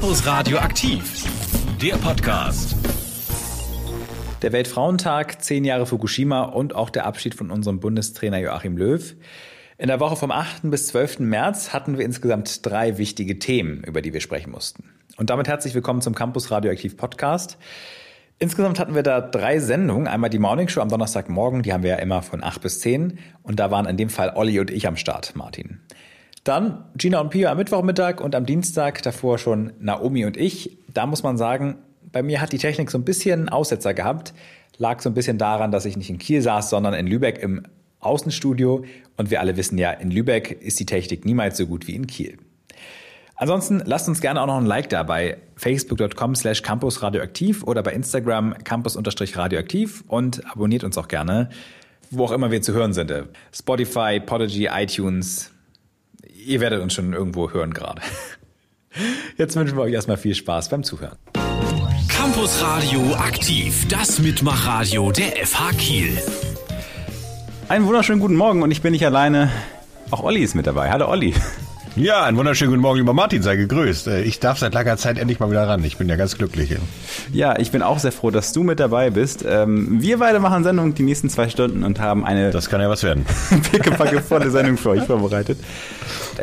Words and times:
Campus 0.00 0.26
Radio 0.26 0.56
aktiv, 0.56 1.26
der 1.78 1.96
Podcast. 1.96 2.74
Der 4.40 4.50
Weltfrauentag, 4.50 5.42
zehn 5.42 5.62
Jahre 5.62 5.84
Fukushima 5.84 6.44
und 6.44 6.74
auch 6.74 6.88
der 6.88 7.04
Abschied 7.04 7.34
von 7.34 7.50
unserem 7.50 7.80
Bundestrainer 7.80 8.38
Joachim 8.38 8.78
Löw. 8.78 9.14
In 9.76 9.88
der 9.88 10.00
Woche 10.00 10.16
vom 10.16 10.30
8. 10.30 10.70
bis 10.70 10.86
12. 10.86 11.18
März 11.18 11.74
hatten 11.74 11.98
wir 11.98 12.06
insgesamt 12.06 12.64
drei 12.64 12.96
wichtige 12.96 13.38
Themen, 13.38 13.84
über 13.84 14.00
die 14.00 14.14
wir 14.14 14.22
sprechen 14.22 14.52
mussten. 14.52 14.84
Und 15.18 15.28
damit 15.28 15.48
herzlich 15.48 15.74
willkommen 15.74 16.00
zum 16.00 16.14
Campus 16.14 16.50
Radioaktiv 16.50 16.96
Podcast. 16.96 17.58
Insgesamt 18.38 18.78
hatten 18.78 18.94
wir 18.94 19.02
da 19.02 19.20
drei 19.20 19.58
Sendungen. 19.58 20.08
Einmal 20.08 20.30
die 20.30 20.38
Morning 20.38 20.68
Show 20.68 20.80
am 20.80 20.88
Donnerstagmorgen, 20.88 21.60
die 21.60 21.74
haben 21.74 21.82
wir 21.82 21.90
ja 21.90 21.96
immer 21.96 22.22
von 22.22 22.42
8 22.42 22.62
bis 22.62 22.80
10. 22.80 23.18
Und 23.42 23.60
da 23.60 23.70
waren 23.70 23.84
in 23.84 23.98
dem 23.98 24.08
Fall 24.08 24.32
Olli 24.34 24.60
und 24.60 24.70
ich 24.70 24.88
am 24.88 24.96
Start, 24.96 25.36
Martin. 25.36 25.80
Dann 26.44 26.84
Gina 26.96 27.20
und 27.20 27.30
Pia 27.30 27.50
am 27.50 27.58
Mittwochmittag 27.58 28.20
und 28.20 28.34
am 28.34 28.46
Dienstag 28.46 29.02
davor 29.02 29.38
schon 29.38 29.72
Naomi 29.78 30.24
und 30.24 30.36
ich. 30.36 30.78
Da 30.92 31.06
muss 31.06 31.22
man 31.22 31.36
sagen, 31.36 31.76
bei 32.12 32.22
mir 32.22 32.40
hat 32.40 32.52
die 32.52 32.58
Technik 32.58 32.90
so 32.90 32.98
ein 32.98 33.04
bisschen 33.04 33.48
Aussetzer 33.48 33.94
gehabt. 33.94 34.32
Lag 34.78 35.00
so 35.00 35.10
ein 35.10 35.14
bisschen 35.14 35.36
daran, 35.36 35.70
dass 35.70 35.84
ich 35.84 35.96
nicht 35.96 36.08
in 36.08 36.18
Kiel 36.18 36.40
saß, 36.40 36.70
sondern 36.70 36.94
in 36.94 37.06
Lübeck 37.06 37.38
im 37.38 37.62
Außenstudio. 38.00 38.84
Und 39.18 39.30
wir 39.30 39.40
alle 39.40 39.56
wissen 39.56 39.76
ja, 39.76 39.90
in 39.90 40.10
Lübeck 40.10 40.50
ist 40.50 40.80
die 40.80 40.86
Technik 40.86 41.26
niemals 41.26 41.58
so 41.58 41.66
gut 41.66 41.86
wie 41.86 41.94
in 41.94 42.06
Kiel. 42.06 42.38
Ansonsten 43.36 43.82
lasst 43.86 44.08
uns 44.08 44.20
gerne 44.20 44.42
auch 44.42 44.46
noch 44.46 44.58
ein 44.58 44.66
Like 44.66 44.90
da 44.90 45.02
bei 45.02 45.38
facebook.com 45.56 46.34
slash 46.34 46.62
campusradioaktiv 46.62 47.64
oder 47.64 47.82
bei 47.82 47.92
Instagram 47.92 48.54
campus-radioaktiv 48.64 50.04
und 50.08 50.44
abonniert 50.50 50.84
uns 50.84 50.98
auch 50.98 51.08
gerne, 51.08 51.48
wo 52.10 52.24
auch 52.24 52.32
immer 52.32 52.50
wir 52.50 52.60
zu 52.60 52.74
hören 52.74 52.92
sind. 52.92 53.10
Spotify, 53.50 54.20
Podigy, 54.20 54.68
iTunes, 54.70 55.52
ihr 56.46 56.60
werdet 56.60 56.82
uns 56.82 56.94
schon 56.94 57.12
irgendwo 57.12 57.50
hören 57.50 57.72
gerade. 57.72 58.02
Jetzt 59.36 59.56
wünschen 59.56 59.76
wir 59.76 59.82
euch 59.82 59.92
erstmal 59.92 60.16
viel 60.16 60.34
Spaß 60.34 60.68
beim 60.68 60.82
Zuhören. 60.82 61.16
Campus 62.08 62.62
Radio 62.62 63.14
aktiv, 63.14 63.86
das 63.88 64.18
Mitmachradio 64.18 65.10
der 65.12 65.46
FH 65.46 65.70
Kiel. 65.78 66.22
Einen 67.68 67.86
wunderschönen 67.86 68.20
guten 68.20 68.36
Morgen 68.36 68.62
und 68.62 68.70
ich 68.70 68.82
bin 68.82 68.92
nicht 68.92 69.06
alleine. 69.06 69.50
Auch 70.10 70.22
Olli 70.22 70.42
ist 70.42 70.54
mit 70.54 70.66
dabei. 70.66 70.90
Hallo 70.90 71.08
Olli. 71.08 71.34
Ja, 71.96 72.22
einen 72.22 72.36
wunderschönen 72.36 72.70
guten 72.70 72.82
Morgen, 72.82 72.98
lieber 72.98 73.12
Martin, 73.12 73.42
sei 73.42 73.56
gegrüßt. 73.56 74.06
Äh, 74.06 74.22
ich 74.22 74.38
darf 74.38 74.58
seit 74.58 74.74
langer 74.74 74.96
Zeit 74.96 75.18
endlich 75.18 75.40
mal 75.40 75.50
wieder 75.50 75.66
ran. 75.66 75.82
Ich 75.82 75.96
bin 75.96 76.08
ja 76.08 76.14
ganz 76.14 76.38
glücklich. 76.38 76.76
Ja, 77.32 77.58
ich 77.58 77.72
bin 77.72 77.82
auch 77.82 77.98
sehr 77.98 78.12
froh, 78.12 78.30
dass 78.30 78.52
du 78.52 78.62
mit 78.62 78.78
dabei 78.78 79.10
bist. 79.10 79.44
Ähm, 79.46 80.00
wir 80.00 80.18
beide 80.18 80.38
machen 80.38 80.62
Sendung 80.62 80.94
die 80.94 81.02
nächsten 81.02 81.28
zwei 81.28 81.48
Stunden 81.48 81.82
und 81.82 81.98
haben 81.98 82.24
eine... 82.24 82.52
Das 82.52 82.70
kann 82.70 82.80
ja 82.80 82.88
was 82.88 83.02
werden. 83.02 83.26
pickepacke 83.72 84.22
volle 84.22 84.50
Sendung 84.50 84.76
für 84.76 84.90
euch 84.90 85.02
vorbereitet. 85.02 85.58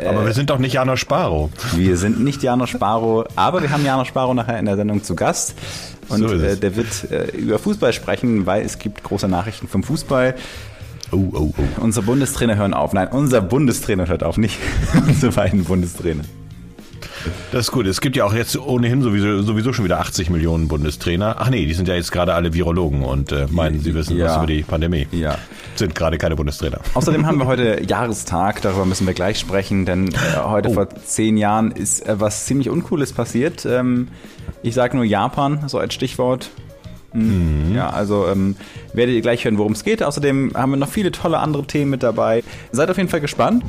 Aber 0.06 0.26
wir 0.26 0.34
sind 0.34 0.50
doch 0.50 0.58
nicht 0.58 0.74
Jano 0.74 0.96
Sparo. 0.96 1.50
Wir 1.74 1.96
sind 1.96 2.22
nicht 2.22 2.42
Jano 2.42 2.66
Sparo, 2.66 3.24
aber 3.34 3.62
wir 3.62 3.70
haben 3.70 3.84
Jano 3.84 4.04
Sparo 4.04 4.34
nachher 4.34 4.58
in 4.58 4.66
der 4.66 4.76
Sendung 4.76 5.02
zu 5.02 5.16
Gast. 5.16 5.54
Und 6.10 6.28
so 6.28 6.34
äh, 6.34 6.56
der 6.56 6.76
wird 6.76 7.10
äh, 7.10 7.30
über 7.36 7.58
Fußball 7.58 7.94
sprechen, 7.94 8.44
weil 8.44 8.64
es 8.64 8.78
gibt 8.78 9.02
große 9.02 9.28
Nachrichten 9.28 9.66
vom 9.66 9.82
Fußball. 9.82 10.34
Oh, 11.10 11.28
oh, 11.32 11.52
oh. 11.56 11.62
Unser 11.80 12.02
Bundestrainer 12.02 12.56
hören 12.56 12.74
auf. 12.74 12.92
Nein, 12.92 13.08
unser 13.08 13.40
Bundestrainer 13.40 14.08
hört 14.08 14.22
auf, 14.22 14.36
nicht 14.36 14.58
unsere 15.06 15.32
beiden 15.32 15.64
Bundestrainer. 15.64 16.24
Das 17.50 17.66
ist 17.66 17.72
gut. 17.72 17.86
Es 17.86 18.00
gibt 18.00 18.16
ja 18.16 18.24
auch 18.24 18.32
jetzt 18.32 18.56
ohnehin 18.56 19.02
sowieso, 19.02 19.42
sowieso 19.42 19.72
schon 19.72 19.84
wieder 19.84 20.00
80 20.00 20.30
Millionen 20.30 20.68
Bundestrainer. 20.68 21.36
Ach 21.38 21.50
nee, 21.50 21.66
die 21.66 21.74
sind 21.74 21.88
ja 21.88 21.94
jetzt 21.94 22.12
gerade 22.12 22.34
alle 22.34 22.52
Virologen 22.54 23.02
und 23.04 23.32
äh, 23.32 23.46
meinen, 23.50 23.80
sie 23.80 23.94
wissen 23.94 24.16
ja. 24.16 24.26
was 24.26 24.36
über 24.36 24.46
die 24.46 24.62
Pandemie. 24.62 25.06
Ja. 25.12 25.36
Sind 25.74 25.94
gerade 25.94 26.18
keine 26.18 26.36
Bundestrainer. 26.36 26.80
Außerdem 26.94 27.26
haben 27.26 27.38
wir 27.38 27.46
heute 27.46 27.82
Jahrestag, 27.86 28.62
darüber 28.62 28.84
müssen 28.84 29.06
wir 29.06 29.14
gleich 29.14 29.38
sprechen, 29.38 29.84
denn 29.86 30.08
äh, 30.08 30.16
heute 30.44 30.70
oh. 30.70 30.74
vor 30.74 30.88
zehn 30.90 31.36
Jahren 31.36 31.70
ist 31.70 32.06
äh, 32.06 32.20
was 32.20 32.46
ziemlich 32.46 32.68
Uncooles 32.68 33.12
passiert. 33.12 33.64
Ähm, 33.66 34.08
ich 34.62 34.74
sage 34.74 34.96
nur 34.96 35.04
Japan, 35.04 35.68
so 35.68 35.78
als 35.78 35.94
Stichwort. 35.94 36.50
Mhm. 37.12 37.74
Ja, 37.74 37.90
also 37.90 38.26
ähm, 38.28 38.56
werdet 38.92 39.14
ihr 39.14 39.22
gleich 39.22 39.44
hören, 39.44 39.58
worum 39.58 39.72
es 39.72 39.84
geht. 39.84 40.02
Außerdem 40.02 40.52
haben 40.54 40.70
wir 40.70 40.76
noch 40.76 40.88
viele 40.88 41.10
tolle 41.10 41.38
andere 41.38 41.64
Themen 41.64 41.90
mit 41.90 42.02
dabei. 42.02 42.42
Seid 42.72 42.90
auf 42.90 42.96
jeden 42.96 43.08
Fall 43.08 43.20
gespannt. 43.20 43.64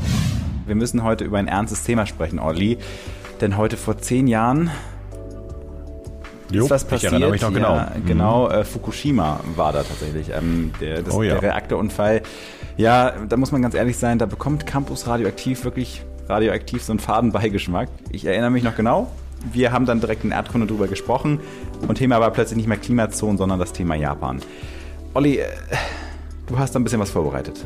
Wir 0.66 0.76
müssen 0.76 1.04
heute 1.04 1.24
über 1.24 1.38
ein 1.38 1.48
ernstes 1.48 1.84
Thema 1.84 2.06
sprechen, 2.06 2.40
Olli. 2.40 2.78
Denn 3.42 3.58
heute 3.58 3.78
vor 3.78 3.98
zehn 3.98 4.28
Jahren 4.28 4.70
jo, 6.52 6.66
ist 6.66 6.70
was 6.70 6.84
passiert. 6.84 7.14
Ich 7.14 7.14
erinnere 7.14 7.32
mich 7.32 7.42
noch 7.42 7.54
genau. 7.54 7.76
Ja, 7.76 7.92
genau, 8.06 8.46
mhm. 8.48 8.56
äh, 8.56 8.64
Fukushima 8.64 9.40
war 9.56 9.72
da 9.72 9.84
tatsächlich. 9.84 10.30
Ähm, 10.30 10.72
der, 10.82 11.02
das, 11.02 11.14
oh, 11.14 11.24
ja. 11.24 11.36
der 11.36 11.44
Reaktorunfall. 11.44 12.22
Ja, 12.78 13.14
da 13.28 13.38
muss 13.38 13.52
man 13.52 13.62
ganz 13.62 13.76
ehrlich 13.76 13.98
sein, 13.98 14.20
da 14.20 14.26
bekommt 14.26 14.66
Campus 14.66 15.08
Radioaktiv 15.08 15.64
wirklich 15.64 16.04
radioaktiv 16.28 16.84
so 16.84 16.94
einen 16.94 17.00
Fadenbeigeschmack. 17.00 17.90
Ich 18.12 18.26
erinnere 18.26 18.52
mich 18.52 18.64
noch 18.64 18.76
genau. 18.76 19.12
Wir 19.52 19.72
haben 19.72 19.86
dann 19.86 20.00
direkt 20.00 20.24
in 20.24 20.32
Erdkunde 20.32 20.68
drüber 20.68 20.88
gesprochen 20.88 21.40
und 21.88 21.96
Thema 21.96 22.20
war 22.20 22.32
plötzlich 22.32 22.58
nicht 22.58 22.68
mehr 22.68 22.78
Klimazonen, 22.78 23.38
sondern 23.38 23.60
das 23.60 23.74
Thema 23.74 23.96
Japan. 23.96 24.42
Olli, 25.14 25.38
äh, 25.38 25.48
du 26.48 26.58
hast 26.60 26.76
da 26.76 26.80
ein 26.80 26.84
bisschen 26.84 27.00
was 27.00 27.10
vorbereitet. 27.10 27.66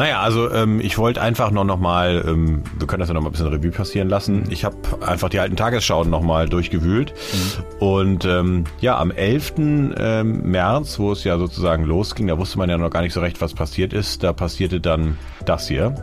Naja, 0.00 0.22
also 0.22 0.50
ähm, 0.50 0.80
ich 0.80 0.96
wollte 0.96 1.20
einfach 1.20 1.50
noch, 1.50 1.64
noch 1.64 1.78
mal, 1.78 2.24
ähm, 2.26 2.62
wir 2.78 2.86
können 2.86 3.00
das 3.00 3.10
ja 3.10 3.14
noch 3.14 3.20
mal 3.20 3.28
ein 3.28 3.32
bisschen 3.32 3.48
Revue 3.48 3.70
passieren 3.70 4.08
lassen. 4.08 4.44
Ich 4.48 4.64
habe 4.64 4.76
einfach 5.06 5.28
die 5.28 5.38
alten 5.38 5.56
Tagesschauen 5.56 6.08
noch 6.08 6.22
mal 6.22 6.48
durchgewühlt. 6.48 7.12
Mhm. 7.12 7.86
Und 7.86 8.24
ähm, 8.24 8.64
ja, 8.80 8.98
am 8.98 9.10
11. 9.10 9.54
Ähm, 9.58 10.50
März, 10.50 10.98
wo 10.98 11.12
es 11.12 11.24
ja 11.24 11.36
sozusagen 11.36 11.84
losging, 11.84 12.28
da 12.28 12.38
wusste 12.38 12.56
man 12.56 12.70
ja 12.70 12.78
noch 12.78 12.88
gar 12.88 13.02
nicht 13.02 13.12
so 13.12 13.20
recht, 13.20 13.42
was 13.42 13.52
passiert 13.52 13.92
ist. 13.92 14.22
Da 14.22 14.32
passierte 14.32 14.80
dann 14.80 15.18
das 15.44 15.68
hier. 15.68 15.94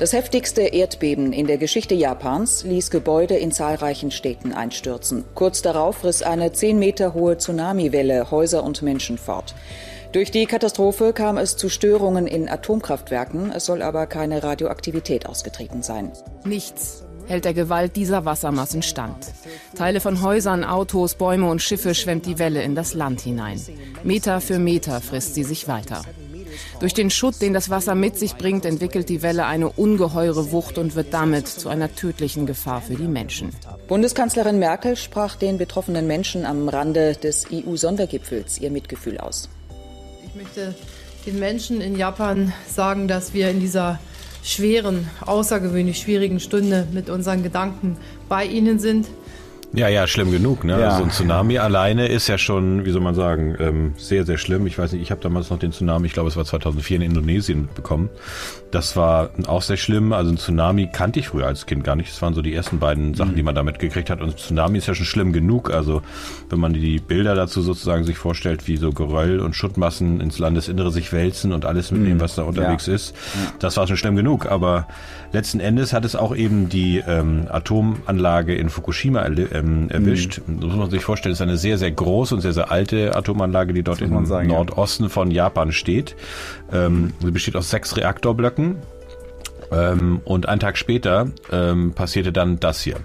Das 0.00 0.14
heftigste 0.14 0.62
Erdbeben 0.62 1.34
in 1.34 1.46
der 1.46 1.58
Geschichte 1.58 1.94
Japans 1.94 2.64
ließ 2.64 2.90
Gebäude 2.90 3.36
in 3.36 3.52
zahlreichen 3.52 4.10
Städten 4.10 4.54
einstürzen. 4.54 5.26
Kurz 5.34 5.60
darauf 5.60 6.04
riss 6.04 6.22
eine 6.22 6.52
10 6.52 6.78
Meter 6.78 7.12
hohe 7.12 7.36
Tsunamiwelle 7.36 8.30
Häuser 8.30 8.64
und 8.64 8.80
Menschen 8.80 9.18
fort. 9.18 9.54
Durch 10.12 10.30
die 10.30 10.46
Katastrophe 10.46 11.12
kam 11.12 11.36
es 11.36 11.58
zu 11.58 11.68
Störungen 11.68 12.26
in 12.26 12.48
Atomkraftwerken. 12.48 13.52
Es 13.54 13.66
soll 13.66 13.82
aber 13.82 14.06
keine 14.06 14.42
Radioaktivität 14.42 15.26
ausgetreten 15.26 15.82
sein. 15.82 16.12
Nichts 16.46 17.04
hält 17.26 17.44
der 17.44 17.52
Gewalt 17.52 17.94
dieser 17.94 18.24
Wassermassen 18.24 18.80
stand. 18.80 19.26
Teile 19.74 20.00
von 20.00 20.22
Häusern, 20.22 20.64
Autos, 20.64 21.14
Bäume 21.14 21.50
und 21.50 21.60
Schiffe 21.60 21.94
schwemmt 21.94 22.24
die 22.24 22.38
Welle 22.38 22.62
in 22.62 22.74
das 22.74 22.94
Land 22.94 23.20
hinein. 23.20 23.60
Meter 24.02 24.40
für 24.40 24.58
Meter 24.58 25.02
frisst 25.02 25.34
sie 25.34 25.44
sich 25.44 25.68
weiter. 25.68 26.00
Durch 26.80 26.94
den 26.94 27.10
Schutt, 27.10 27.42
den 27.42 27.52
das 27.52 27.68
Wasser 27.68 27.94
mit 27.94 28.18
sich 28.18 28.36
bringt, 28.36 28.64
entwickelt 28.64 29.10
die 29.10 29.20
Welle 29.20 29.44
eine 29.44 29.68
ungeheure 29.68 30.50
Wucht 30.50 30.78
und 30.78 30.94
wird 30.94 31.12
damit 31.12 31.46
zu 31.46 31.68
einer 31.68 31.94
tödlichen 31.94 32.46
Gefahr 32.46 32.80
für 32.80 32.94
die 32.94 33.06
Menschen. 33.06 33.50
Bundeskanzlerin 33.86 34.58
Merkel 34.58 34.96
sprach 34.96 35.36
den 35.36 35.58
betroffenen 35.58 36.06
Menschen 36.06 36.46
am 36.46 36.70
Rande 36.70 37.16
des 37.16 37.44
EU-Sondergipfels 37.52 38.58
ihr 38.62 38.70
Mitgefühl 38.70 39.18
aus. 39.18 39.50
Ich 40.26 40.34
möchte 40.34 40.74
den 41.26 41.38
Menschen 41.38 41.82
in 41.82 41.96
Japan 41.96 42.54
sagen, 42.66 43.08
dass 43.08 43.34
wir 43.34 43.50
in 43.50 43.60
dieser 43.60 44.00
schweren, 44.42 45.06
außergewöhnlich 45.26 45.98
schwierigen 45.98 46.40
Stunde 46.40 46.86
mit 46.92 47.10
unseren 47.10 47.42
Gedanken 47.42 47.98
bei 48.30 48.46
ihnen 48.46 48.78
sind. 48.78 49.06
Ja, 49.72 49.88
ja, 49.88 50.06
schlimm 50.08 50.32
genug. 50.32 50.64
Ne? 50.64 50.80
Ja. 50.80 50.88
Also 50.88 51.04
ein 51.04 51.10
Tsunami 51.10 51.58
alleine 51.58 52.08
ist 52.08 52.26
ja 52.26 52.38
schon, 52.38 52.84
wie 52.84 52.90
soll 52.90 53.00
man 53.00 53.14
sagen, 53.14 53.56
ähm, 53.60 53.92
sehr, 53.96 54.26
sehr 54.26 54.36
schlimm. 54.36 54.66
Ich 54.66 54.78
weiß 54.78 54.92
nicht, 54.92 55.02
ich 55.02 55.12
habe 55.12 55.20
damals 55.20 55.50
noch 55.50 55.60
den 55.60 55.70
Tsunami, 55.70 56.06
ich 56.06 56.12
glaube 56.12 56.28
es 56.28 56.36
war 56.36 56.44
2004 56.44 56.96
in 56.96 57.02
Indonesien 57.02 57.62
mitbekommen. 57.62 58.10
Das 58.72 58.96
war 58.96 59.30
auch 59.46 59.62
sehr 59.62 59.76
schlimm. 59.76 60.12
Also 60.12 60.32
ein 60.32 60.38
Tsunami 60.38 60.88
kannte 60.92 61.20
ich 61.20 61.28
früher 61.28 61.46
als 61.46 61.66
Kind 61.66 61.84
gar 61.84 61.94
nicht. 61.94 62.10
Das 62.10 62.20
waren 62.20 62.34
so 62.34 62.42
die 62.42 62.54
ersten 62.54 62.80
beiden 62.80 63.14
Sachen, 63.14 63.32
mhm. 63.32 63.36
die 63.36 63.42
man 63.44 63.54
da 63.54 63.62
mitgekriegt 63.62 64.10
hat. 64.10 64.20
Und 64.20 64.30
ein 64.30 64.36
Tsunami 64.36 64.78
ist 64.78 64.88
ja 64.88 64.94
schon 64.94 65.06
schlimm 65.06 65.32
genug. 65.32 65.70
Also 65.70 66.02
wenn 66.48 66.58
man 66.58 66.72
die 66.72 66.98
Bilder 66.98 67.36
dazu 67.36 67.62
sozusagen 67.62 68.04
sich 68.04 68.18
vorstellt, 68.18 68.66
wie 68.66 68.76
so 68.76 68.92
Geröll 68.92 69.38
und 69.38 69.54
Schuttmassen 69.54 70.20
ins 70.20 70.38
Landesinnere 70.38 70.90
sich 70.90 71.12
wälzen 71.12 71.52
und 71.52 71.64
alles 71.64 71.92
mitnehmen, 71.92 72.16
mhm. 72.16 72.20
was 72.20 72.34
da 72.34 72.42
unterwegs 72.42 72.86
ja. 72.86 72.94
ist, 72.94 73.14
das 73.60 73.76
war 73.76 73.86
schon 73.86 73.96
schlimm 73.96 74.16
genug. 74.16 74.46
Aber 74.46 74.88
letzten 75.32 75.60
Endes 75.60 75.92
hat 75.92 76.04
es 76.04 76.16
auch 76.16 76.34
eben 76.34 76.68
die 76.68 76.98
ähm, 76.98 77.46
Atomanlage 77.48 78.54
in 78.54 78.68
Fukushima 78.68 79.24
ähm, 79.26 79.88
erwischt. 79.90 80.40
Mhm. 80.46 80.60
Das 80.60 80.68
muss 80.70 80.76
man 80.76 80.90
sich 80.90 81.02
vorstellen, 81.02 81.32
ist 81.32 81.42
eine 81.42 81.56
sehr, 81.56 81.78
sehr 81.78 81.90
große 81.90 82.34
und 82.34 82.40
sehr, 82.40 82.52
sehr 82.52 82.70
alte 82.70 83.14
Atomanlage, 83.16 83.72
die 83.72 83.82
dort 83.82 84.00
im 84.00 84.26
sagen, 84.26 84.48
Nordosten 84.48 85.04
ja. 85.04 85.08
von 85.08 85.30
Japan 85.30 85.72
steht. 85.72 86.16
Ähm, 86.72 87.12
sie 87.20 87.30
besteht 87.30 87.56
aus 87.56 87.70
sechs 87.70 87.96
Reaktorblöcken. 87.96 88.76
Ähm, 89.72 90.20
und 90.24 90.48
einen 90.48 90.60
Tag 90.60 90.76
später 90.76 91.28
ähm, 91.52 91.92
passierte 91.92 92.32
dann 92.32 92.58
das 92.58 92.80
hier. 92.80 92.96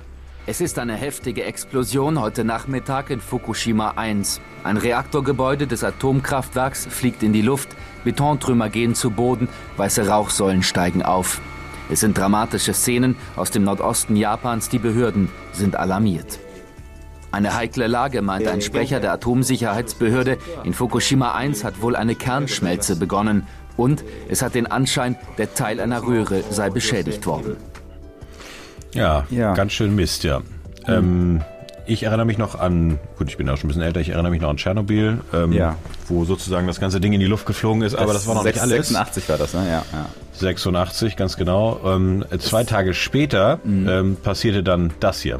Es 0.47 0.61
ist 0.61 0.77
eine 0.77 0.93
heftige 0.93 1.43
Explosion 1.43 2.19
heute 2.21 2.43
Nachmittag 2.43 3.09
in 3.09 3.19
Fukushima 3.19 3.93
1. 3.95 4.41
Ein 4.63 4.77
Reaktorgebäude 4.77 5.65
des 5.65 5.83
Atomkraftwerks 5.83 6.85
fliegt 6.85 7.23
in 7.23 7.33
die 7.33 7.41
Luft, 7.41 7.69
Betontrümmer 8.03 8.69
gehen 8.69 8.93
zu 8.93 9.09
Boden, 9.09 9.47
weiße 9.77 10.07
Rauchsäulen 10.07 10.61
steigen 10.61 11.01
auf. 11.01 11.41
Es 11.89 11.99
sind 11.99 12.17
dramatische 12.17 12.73
Szenen 12.73 13.15
aus 13.35 13.51
dem 13.51 13.63
Nordosten 13.63 14.15
Japans, 14.15 14.69
die 14.69 14.79
Behörden 14.79 15.29
sind 15.51 15.75
alarmiert. 15.75 16.39
Eine 17.31 17.55
heikle 17.55 17.87
Lage, 17.87 18.21
meint 18.21 18.47
ein 18.47 18.61
Sprecher 18.61 18.99
der 18.99 19.11
Atomsicherheitsbehörde. 19.11 20.37
In 20.63 20.73
Fukushima 20.73 21.33
1 21.33 21.63
hat 21.63 21.81
wohl 21.81 21.95
eine 21.95 22.15
Kernschmelze 22.15 22.95
begonnen 22.95 23.45
und 23.77 24.03
es 24.29 24.41
hat 24.41 24.55
den 24.55 24.67
Anschein, 24.67 25.17
der 25.37 25.53
Teil 25.53 25.81
einer 25.81 26.03
Röhre 26.03 26.43
sei 26.49 26.69
beschädigt 26.69 27.25
worden. 27.25 27.57
Ja, 28.93 29.25
ja. 29.29 29.53
ganz 29.53 29.73
schön 29.73 29.93
Mist, 29.95 30.23
ja. 30.23 30.41
Ähm, 30.87 31.41
ich 31.87 32.03
erinnere 32.03 32.25
mich 32.25 32.37
noch 32.37 32.55
an, 32.59 32.99
gut, 33.17 33.27
ich 33.29 33.37
bin 33.37 33.49
auch 33.49 33.57
schon 33.57 33.67
ein 33.67 33.69
bisschen 33.69 33.83
älter, 33.83 33.99
ich 33.99 34.09
erinnere 34.09 34.31
mich 34.31 34.41
noch 34.41 34.49
an 34.49 34.57
Tschernobyl, 34.57 35.19
ähm, 35.33 35.51
Ja. 35.53 35.75
wo 36.07 36.25
sozusagen 36.25 36.67
das 36.67 36.79
ganze 36.79 36.99
Ding 36.99 37.13
in 37.13 37.19
die 37.19 37.25
Luft 37.25 37.45
geflogen 37.45 37.81
ist, 37.81 37.95
aber 37.95 38.13
das 38.13 38.27
war 38.27 38.35
noch 38.35 38.43
nicht 38.43 38.59
alles. 38.59 38.89
86 38.89 39.29
war 39.29 39.37
das, 39.37 39.53
ne? 39.53 39.61
Ja, 39.67 39.83
ja. 39.93 40.05
86, 40.33 41.15
ganz 41.15 41.37
genau. 41.37 41.79
Ähm, 41.85 42.25
zwei 42.39 42.63
Tage 42.63 42.93
später 42.93 43.59
ähm, 43.65 44.17
passierte 44.21 44.63
dann 44.63 44.93
das 44.99 45.21
hier. 45.21 45.39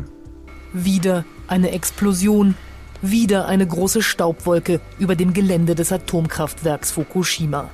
Wieder 0.74 1.26
eine 1.48 1.72
Explosion. 1.72 2.56
Wieder 3.02 3.48
eine 3.48 3.68
große 3.68 4.02
Staubwolke 4.02 4.80
über 4.98 5.16
dem 5.16 5.34
Gelände 5.34 5.76
des 5.76 5.92
Atomkraftwerks 5.92 6.92
Fukushima. 6.92 7.70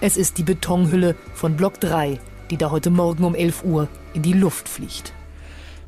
Es 0.00 0.16
ist 0.16 0.38
die 0.38 0.42
Betonhülle 0.42 1.14
von 1.34 1.56
Block 1.56 1.78
3, 1.78 2.18
die 2.50 2.56
da 2.56 2.70
heute 2.70 2.90
Morgen 2.90 3.22
um 3.24 3.34
11 3.34 3.62
Uhr 3.64 3.86
in 4.14 4.22
die 4.22 4.32
Luft 4.32 4.68
fliegt. 4.68 5.12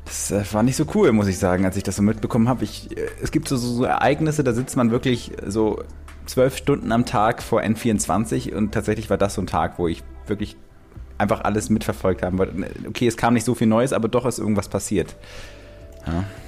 Das 0.05 0.31
äh, 0.31 0.43
war 0.51 0.63
nicht 0.63 0.75
so 0.75 0.85
cool, 0.95 1.11
muss 1.11 1.27
ich 1.27 1.37
sagen, 1.37 1.65
als 1.65 1.77
ich 1.77 1.83
das 1.83 1.95
so 1.95 2.01
mitbekommen 2.01 2.49
habe. 2.49 2.65
Äh, 2.65 2.67
es 3.21 3.31
gibt 3.31 3.47
so, 3.47 3.55
so, 3.55 3.83
Ereignisse, 3.83 4.43
da 4.43 4.53
sitzt 4.53 4.75
man 4.75 4.91
wirklich 4.91 5.31
so 5.45 5.83
zwölf 6.25 6.57
Stunden 6.57 6.91
am 6.91 7.05
Tag 7.05 7.41
vor 7.41 7.61
N24 7.61 8.53
und 8.53 8.73
tatsächlich 8.73 9.09
war 9.09 9.17
das 9.17 9.35
so 9.35 9.41
ein 9.41 9.47
Tag, 9.47 9.79
wo 9.79 9.87
ich 9.87 10.03
wirklich 10.27 10.55
einfach 11.17 11.41
alles 11.41 11.69
mitverfolgt 11.69 12.21
habe. 12.23 12.37
Weil, 12.37 12.49
Okay, 12.87 13.07
es 13.07 13.17
kam 13.17 13.33
nicht 13.33 13.45
so 13.45 13.55
viel 13.55 13.67
Neues, 13.67 13.93
aber 13.93 14.07
doch 14.07 14.25
ist 14.25 14.39
irgendwas 14.39 14.67
passiert. 14.67 15.15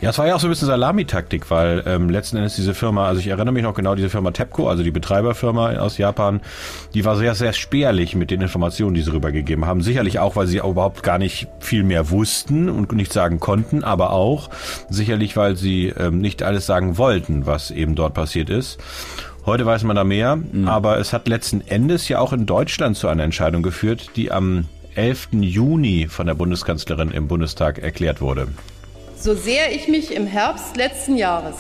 Ja, 0.02 0.10
es 0.10 0.18
war 0.18 0.28
ja 0.28 0.36
auch 0.36 0.40
so 0.40 0.48
ein 0.48 0.50
bisschen 0.50 0.68
Salamitaktik, 0.68 1.50
weil 1.50 1.84
ähm, 1.86 2.10
letzten 2.10 2.38
Endes 2.38 2.56
diese 2.56 2.74
Firma, 2.74 3.08
also 3.08 3.20
ich 3.20 3.28
erinnere 3.28 3.54
mich 3.54 3.64
noch 3.64 3.74
genau, 3.74 3.96
diese 3.96 4.10
Firma 4.10 4.32
TEPCO, 4.32 4.68
also 4.68 4.84
die 4.84 4.92
Betreiberfirma 4.92 5.78
aus 5.78 5.98
Japan, 5.98 6.42
die 6.94 7.06
war 7.06 7.16
sehr, 7.16 7.36
sehr 7.36 7.54
spärlich 7.54 8.16
mit 8.16 8.32
den 8.32 8.42
Informationen, 8.42 8.94
die 8.94 9.02
sie 9.02 9.14
rübergegeben 9.14 9.66
haben. 9.66 9.82
Sicherlich 9.82 10.20
auch, 10.20 10.36
weil 10.36 10.48
sie 10.48 10.62
auch 10.62 10.72
überhaupt 10.72 11.04
gar 11.04 11.18
nicht 11.18 11.48
viel 11.60 11.84
mehr 11.84 12.10
wussten 12.10 12.70
und 12.70 12.92
nicht 12.92 13.14
sagen 13.14 13.40
konnten, 13.40 13.84
aber 13.84 14.12
auch 14.12 14.50
sicherlich, 14.90 15.38
weil 15.38 15.56
sie 15.56 15.88
ähm, 15.88 16.20
nicht 16.20 16.44
alles 16.44 16.66
sagen 16.66 16.98
wollten, 16.98 17.46
was 17.46 17.72
eben 17.72 17.96
dort 17.96 18.14
passiert 18.14 18.50
ist. 18.50 18.80
Heute 19.46 19.66
weiß 19.66 19.84
man 19.84 19.96
da 19.96 20.04
mehr, 20.04 20.40
aber 20.66 20.98
es 20.98 21.14
hat 21.14 21.28
letzten 21.28 21.62
Endes 21.62 22.08
ja 22.10 22.20
auch 22.20 22.34
in 22.34 22.48
Deutschland 22.48 22.98
zu 22.98 23.08
einer 23.08 23.24
Entscheidung 23.24 23.62
geführt, 23.62 24.12
die 24.16 24.32
am 24.32 24.66
11. 24.96 25.30
Juni 25.34 26.08
von 26.10 26.26
der 26.26 26.34
Bundeskanzlerin 26.34 27.12
im 27.12 27.28
Bundestag 27.28 27.78
erklärt 27.80 28.22
wurde. 28.22 28.48
So 29.18 29.34
sehr 29.34 29.74
ich 29.74 29.88
mich 29.88 30.14
im 30.14 30.28
Herbst 30.28 30.78
letzten 30.78 31.18
Jahres 31.18 31.56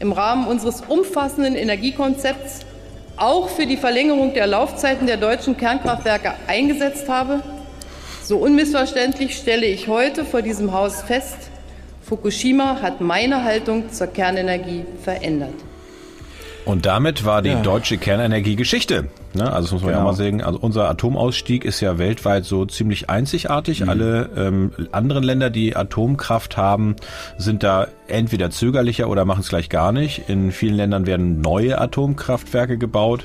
im 0.00 0.12
Rahmen 0.12 0.46
unseres 0.46 0.80
umfassenden 0.80 1.54
Energiekonzepts 1.54 2.60
auch 3.16 3.50
für 3.50 3.66
die 3.66 3.76
Verlängerung 3.76 4.32
der 4.34 4.46
Laufzeiten 4.46 5.06
der 5.06 5.18
deutschen 5.18 5.56
Kernkraftwerke 5.56 6.32
eingesetzt 6.46 7.08
habe, 7.08 7.42
so 8.22 8.38
unmissverständlich 8.38 9.36
stelle 9.36 9.66
ich 9.66 9.88
heute 9.88 10.24
vor 10.24 10.40
diesem 10.40 10.72
Haus 10.72 11.02
fest, 11.02 11.36
Fukushima 12.02 12.80
hat 12.80 13.00
meine 13.00 13.44
Haltung 13.44 13.92
zur 13.92 14.06
Kernenergie 14.06 14.84
verändert. 15.02 15.54
Und 16.64 16.86
damit 16.86 17.24
war 17.24 17.42
die 17.42 17.54
deutsche 17.62 17.98
Kernenergie 17.98 18.56
Geschichte. 18.56 19.08
Ne? 19.32 19.44
Also 19.52 19.62
das 19.66 19.72
muss 19.72 19.82
man 19.82 19.90
ja 19.92 19.98
Genau. 19.98 20.10
mal 20.10 20.16
sagen. 20.16 20.42
Also 20.42 20.58
unser 20.60 20.88
Atomausstieg 20.90 21.64
ist 21.64 21.80
ja 21.80 21.98
weltweit 21.98 22.44
so 22.44 22.64
ziemlich 22.66 23.08
einzigartig. 23.10 23.88
Alle 23.88 24.28
ähm, 24.36 24.72
anderen 24.92 25.22
Länder, 25.22 25.50
die 25.50 25.76
Atomkraft 25.76 26.56
haben, 26.56 26.96
sind 27.38 27.62
da 27.62 27.86
entweder 28.08 28.50
zögerlicher 28.50 29.08
oder 29.08 29.24
machen 29.24 29.40
es 29.40 29.48
gleich 29.48 29.68
gar 29.68 29.92
nicht. 29.92 30.28
In 30.28 30.50
vielen 30.50 30.74
Ländern 30.74 31.06
werden 31.06 31.40
neue 31.40 31.80
Atomkraftwerke 31.80 32.76
gebaut. 32.76 33.24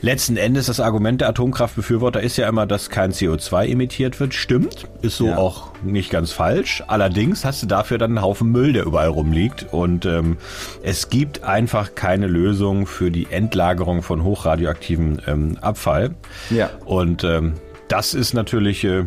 Letzten 0.00 0.36
Endes 0.36 0.66
das 0.66 0.80
Argument 0.80 1.20
der 1.20 1.28
Atomkraftbefürworter 1.28 2.20
ist 2.20 2.36
ja 2.36 2.48
immer, 2.48 2.66
dass 2.66 2.90
kein 2.90 3.12
CO2 3.12 3.68
emittiert 3.68 4.18
wird. 4.18 4.34
Stimmt, 4.34 4.88
ist 5.02 5.16
so 5.18 5.26
Ja. 5.26 5.36
auch 5.38 5.68
nicht 5.84 6.10
ganz 6.10 6.32
falsch. 6.32 6.82
Allerdings 6.88 7.44
hast 7.44 7.62
du 7.62 7.66
dafür 7.66 7.98
dann 7.98 8.12
einen 8.12 8.22
Haufen 8.22 8.50
Müll, 8.50 8.72
der 8.72 8.84
überall 8.86 9.08
rumliegt. 9.08 9.66
Und 9.72 10.04
ähm, 10.04 10.36
es 10.82 11.10
gibt 11.10 11.44
einfach 11.44 11.94
keine 11.94 12.26
Lösung 12.26 12.86
für 12.86 13.12
die 13.12 13.28
Endlagerung 13.30 14.02
von 14.02 14.24
hochradioaktivem 14.24 15.11
ähm, 15.26 15.58
Abfall. 15.60 16.14
Ja. 16.50 16.70
Und 16.84 17.24
ähm, 17.24 17.54
das 17.88 18.14
ist 18.14 18.32
natürlich 18.32 18.84
äh, 18.84 19.04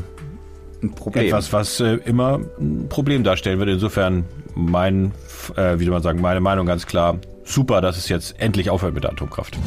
etwas, 1.14 1.54
was 1.54 1.80
äh, 1.80 1.96
immer 2.06 2.40
ein 2.60 2.88
Problem 2.90 3.24
darstellen 3.24 3.60
wird. 3.60 3.70
Insofern 3.70 4.26
mein, 4.56 5.12
äh, 5.56 5.80
wie 5.80 5.86
soll 5.86 5.94
man 5.94 6.04
sagen, 6.04 6.22
meine 6.22 6.42
Meinung 6.42 6.66
ganz 6.66 6.86
klar. 6.86 7.18
Super, 7.44 7.82
dass 7.82 7.98
es 7.98 8.10
jetzt 8.10 8.40
endlich 8.40 8.70
aufhört 8.70 8.94
mit 8.96 9.04
der 9.04 9.12
Atomkraft. 9.12 9.58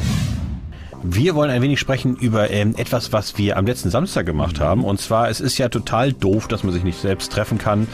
Wir 1.01 1.33
wollen 1.33 1.49
ein 1.49 1.61
wenig 1.61 1.79
sprechen 1.79 2.17
über 2.17 2.49
ähm, 2.49 2.75
etwas, 2.77 3.13
was 3.13 3.37
wir 3.37 3.55
am 3.57 3.65
letzten 3.65 3.89
Samstag 3.89 4.25
gemacht 4.25 4.59
haben. 4.59 4.83
Und 4.83 4.99
zwar, 4.99 5.29
es 5.29 5.39
ist 5.39 5.57
ja 5.57 5.69
total 5.69 6.11
doof, 6.11 6.47
dass 6.49 6.63
man 6.63 6.73
sich 6.73 6.83
nicht 6.83 6.99
selbst 6.99 7.31
treffen 7.31 7.57
kann. 7.57 7.87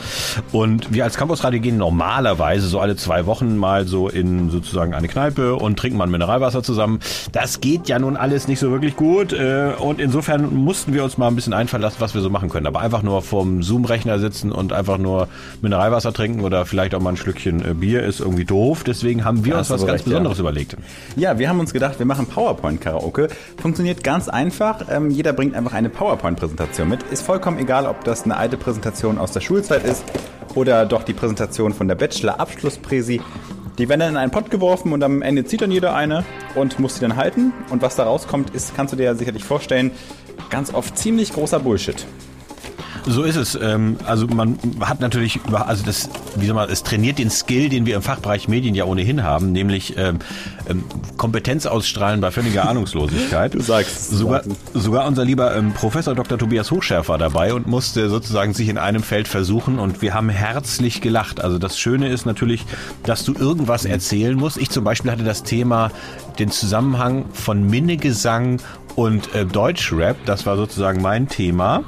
Und 0.52 0.92
wir 0.92 1.04
als 1.04 1.16
Campus 1.16 1.44
Radio 1.44 1.62
gehen 1.62 1.78
normalerweise 1.78 2.68
so 2.68 2.80
alle 2.80 2.96
zwei 2.96 3.28
Wochen 3.28 3.58
mal 3.58 3.86
so 3.86 4.10
in 4.10 4.50
sozusagen 4.50 4.96
eine 4.96 5.08
Kneipe 5.08 5.56
und 5.56 5.78
trinken 5.78 5.98
mal 6.00 6.08
Mineralwasser 6.08 6.64
zusammen. 6.64 7.00
Das 7.32 7.62
geht 7.62 7.88
ja 7.88 8.00
nun 8.00 8.18
alles 8.18 8.48
nicht 8.48 8.60
so 8.60 8.72
wirklich 8.72 8.96
gut. 8.96 9.34
Äh, 9.34 9.74
und 9.78 10.00
insofern 10.00 10.56
mussten 10.56 10.94
wir 10.94 11.04
uns 11.04 11.18
mal 11.20 11.28
ein 11.28 11.36
bisschen 11.36 11.54
einfallen 11.54 11.84
lassen, 11.84 11.98
was 12.00 12.16
wir 12.16 12.22
so 12.22 12.32
machen 12.32 12.50
können. 12.50 12.66
Aber 12.66 12.80
einfach 12.82 13.04
nur 13.04 13.22
vorm 13.22 13.62
Zoom-Rechner 13.62 14.18
sitzen 14.18 14.52
und 14.52 14.74
einfach 14.74 14.98
nur 14.98 15.28
Mineralwasser 15.62 16.12
trinken 16.12 16.42
oder 16.42 16.66
vielleicht 16.66 16.96
auch 16.96 17.02
mal 17.02 17.12
ein 17.12 17.18
Schlückchen 17.18 17.64
äh, 17.64 17.74
Bier 17.76 18.02
ist 18.02 18.20
irgendwie 18.20 18.46
doof. 18.46 18.84
Deswegen 18.84 19.24
haben 19.26 19.46
wir 19.46 19.54
Da 19.54 19.60
uns 19.60 19.70
was 19.70 19.82
ganz 19.82 19.92
recht, 19.92 20.06
ja. 20.08 20.10
Besonderes 20.10 20.40
überlegt. 20.40 20.76
Ja, 21.16 21.38
wir 21.38 21.50
haben 21.50 21.60
uns 21.60 21.72
gedacht, 21.72 22.00
wir 22.00 22.06
machen 22.08 22.28
PowerPoint-Karaoke. 22.96 23.30
Funktioniert 23.62 24.04
ganz 24.04 24.30
einfach. 24.30 24.86
Ähm, 24.90 25.10
jeder 25.10 25.34
bringt 25.34 25.56
einfach 25.56 25.74
eine 25.74 25.90
PowerPoint-Präsentation 25.90 26.90
mit. 26.90 27.04
Ist 27.04 27.22
vollkommen 27.22 27.60
egal, 27.60 27.86
ob 27.86 28.04
das 28.04 28.24
eine 28.24 28.38
alte 28.38 28.58
Präsentation 28.58 29.18
aus 29.18 29.32
der 29.32 29.42
Schulzeit 29.42 29.84
ist 29.84 30.04
oder 30.56 30.86
doch 30.86 31.04
die 31.04 31.14
Präsentation 31.14 31.74
von 31.74 31.88
der 31.88 31.96
Bachelor-Abschlusspräsi. 31.96 33.22
Die 33.78 33.90
werden 33.90 34.00
dann 34.00 34.10
in 34.12 34.18
einen 34.18 34.32
Pott 34.32 34.50
geworfen 34.50 34.94
und 34.94 35.04
am 35.04 35.22
Ende 35.22 35.44
zieht 35.44 35.62
dann 35.62 35.72
jeder 35.72 35.94
eine 35.94 36.24
und 36.56 36.80
muss 36.80 36.96
sie 36.96 37.02
dann 37.02 37.18
halten. 37.18 37.52
Und 37.70 37.82
was 37.82 37.98
da 37.98 38.06
rauskommt, 38.06 38.52
ist, 38.52 38.76
kannst 38.76 38.94
du 38.94 38.98
dir 38.98 39.04
ja 39.04 39.16
sicherlich 39.16 39.44
vorstellen, 39.44 39.92
ganz 40.50 40.74
oft 40.74 40.98
ziemlich 40.98 41.34
großer 41.34 41.60
Bullshit. 41.60 42.06
So 43.08 43.24
ist 43.24 43.36
es. 43.36 43.56
Ähm, 43.56 43.98
also 44.06 44.28
man 44.28 44.58
hat 44.82 45.00
natürlich, 45.00 45.40
also 45.52 45.84
das, 45.86 46.10
wie 46.36 46.46
soll 46.48 46.56
man, 46.56 46.70
es 46.70 46.84
trainiert 46.84 47.20
den 47.20 47.30
Skill, 47.30 47.70
den 47.70 47.86
wir 47.86 47.96
im 47.96 48.02
Fachbereich 48.02 48.48
Medien 48.48 48.74
ja 48.74 48.86
ohnehin 48.86 49.24
haben, 49.24 49.52
nämlich 49.52 49.96
ähm, 49.98 50.20
ähm, 50.68 50.84
Kompetenz 51.18 51.66
ausstrahlen 51.66 52.20
bei 52.22 52.32
völliger 52.32 52.68
Ahnungslosigkeit. 52.68 53.54
Du 53.54 53.62
sagst 53.62 54.10
sogar, 54.10 54.42
sogar 54.74 55.06
unser 55.06 55.24
lieber 55.24 55.56
ähm, 55.56 55.74
Professor 55.74 56.16
Dr. 56.16 56.38
Tobias 56.38 56.72
Hochschärfer 56.72 57.06
war 57.10 57.18
dabei 57.20 57.54
und 57.54 57.68
musste 57.68 58.10
sozusagen 58.10 58.54
sich 58.54 58.68
in 58.68 58.78
einem 58.78 59.04
Feld 59.04 59.28
versuchen 59.28 59.78
und 59.78 60.02
wir 60.02 60.14
haben 60.14 60.30
herzlich 60.30 61.02
gelacht. 61.02 61.42
Also 61.42 61.60
das 61.60 61.78
Schöne 61.78 62.10
ist 62.10 62.26
natürlich, 62.26 62.66
dass 63.04 63.24
du 63.24 63.34
irgendwas 63.34 63.86
erzählen 63.86 64.36
musst. 64.36 64.58
Ich 64.58 64.72
zum 64.72 64.84
Beispiel 64.84 65.12
hatte 65.12 65.24
das 65.24 65.44
Thema 65.44 65.92
den 66.40 66.50
Zusammenhang 66.50 67.26
von 67.32 67.68
Minnegesang 67.68 68.60
und 68.96 69.34
äh, 69.36 69.46
Deutschrap, 69.46 70.18
das 70.26 70.46
war 70.46 70.56
sozusagen 70.58 71.02
mein 71.02 71.28
Thema. 71.28 71.84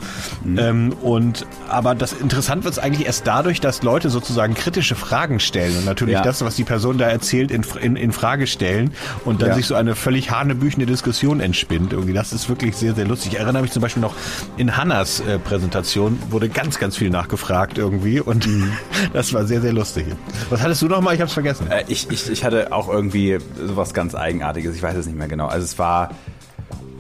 Ähm, 0.45 0.93
und 1.01 1.45
aber 1.69 1.95
das 1.95 2.13
interessant 2.13 2.63
wird 2.63 2.73
es 2.73 2.79
eigentlich 2.79 3.05
erst 3.07 3.25
dadurch, 3.27 3.59
dass 3.61 3.81
Leute 3.83 4.09
sozusagen 4.09 4.53
kritische 4.55 4.95
Fragen 4.95 5.39
stellen 5.39 5.77
und 5.77 5.85
natürlich 5.85 6.15
Ja. 6.15 6.21
das, 6.21 6.43
was 6.43 6.55
die 6.55 6.63
Person 6.63 6.97
da 6.97 7.05
erzählt, 7.07 7.51
in, 7.51 7.63
in, 7.81 7.95
in 7.95 8.11
Frage 8.11 8.47
stellen 8.47 8.91
und 9.25 9.41
dann 9.41 9.49
Ja. 9.49 9.55
sich 9.55 9.65
so 9.67 9.75
eine 9.75 9.95
völlig 9.95 10.31
hanebüchene 10.31 10.85
Diskussion 10.85 11.39
entspinnt. 11.39 11.93
Irgendwie, 11.93 12.13
das 12.13 12.33
ist 12.33 12.49
wirklich 12.49 12.75
sehr, 12.75 12.93
sehr 12.93 13.05
lustig. 13.05 13.33
Ich 13.33 13.39
erinnere 13.39 13.61
mich 13.61 13.71
zum 13.71 13.81
Beispiel 13.81 14.01
noch 14.01 14.13
in 14.57 14.75
Hannas 14.77 15.19
äh, 15.21 15.39
Präsentation 15.39 16.19
wurde 16.29 16.49
ganz, 16.49 16.77
ganz 16.79 16.97
viel 16.97 17.09
nachgefragt 17.09 17.77
irgendwie 17.77 18.19
und 18.19 18.47
das 19.13 19.33
war 19.33 19.45
sehr, 19.45 19.61
sehr 19.61 19.73
lustig. 19.73 20.05
Was 20.49 20.61
hattest 20.61 20.81
du 20.81 20.87
noch 20.87 21.01
mal? 21.01 21.15
Ich 21.15 21.21
hab's 21.21 21.33
vergessen. 21.33 21.67
Äh, 21.71 21.83
ich, 21.87 22.09
ich, 22.11 22.29
ich 22.29 22.43
hatte 22.43 22.71
auch 22.73 22.89
irgendwie 22.89 23.37
sowas 23.65 23.93
ganz 23.93 24.13
Eigenartiges. 24.15 24.75
Ich 24.75 24.83
weiß 24.83 24.95
es 24.97 25.05
nicht 25.05 25.17
mehr 25.17 25.27
genau. 25.27 25.47
Also 25.47 25.63
es 25.65 25.77
war. 25.79 26.09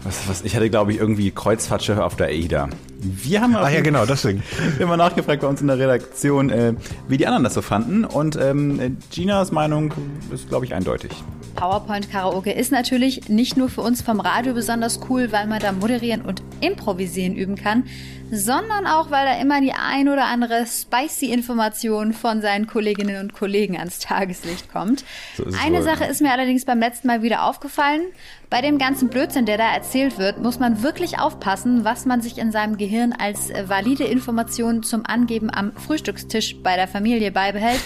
Was, 0.03 0.27
was, 0.29 0.43
ich 0.43 0.55
hatte, 0.55 0.69
glaube 0.69 0.91
ich, 0.91 0.99
irgendwie 0.99 1.31
Kreuzfahrtschiffe 1.31 2.03
auf 2.03 2.15
der 2.15 2.27
AIDA. 2.27 2.69
Wir 2.99 3.41
haben 3.41 3.55
Ah 3.55 3.69
ja, 3.69 3.81
genau, 3.81 4.05
deswegen. 4.05 4.43
Wir 4.77 4.85
haben 4.85 4.89
mal 4.89 4.97
nachgefragt 4.97 5.41
bei 5.41 5.47
uns 5.47 5.61
in 5.61 5.67
der 5.67 5.77
Redaktion, 5.77 6.49
äh, 6.49 6.73
wie 7.07 7.17
die 7.17 7.27
anderen 7.27 7.43
das 7.43 7.53
so 7.53 7.61
fanden. 7.61 8.05
Und 8.05 8.35
ähm, 8.35 8.97
Ginas 9.11 9.51
Meinung 9.51 9.93
ist, 10.31 10.49
glaube 10.49 10.65
ich, 10.65 10.73
eindeutig. 10.73 11.11
PowerPoint 11.57 12.11
Karaoke 12.11 12.51
ist 12.51 12.71
natürlich 12.71 13.29
nicht 13.29 13.57
nur 13.57 13.67
für 13.69 13.81
uns 13.81 14.03
vom 14.03 14.19
Radio 14.19 14.53
besonders 14.53 14.99
cool, 15.09 15.31
weil 15.31 15.47
man 15.47 15.59
da 15.59 15.71
moderieren 15.71 16.21
und 16.21 16.43
improvisieren 16.61 17.35
üben 17.35 17.55
kann, 17.55 17.85
sondern 18.31 18.85
auch, 18.85 19.09
weil 19.09 19.25
da 19.25 19.41
immer 19.41 19.59
die 19.59 19.73
ein 19.73 20.07
oder 20.07 20.25
andere 20.25 20.65
spicy 20.67 21.31
Information 21.31 22.13
von 22.13 22.41
seinen 22.41 22.67
Kolleginnen 22.67 23.21
und 23.21 23.33
Kollegen 23.33 23.77
ans 23.77 23.99
Tageslicht 23.99 24.71
kommt. 24.71 25.03
So 25.35 25.45
Eine 25.63 25.77
wohl. 25.77 25.83
Sache 25.83 26.05
ist 26.05 26.21
mir 26.21 26.31
allerdings 26.31 26.65
beim 26.65 26.79
letzten 26.79 27.07
Mal 27.07 27.23
wieder 27.23 27.43
aufgefallen. 27.43 28.01
Bei 28.49 28.61
dem 28.61 28.77
ganzen 28.77 29.09
Blödsinn, 29.09 29.45
der 29.45 29.57
da 29.57 29.73
erzählt 29.73 30.17
wird, 30.17 30.41
muss 30.41 30.59
man 30.59 30.83
wirklich 30.83 31.19
aufpassen, 31.19 31.83
was 31.83 32.05
man 32.05 32.21
sich 32.21 32.37
in 32.37 32.51
seinem 32.51 32.77
Gehirn 32.77 32.86
als 33.17 33.49
äh, 33.49 33.67
valide 33.67 34.03
Information 34.03 34.83
zum 34.83 35.05
Angeben 35.05 35.49
am 35.51 35.71
Frühstückstisch 35.75 36.57
bei 36.63 36.75
der 36.75 36.87
Familie 36.87 37.31
beibehält 37.31 37.81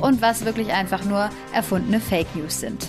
und 0.00 0.22
was 0.22 0.44
wirklich 0.44 0.72
einfach 0.72 1.04
nur 1.04 1.30
erfundene 1.52 2.00
Fake 2.00 2.34
News 2.34 2.60
sind. 2.60 2.88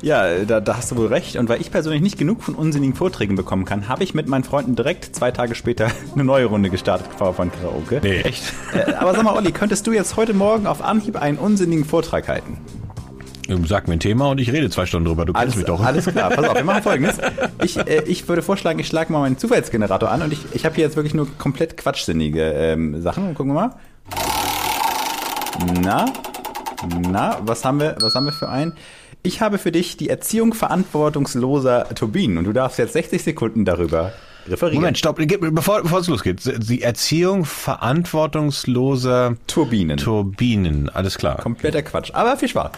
Ja, 0.00 0.44
da, 0.44 0.60
da, 0.60 0.76
hast 0.76 0.92
du 0.92 0.96
wohl 0.96 1.08
recht. 1.08 1.36
Und 1.36 1.48
weil 1.48 1.60
ich 1.60 1.70
persönlich 1.70 2.02
nicht 2.02 2.18
genug 2.18 2.42
von 2.42 2.54
unsinnigen 2.54 2.94
Vorträgen 2.94 3.34
bekommen 3.34 3.64
kann, 3.64 3.88
habe 3.88 4.04
ich 4.04 4.14
mit 4.14 4.28
meinen 4.28 4.44
Freunden 4.44 4.76
direkt 4.76 5.14
zwei 5.16 5.30
Tage 5.30 5.54
später 5.54 5.90
eine 6.14 6.24
neue 6.24 6.46
Runde 6.46 6.70
gestartet, 6.70 7.08
PowerPoint 7.16 7.52
Karaoke. 7.52 8.00
Nee, 8.02 8.20
echt? 8.20 8.52
Äh, 8.72 8.92
aber 8.94 9.14
sag 9.14 9.24
mal, 9.24 9.34
Olli, 9.34 9.52
könntest 9.52 9.86
du 9.86 9.92
jetzt 9.92 10.16
heute 10.16 10.34
Morgen 10.34 10.66
auf 10.66 10.82
Anhieb 10.82 11.16
einen 11.16 11.38
unsinnigen 11.38 11.84
Vortrag 11.84 12.28
halten? 12.28 12.58
Sag 13.66 13.88
mir 13.88 13.94
ein 13.94 14.00
Thema 14.00 14.28
und 14.28 14.38
ich 14.40 14.52
rede 14.52 14.68
zwei 14.68 14.84
Stunden 14.84 15.06
drüber. 15.06 15.24
Du 15.24 15.32
alles, 15.32 15.54
kennst 15.54 15.56
mich 15.56 15.66
doch. 15.66 15.84
Alles 15.84 16.04
klar, 16.06 16.28
pass 16.30 16.46
auf, 16.46 16.54
wir 16.54 16.64
machen 16.64 16.82
folgendes. 16.84 17.16
Ich, 17.64 17.78
äh, 17.78 18.02
ich 18.06 18.28
würde 18.28 18.42
vorschlagen, 18.42 18.78
ich 18.78 18.86
schlage 18.86 19.10
mal 19.12 19.20
meinen 19.20 19.38
Zufallsgenerator 19.38 20.10
an 20.10 20.22
und 20.22 20.32
ich, 20.32 20.40
ich 20.52 20.64
habe 20.66 20.74
hier 20.74 20.84
jetzt 20.84 20.96
wirklich 20.96 21.14
nur 21.14 21.26
komplett 21.38 21.76
quatschsinnige 21.76 22.42
ähm, 22.42 23.00
Sachen. 23.00 23.34
Gucken 23.34 23.54
wir 23.54 23.60
mal. 23.60 23.74
Na, 25.82 26.04
na, 27.10 27.38
was 27.42 27.64
haben 27.64 27.80
wir, 27.80 27.96
was 28.00 28.14
haben 28.14 28.26
wir 28.26 28.32
für 28.32 28.48
einen? 28.48 28.74
Ich 29.22 29.40
habe 29.40 29.58
für 29.58 29.72
dich 29.72 29.96
die 29.96 30.08
Erziehung 30.08 30.54
verantwortungsloser 30.54 31.88
Turbinen 31.94 32.38
und 32.38 32.44
du 32.44 32.52
darfst 32.52 32.78
jetzt 32.78 32.92
60 32.92 33.22
Sekunden 33.22 33.64
darüber 33.64 34.12
referieren. 34.46 34.80
Moment, 34.80 34.98
stopp, 34.98 35.16
bevor, 35.16 35.82
bevor 35.82 35.98
es 36.00 36.06
losgeht. 36.06 36.40
Die 36.68 36.82
Erziehung 36.82 37.44
verantwortungsloser 37.44 39.36
Turbinen. 39.46 39.96
Turbinen, 39.96 40.88
alles 40.88 41.18
klar. 41.18 41.38
Kompletter 41.38 41.82
Quatsch, 41.82 42.10
aber 42.14 42.36
viel 42.36 42.48
Spaß. 42.48 42.70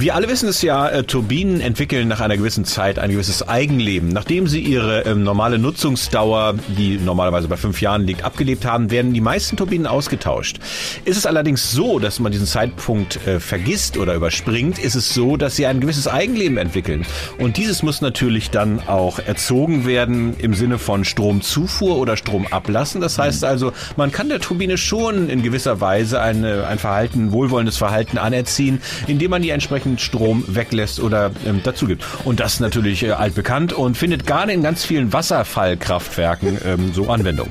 Wir 0.00 0.14
alle 0.14 0.30
wissen 0.30 0.48
es 0.48 0.62
ja, 0.62 0.88
äh, 0.88 1.04
Turbinen 1.04 1.60
entwickeln 1.60 2.08
nach 2.08 2.20
einer 2.20 2.38
gewissen 2.38 2.64
Zeit 2.64 2.98
ein 2.98 3.10
gewisses 3.10 3.46
Eigenleben. 3.46 4.08
Nachdem 4.08 4.46
sie 4.46 4.60
ihre 4.60 5.02
ähm, 5.02 5.24
normale 5.24 5.58
Nutzungsdauer, 5.58 6.54
die 6.68 6.96
normalerweise 6.96 7.48
bei 7.48 7.58
fünf 7.58 7.82
Jahren 7.82 8.06
liegt, 8.06 8.24
abgelebt 8.24 8.64
haben, 8.64 8.90
werden 8.90 9.12
die 9.12 9.20
meisten 9.20 9.58
Turbinen 9.58 9.86
ausgetauscht. 9.86 10.58
Ist 11.04 11.18
es 11.18 11.26
allerdings 11.26 11.70
so, 11.72 11.98
dass 11.98 12.18
man 12.18 12.32
diesen 12.32 12.46
Zeitpunkt 12.46 13.26
äh, 13.26 13.40
vergisst 13.40 13.98
oder 13.98 14.14
überspringt, 14.14 14.78
ist 14.78 14.94
es 14.94 15.12
so, 15.12 15.36
dass 15.36 15.56
sie 15.56 15.66
ein 15.66 15.80
gewisses 15.80 16.08
Eigenleben 16.08 16.56
entwickeln. 16.56 17.04
Und 17.36 17.58
dieses 17.58 17.82
muss 17.82 18.00
natürlich 18.00 18.48
dann 18.48 18.80
auch 18.88 19.18
erzogen 19.18 19.84
werden 19.84 20.34
im 20.38 20.54
Sinne 20.54 20.78
von 20.78 21.04
Stromzufuhr 21.04 21.98
oder 21.98 22.16
Stromablassen. 22.16 23.02
Das 23.02 23.18
heißt 23.18 23.44
also, 23.44 23.74
man 23.98 24.12
kann 24.12 24.30
der 24.30 24.40
Turbine 24.40 24.78
schon 24.78 25.28
in 25.28 25.42
gewisser 25.42 25.82
Weise 25.82 26.22
eine, 26.22 26.66
ein 26.66 26.78
Verhalten, 26.78 27.32
wohlwollendes 27.32 27.76
Verhalten 27.76 28.16
anerziehen, 28.16 28.80
indem 29.06 29.32
man 29.32 29.42
die 29.42 29.50
entsprechend 29.50 29.89
entsprechend 29.90 30.00
Strom 30.00 30.44
weglässt 30.46 31.00
oder 31.00 31.30
ähm, 31.46 31.60
dazu 31.62 31.86
gibt. 31.86 32.04
Und 32.24 32.40
das 32.40 32.54
ist 32.54 32.60
natürlich 32.60 33.02
äh, 33.02 33.10
altbekannt 33.10 33.72
und 33.72 33.96
findet 33.96 34.26
gerade 34.26 34.52
in 34.52 34.62
ganz 34.62 34.84
vielen 34.84 35.12
Wasserfallkraftwerken 35.12 36.58
ähm, 36.64 36.92
so 36.92 37.08
Anwendung. 37.08 37.48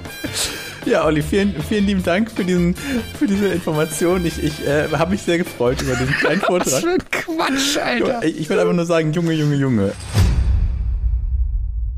Ja, 0.86 1.06
Olli, 1.06 1.22
vielen, 1.22 1.54
vielen 1.62 1.86
lieben 1.86 2.04
Dank 2.04 2.32
für, 2.32 2.46
diesen, 2.46 2.74
für 3.18 3.28
diese 3.28 3.50
Information. 3.50 4.26
Ich, 4.26 4.42
ich 4.42 4.66
äh, 4.66 4.88
habe 4.94 5.12
mich 5.12 5.22
sehr 5.22 5.38
gefreut 5.38 5.82
über 5.82 5.96
diesen 5.96 6.14
kleinen 6.14 6.42
Vortrag. 6.42 6.72
Was 6.72 6.80
für 6.80 6.92
ein 6.92 7.12
Quatsch, 7.12 7.78
Alter. 7.78 8.24
Ich, 8.24 8.40
ich 8.40 8.50
will 8.50 8.60
einfach 8.60 8.74
nur 8.74 8.86
sagen, 8.86 9.12
Junge, 9.12 9.34
Junge, 9.34 9.56
Junge. 9.56 9.92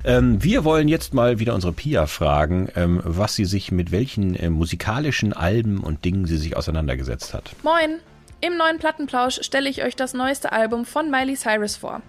Ähm, 0.03 0.43
wir 0.43 0.63
wollen 0.63 0.87
jetzt 0.87 1.13
mal 1.13 1.37
wieder 1.37 1.53
unsere 1.53 1.73
Pia 1.73 2.07
fragen, 2.07 2.69
ähm, 2.75 3.01
was 3.03 3.35
sie 3.35 3.45
sich 3.45 3.71
mit 3.71 3.91
welchen 3.91 4.35
äh, 4.35 4.49
musikalischen 4.49 5.31
Alben 5.31 5.79
und 5.79 6.03
Dingen 6.05 6.25
sie 6.25 6.37
sich 6.37 6.57
auseinandergesetzt 6.57 7.35
hat. 7.35 7.51
Moin, 7.61 7.99
im 8.41 8.57
neuen 8.57 8.79
Plattenplausch 8.79 9.39
stelle 9.43 9.69
ich 9.69 9.83
euch 9.83 9.95
das 9.95 10.13
neueste 10.13 10.51
Album 10.51 10.85
von 10.85 11.11
Miley 11.11 11.35
Cyrus 11.35 11.75
vor. 11.75 12.01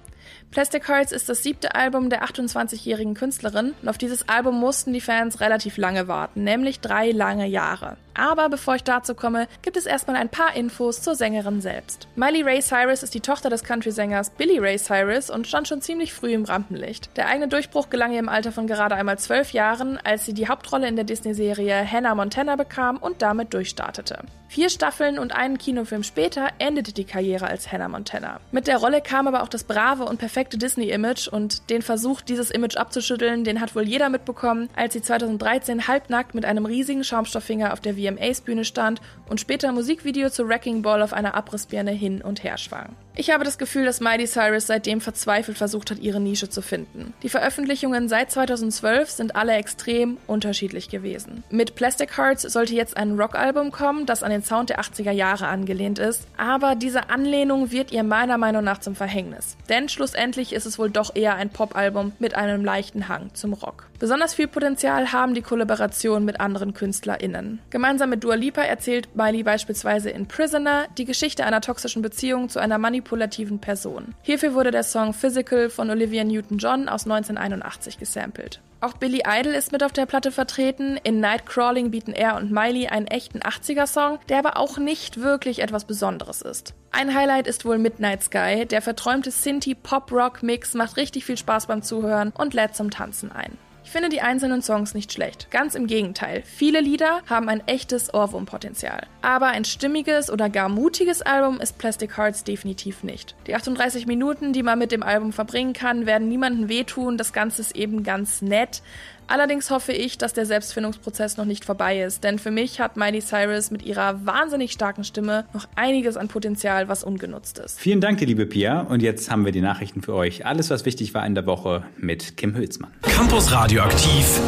Plastic 0.51 0.89
Hearts 0.89 1.13
ist 1.13 1.29
das 1.29 1.43
siebte 1.43 1.75
Album 1.75 2.11
der 2.11 2.25
28-jährigen 2.25 3.15
Künstlerin 3.15 3.75
und 3.81 3.89
auf 3.89 3.99
dieses 3.99 4.29
Album 4.29 4.59
mussten 4.59 4.93
die 4.93 5.01
Fans 5.01 5.41
relativ 5.41 5.77
lange 5.77 6.09
warten, 6.09 6.45
nämlich 6.45 6.81
drei 6.81 7.11
lange 7.11 7.47
Jahre. 7.47 7.97
Aber 8.15 8.49
bevor 8.49 8.75
ich 8.75 8.85
dazu 8.85 9.15
komme, 9.15 9.49
gibt 9.63 9.77
es 9.77 9.87
erstmal 9.87 10.17
ein 10.17 10.29
paar 10.29 10.55
Infos 10.55 11.03
zur 11.03 11.15
Sängerin 11.15 11.61
selbst. 11.61 12.09
Miley 12.17 12.43
Ray 12.43 12.61
Cyrus 12.61 13.03
ist 13.03 13.15
die 13.15 13.21
Tochter 13.21 13.51
des 13.51 13.65
Country-Sängers 13.65 14.31
Billy 14.31 14.59
Ray 14.59 14.79
Cyrus 14.79 15.31
und 15.31 15.47
stand 15.47 15.69
schon 15.69 15.81
ziemlich 15.81 16.13
früh 16.13 16.33
im 16.33 16.45
Rampenlicht. 16.45 17.17
Der 17.17 17.29
eigene 17.29 17.49
Durchbruch 17.49 17.91
gelang 17.91 18.13
ihr 18.13 18.19
im 18.19 18.29
Alter 18.29 18.53
von 18.53 18.67
gerade 18.67 18.95
einmal 18.95 19.19
zwölf 19.19 19.53
Jahren, 19.53 19.99
als 20.03 20.27
sie 20.27 20.35
die 20.35 20.49
Hauptrolle 20.49 20.89
in 20.89 20.97
der 20.97 21.05
Disney-Serie 21.05 21.91
Hannah 21.91 22.15
Montana 22.15 22.57
bekam 22.57 22.97
und 22.97 23.23
damit 23.23 23.55
durchstartete. 23.55 24.19
Vier 24.53 24.69
Staffeln 24.69 25.19
und 25.19 25.33
einen 25.33 25.57
Kinofilm 25.57 26.03
später 26.03 26.49
endete 26.59 26.93
die 26.93 27.05
Karriere 27.05 27.47
als 27.47 27.73
Hannah 27.73 27.89
Montana. 27.89 28.39
Mit 28.51 28.67
der 28.67 28.77
Rolle 28.77 29.01
kam 29.01 29.27
aber 29.27 29.43
auch 29.43 29.49
das 29.49 29.65
brave 29.65 30.05
und 30.05 30.19
perfekte 30.19 30.59
Disney-Image 30.59 31.29
und 31.29 31.71
den 31.71 31.81
Versuch, 31.81 32.21
dieses 32.21 32.51
Image 32.51 32.77
abzuschütteln, 32.77 33.45
den 33.45 33.63
hat 33.63 33.75
wohl 33.75 33.89
jeder 33.89 34.11
mitbekommen, 34.11 34.69
als 34.77 34.93
sie 34.93 35.01
2013 35.01 35.89
halbnackt 35.89 36.35
mit 36.35 36.45
einem 36.45 36.67
riesigen 36.67 37.03
Schaumstofffinger 37.03 37.73
auf 37.73 37.81
der 37.81 37.97
VMAs-Bühne 38.03 38.65
stand 38.65 39.01
und 39.29 39.41
später 39.41 39.73
Musikvideo 39.73 40.31
zu 40.31 40.49
Wrecking 40.49 40.83
Ball 40.83 41.03
auf 41.03 41.13
einer 41.13 41.35
Abrissbirne 41.35 41.93
hin 41.93 42.23
und 42.23 42.43
her 42.45 42.59
schwang. 42.59 42.97
Ich 43.15 43.31
habe 43.31 43.45
das 43.45 43.59
Gefühl, 43.59 43.85
dass 43.85 44.01
Miley 44.01 44.27
Cyrus 44.27 44.67
seitdem 44.67 45.03
verzweifelt 45.03 45.59
versucht 45.59 45.91
hat, 45.91 45.99
ihre 45.99 46.19
Nische 46.19 46.49
zu 46.49 46.63
finden. 46.63 47.13
Die 47.23 47.29
Veröffentlichungen 47.29 48.09
seit 48.09 48.31
2012 48.31 49.11
sind 49.11 49.37
alle 49.37 49.53
extrem 49.53 50.17
unterschiedlich 50.27 50.89
gewesen. 50.89 51.45
Mit 51.51 51.75
Plastic 51.75 52.17
Hearts 52.17 52.43
sollte 52.43 52.75
jetzt 52.75 52.97
ein 52.97 53.21
Rockalbum 53.21 53.71
kommen, 53.71 54.07
das 54.07 54.23
an 54.23 54.31
den 54.31 54.43
Sound 54.43 54.71
der 54.71 54.81
80er 54.81 55.11
Jahre 55.11 55.49
angelehnt 55.49 55.99
ist, 55.99 56.27
aber 56.39 56.75
diese 56.75 57.11
Anlehnung 57.11 57.71
wird 57.71 57.93
ihr 57.93 58.03
meiner 58.03 58.39
Meinung 58.39 58.65
nach 58.65 58.79
zum 58.79 58.95
Verhängnis. 58.95 59.59
Denn 59.69 59.91
schlussendlich 59.91 60.55
ist 60.55 60.65
es 60.65 60.79
wohl 60.79 60.89
doch 60.89 61.15
eher 61.15 61.35
ein 61.35 61.51
Popalbum 61.51 62.13
mit 62.19 62.35
einem 62.35 62.65
leichten 62.65 63.09
Hang 63.09 63.35
zum 63.35 63.53
Rock. 63.53 63.89
Besonders 63.99 64.35
viel 64.35 64.49
Potenzial 64.49 65.13
haben 65.13 65.35
die 65.35 65.43
Kollaborationen 65.43 66.25
mit 66.25 66.41
anderen 66.41 66.75
KünstlerInnen. 66.75 67.61
Gemeinsam 67.71 68.11
mit 68.11 68.25
Dua 68.25 68.35
Lipa 68.35 68.63
erzählt 68.63 69.15
Miley 69.15 69.45
beispielsweise 69.45 70.11
in 70.11 70.27
Prisoner 70.27 70.87
die 70.99 71.05
Geschichte 71.05 71.45
einer 71.45 71.61
toxischen 71.61 72.03
Beziehung 72.03 72.49
zu 72.49 72.59
einer 72.59 72.79
manipulativen 72.79 73.02
Person. 73.03 74.15
Hierfür 74.23 74.55
wurde 74.55 74.71
der 74.71 74.83
Song 74.83 75.13
Physical 75.13 75.71
von 75.71 75.91
Olivia 75.91 76.25
Newton-John 76.25 76.89
aus 76.89 77.05
1981 77.05 77.99
gesampelt. 77.99 78.61
Auch 78.81 78.95
Billy 78.95 79.23
Idol 79.25 79.55
ist 79.55 79.71
mit 79.71 79.85
auf 79.85 79.93
der 79.93 80.07
Platte 80.07 80.33
vertreten. 80.33 80.99
In 81.05 81.21
Nightcrawling 81.21 81.93
bieten 81.93 82.13
er 82.13 82.37
und 82.37 82.51
Miley 82.51 82.89
einen 82.89 83.07
echten 83.07 83.39
80er-Song, 83.39 84.19
der 84.29 84.39
aber 84.39 84.57
auch 84.57 84.77
nicht 84.79 85.21
wirklich 85.21 85.61
etwas 85.61 85.85
Besonderes 85.85 86.43
ist. 86.43 86.75
Ein 86.91 87.15
Highlight 87.15 87.47
ist 87.47 87.65
wohl 87.65 87.79
Midnight 87.79 88.25
Sky. 88.25 88.67
Der 88.67 88.83
verträumte 88.83 89.31
Sinti-Pop-Rock-Mix 89.31 90.75
macht 90.75 90.97
richtig 90.97 91.25
viel 91.25 91.37
Spaß 91.37 91.67
beim 91.67 91.83
Zuhören 91.83 92.33
und 92.37 92.55
lädt 92.55 92.75
zum 92.75 92.91
Tanzen 92.91 93.31
ein. 93.31 93.57
Ich 93.93 93.95
finde 93.95 94.09
die 94.09 94.23
einzelnen 94.23 94.63
Songs 94.63 94.95
nicht 94.95 95.13
schlecht. 95.13 95.51
Ganz 95.51 95.75
im 95.75 95.87
Gegenteil. 95.87 96.43
Viele 96.47 96.81
Lieder 96.81 97.21
haben 97.29 97.51
ein 97.51 97.63
echtes 97.69 98.15
Ohrwurmpotenzial. 98.15 99.07
Aber 99.21 99.49
ein 99.49 99.67
stimmiges 99.67 100.31
oder 100.31 100.49
gar 100.49 100.71
mutiges 100.71 101.21
Album 101.21 101.61
ist 101.61 101.77
Plastic 101.77 102.17
Hearts 102.17 102.43
definitiv 102.43 103.05
nicht. 103.05 103.37
Die 103.47 103.55
38 103.55 104.07
Minuten, 104.07 104.55
die 104.55 104.63
man 104.63 104.79
mit 104.79 104.93
dem 104.93 105.03
Album 105.03 105.31
verbringen 105.31 105.75
kann, 105.75 106.07
werden 106.07 106.31
niemandem 106.31 106.71
wehtun. 106.71 107.19
Das 107.19 107.35
Ganze 107.35 107.61
ist 107.61 107.77
eben 107.77 108.03
ganz 108.03 108.41
nett. 108.41 108.81
Allerdings 109.27 109.71
hoffe 109.71 109.93
ich, 109.93 110.19
dass 110.19 110.33
der 110.33 110.47
Selbstfindungsprozess 110.47 111.37
noch 111.37 111.45
nicht 111.45 111.65
vorbei 111.65 112.03
ist, 112.03 112.25
denn 112.25 112.39
für 112.39 112.51
mich 112.51 112.81
hat 112.81 112.97
Miley 112.97 113.21
Cyrus 113.21 113.71
mit 113.71 113.83
ihrer 113.83 114.25
wahnsinnig 114.27 114.73
starken 114.73 115.05
Stimme 115.05 115.45
noch 115.53 115.67
einiges 115.77 116.17
an 116.17 116.29
Potenzial, 116.29 116.89
was 116.89 117.05
ungenutzt 117.05 117.59
ist. 117.59 117.79
Vielen 117.79 118.01
Dank, 118.01 118.21
liebe 118.21 118.47
Pia. 118.47 118.81
Und 118.81 119.03
jetzt 119.03 119.31
haben 119.31 119.45
wir 119.45 119.53
die 119.53 119.61
Nachrichten 119.61 120.03
für 120.03 120.15
euch. 120.15 120.47
Alles, 120.47 120.71
was 120.71 120.85
wichtig 120.85 121.15
war 121.15 121.25
in 121.27 121.35
der 121.35 121.47
Woche 121.47 121.85
mit 121.97 122.37
Kim 122.37 122.55
Hülsmann. 122.55 122.91
Campus 123.03 123.53
Radioaktiv 123.53 124.41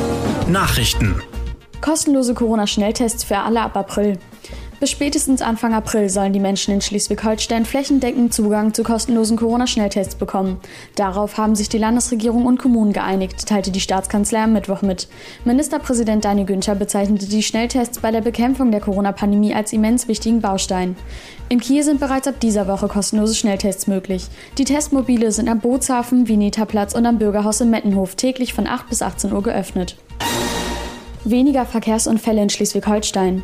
Nachrichten. 0.48 1.22
Kostenlose 1.80 2.34
Corona-Schnelltests 2.34 3.24
für 3.24 3.38
alle 3.38 3.60
ab 3.60 3.76
April. 3.76 4.18
Bis 4.80 4.90
spätestens 4.90 5.40
Anfang 5.40 5.72
April 5.72 6.10
sollen 6.10 6.32
die 6.32 6.40
Menschen 6.40 6.74
in 6.74 6.80
Schleswig-Holstein 6.80 7.64
flächendeckend 7.64 8.34
Zugang 8.34 8.74
zu 8.74 8.82
kostenlosen 8.82 9.36
Corona-Schnelltests 9.36 10.16
bekommen. 10.16 10.58
Darauf 10.96 11.38
haben 11.38 11.54
sich 11.54 11.68
die 11.68 11.78
Landesregierung 11.78 12.44
und 12.44 12.58
Kommunen 12.58 12.92
geeinigt, 12.92 13.46
teilte 13.46 13.70
die 13.70 13.80
Staatskanzlei 13.80 14.42
am 14.42 14.52
Mittwoch 14.52 14.82
mit. 14.82 15.08
Ministerpräsident 15.44 16.24
Daniel 16.24 16.46
Günther 16.46 16.74
bezeichnete 16.74 17.26
die 17.26 17.42
Schnelltests 17.42 18.00
bei 18.00 18.10
der 18.10 18.20
Bekämpfung 18.20 18.70
der 18.72 18.80
Corona-Pandemie 18.80 19.54
als 19.54 19.72
immens 19.72 20.08
wichtigen 20.08 20.40
Baustein. 20.40 20.96
In 21.48 21.60
Kiel 21.60 21.82
sind 21.82 22.00
bereits 22.00 22.26
ab 22.26 22.40
dieser 22.40 22.66
Woche 22.66 22.88
kostenlose 22.88 23.34
Schnelltests 23.34 23.86
möglich. 23.86 24.26
Die 24.58 24.64
Testmobile 24.64 25.30
sind 25.30 25.48
am 25.48 25.60
Bootshafen, 25.60 26.26
Vineta-Platz 26.26 26.94
und 26.94 27.06
am 27.06 27.18
Bürgerhaus 27.18 27.60
in 27.60 27.70
Mettenhof 27.70 28.16
täglich 28.16 28.54
von 28.54 28.66
8 28.66 28.88
bis 28.88 29.02
18 29.02 29.32
Uhr 29.32 29.42
geöffnet. 29.42 29.96
Weniger 31.26 31.64
Verkehrsunfälle 31.64 32.42
in 32.42 32.50
Schleswig-Holstein. 32.50 33.42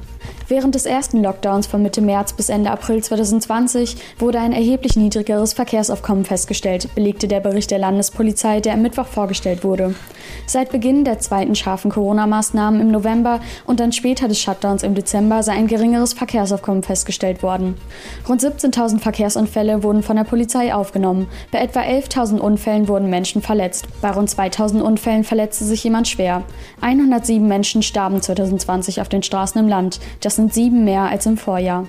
Während 0.48 0.74
des 0.74 0.84
ersten 0.84 1.22
Lockdowns 1.22 1.66
von 1.66 1.80
Mitte 1.80 2.02
März 2.02 2.34
bis 2.34 2.48
Ende 2.48 2.70
April 2.70 3.02
2020 3.02 3.96
wurde 4.18 4.40
ein 4.40 4.52
erheblich 4.52 4.96
niedrigeres 4.96 5.52
Verkehrsaufkommen 5.52 6.24
festgestellt, 6.24 6.94
belegte 6.94 7.28
der 7.28 7.40
Bericht 7.40 7.70
der 7.70 7.78
Landespolizei, 7.78 8.60
der 8.60 8.74
am 8.74 8.82
Mittwoch 8.82 9.06
vorgestellt 9.06 9.64
wurde. 9.64 9.94
Seit 10.46 10.72
Beginn 10.72 11.04
der 11.04 11.20
zweiten 11.20 11.54
scharfen 11.54 11.90
Corona-Maßnahmen 11.90 12.80
im 12.80 12.90
November 12.90 13.40
und 13.66 13.78
dann 13.78 13.92
später 13.92 14.26
des 14.26 14.40
Shutdowns 14.40 14.82
im 14.82 14.96
Dezember 14.96 15.44
sei 15.44 15.52
ein 15.52 15.68
geringeres 15.68 16.12
Verkehrsaufkommen 16.12 16.82
festgestellt 16.82 17.42
worden. 17.44 17.76
Rund 18.28 18.42
17.000 18.42 18.98
Verkehrsunfälle 18.98 19.84
wurden 19.84 20.02
von 20.02 20.16
der 20.16 20.24
Polizei 20.24 20.74
aufgenommen. 20.74 21.28
Bei 21.52 21.60
etwa 21.60 21.80
11.000 21.80 22.38
Unfällen 22.38 22.88
wurden 22.88 23.08
Menschen 23.08 23.40
verletzt. 23.40 23.86
Bei 24.02 24.10
rund 24.10 24.28
2.000 24.28 24.80
Unfällen 24.80 25.22
verletzte 25.22 25.64
sich 25.64 25.84
jemand 25.84 26.08
schwer. 26.08 26.42
107 26.80 27.46
Menschen 27.46 27.69
starben 27.82 28.20
2020 28.20 29.00
auf 29.00 29.08
den 29.08 29.22
Straßen 29.22 29.60
im 29.60 29.68
Land. 29.68 30.00
Das 30.20 30.36
sind 30.36 30.52
sieben 30.52 30.84
mehr 30.84 31.02
als 31.02 31.26
im 31.26 31.36
Vorjahr. 31.36 31.86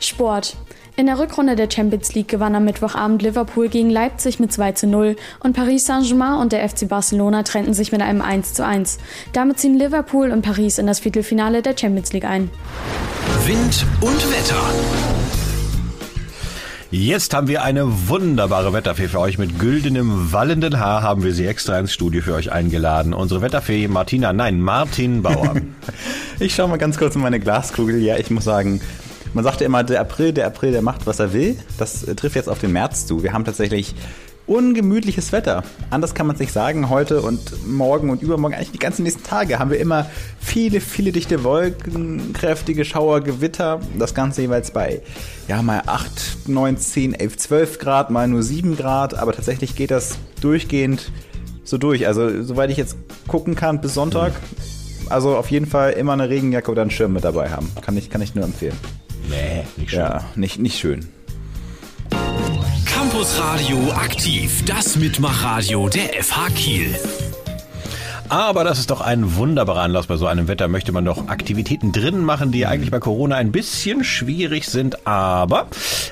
Sport. 0.00 0.56
In 0.98 1.06
der 1.06 1.20
Rückrunde 1.20 1.54
der 1.54 1.70
Champions 1.70 2.12
League 2.14 2.26
gewann 2.26 2.56
am 2.56 2.64
Mittwochabend 2.64 3.22
Liverpool 3.22 3.68
gegen 3.68 3.88
Leipzig 3.88 4.40
mit 4.40 4.52
2 4.52 4.72
zu 4.72 4.88
0 4.88 5.14
und 5.38 5.54
Paris 5.54 5.86
Saint-Germain 5.86 6.40
und 6.40 6.50
der 6.50 6.68
FC 6.68 6.88
Barcelona 6.88 7.44
trennten 7.44 7.72
sich 7.72 7.92
mit 7.92 8.02
einem 8.02 8.20
1 8.20 8.54
zu 8.54 8.66
1. 8.66 8.98
Damit 9.32 9.60
ziehen 9.60 9.78
Liverpool 9.78 10.32
und 10.32 10.42
Paris 10.42 10.78
in 10.78 10.88
das 10.88 10.98
Viertelfinale 10.98 11.62
der 11.62 11.76
Champions 11.78 12.12
League 12.12 12.24
ein. 12.24 12.50
Wind 13.46 13.86
und 14.00 14.30
Wetter. 14.32 15.07
Jetzt 16.90 17.34
haben 17.34 17.48
wir 17.48 17.62
eine 17.64 18.08
wunderbare 18.08 18.72
Wetterfee 18.72 19.08
für 19.08 19.20
euch. 19.20 19.36
Mit 19.36 19.58
güldenem, 19.58 20.32
wallenden 20.32 20.80
Haar 20.80 21.02
haben 21.02 21.22
wir 21.22 21.34
sie 21.34 21.46
extra 21.46 21.78
ins 21.78 21.92
Studio 21.92 22.22
für 22.22 22.32
euch 22.32 22.50
eingeladen. 22.50 23.12
Unsere 23.12 23.42
Wetterfee 23.42 23.88
Martina, 23.88 24.32
nein, 24.32 24.58
Martin 24.58 25.22
Bauer. 25.22 25.56
ich 26.40 26.54
schaue 26.54 26.68
mal 26.68 26.78
ganz 26.78 26.96
kurz 26.96 27.14
in 27.14 27.20
meine 27.20 27.40
Glaskugel. 27.40 27.98
Ja, 27.98 28.16
ich 28.16 28.30
muss 28.30 28.44
sagen, 28.44 28.80
man 29.34 29.44
sagt 29.44 29.60
ja 29.60 29.66
immer, 29.66 29.84
der 29.84 30.00
April, 30.00 30.32
der 30.32 30.46
April, 30.46 30.72
der 30.72 30.80
macht, 30.80 31.06
was 31.06 31.18
er 31.18 31.34
will. 31.34 31.58
Das 31.76 32.04
äh, 32.04 32.14
trifft 32.14 32.36
jetzt 32.36 32.48
auf 32.48 32.58
den 32.58 32.72
März 32.72 33.04
zu. 33.04 33.22
Wir 33.22 33.34
haben 33.34 33.44
tatsächlich 33.44 33.94
ungemütliches 34.48 35.32
Wetter. 35.32 35.62
Anders 35.90 36.14
kann 36.14 36.26
man 36.26 36.34
es 36.34 36.40
nicht 36.40 36.52
sagen. 36.52 36.88
Heute 36.88 37.22
und 37.22 37.66
morgen 37.66 38.10
und 38.10 38.22
übermorgen, 38.22 38.54
eigentlich 38.54 38.72
die 38.72 38.78
ganzen 38.78 39.02
nächsten 39.02 39.22
Tage, 39.22 39.58
haben 39.58 39.70
wir 39.70 39.78
immer 39.78 40.06
viele, 40.40 40.80
viele 40.80 41.12
dichte 41.12 41.44
Wolken, 41.44 42.32
kräftige 42.32 42.84
Schauer, 42.84 43.20
Gewitter. 43.20 43.80
Das 43.98 44.14
Ganze 44.14 44.42
jeweils 44.42 44.70
bei, 44.70 45.02
ja, 45.46 45.62
mal 45.62 45.82
8, 45.86 46.48
9, 46.48 46.76
10, 46.78 47.14
11, 47.14 47.36
12 47.36 47.78
Grad, 47.78 48.10
mal 48.10 48.26
nur 48.26 48.42
7 48.42 48.76
Grad. 48.76 49.14
Aber 49.14 49.32
tatsächlich 49.32 49.76
geht 49.76 49.90
das 49.90 50.18
durchgehend 50.40 51.12
so 51.64 51.76
durch. 51.76 52.06
Also, 52.06 52.42
soweit 52.42 52.70
ich 52.70 52.78
jetzt 52.78 52.96
gucken 53.26 53.54
kann, 53.54 53.80
bis 53.80 53.94
Sonntag. 53.94 54.32
Also 55.10 55.36
auf 55.36 55.50
jeden 55.50 55.66
Fall 55.66 55.92
immer 55.92 56.12
eine 56.12 56.28
Regenjacke 56.28 56.70
oder 56.70 56.82
einen 56.82 56.90
Schirm 56.90 57.14
mit 57.14 57.24
dabei 57.24 57.50
haben. 57.50 57.70
Kann 57.80 57.96
ich, 57.96 58.10
kann 58.10 58.20
ich 58.20 58.34
nur 58.34 58.44
empfehlen. 58.44 58.76
Nee, 59.30 59.64
nicht 59.76 59.90
schön. 59.90 60.00
Ja, 60.00 60.24
nicht, 60.34 60.58
nicht 60.58 60.78
schön. 60.78 61.08
Campus 63.10 63.38
Radio 63.38 63.90
aktiv, 63.92 64.62
das 64.66 64.96
Mitmachradio 64.96 65.88
der 65.88 66.22
FH 66.22 66.50
Kiel. 66.54 67.27
Aber 68.30 68.62
das 68.64 68.78
ist 68.78 68.90
doch 68.90 69.00
ein 69.00 69.36
wunderbarer 69.36 69.80
Anlass. 69.80 70.06
Bei 70.06 70.16
so 70.16 70.26
einem 70.26 70.48
Wetter 70.48 70.68
möchte 70.68 70.92
man 70.92 71.04
doch 71.04 71.28
Aktivitäten 71.28 71.92
drinnen 71.92 72.24
machen, 72.24 72.52
die 72.52 72.66
eigentlich 72.66 72.90
bei 72.90 72.98
Corona 73.00 73.36
ein 73.36 73.52
bisschen 73.52 74.04
schwierig 74.04 74.66
sind. 74.66 75.06
Aber 75.06 75.66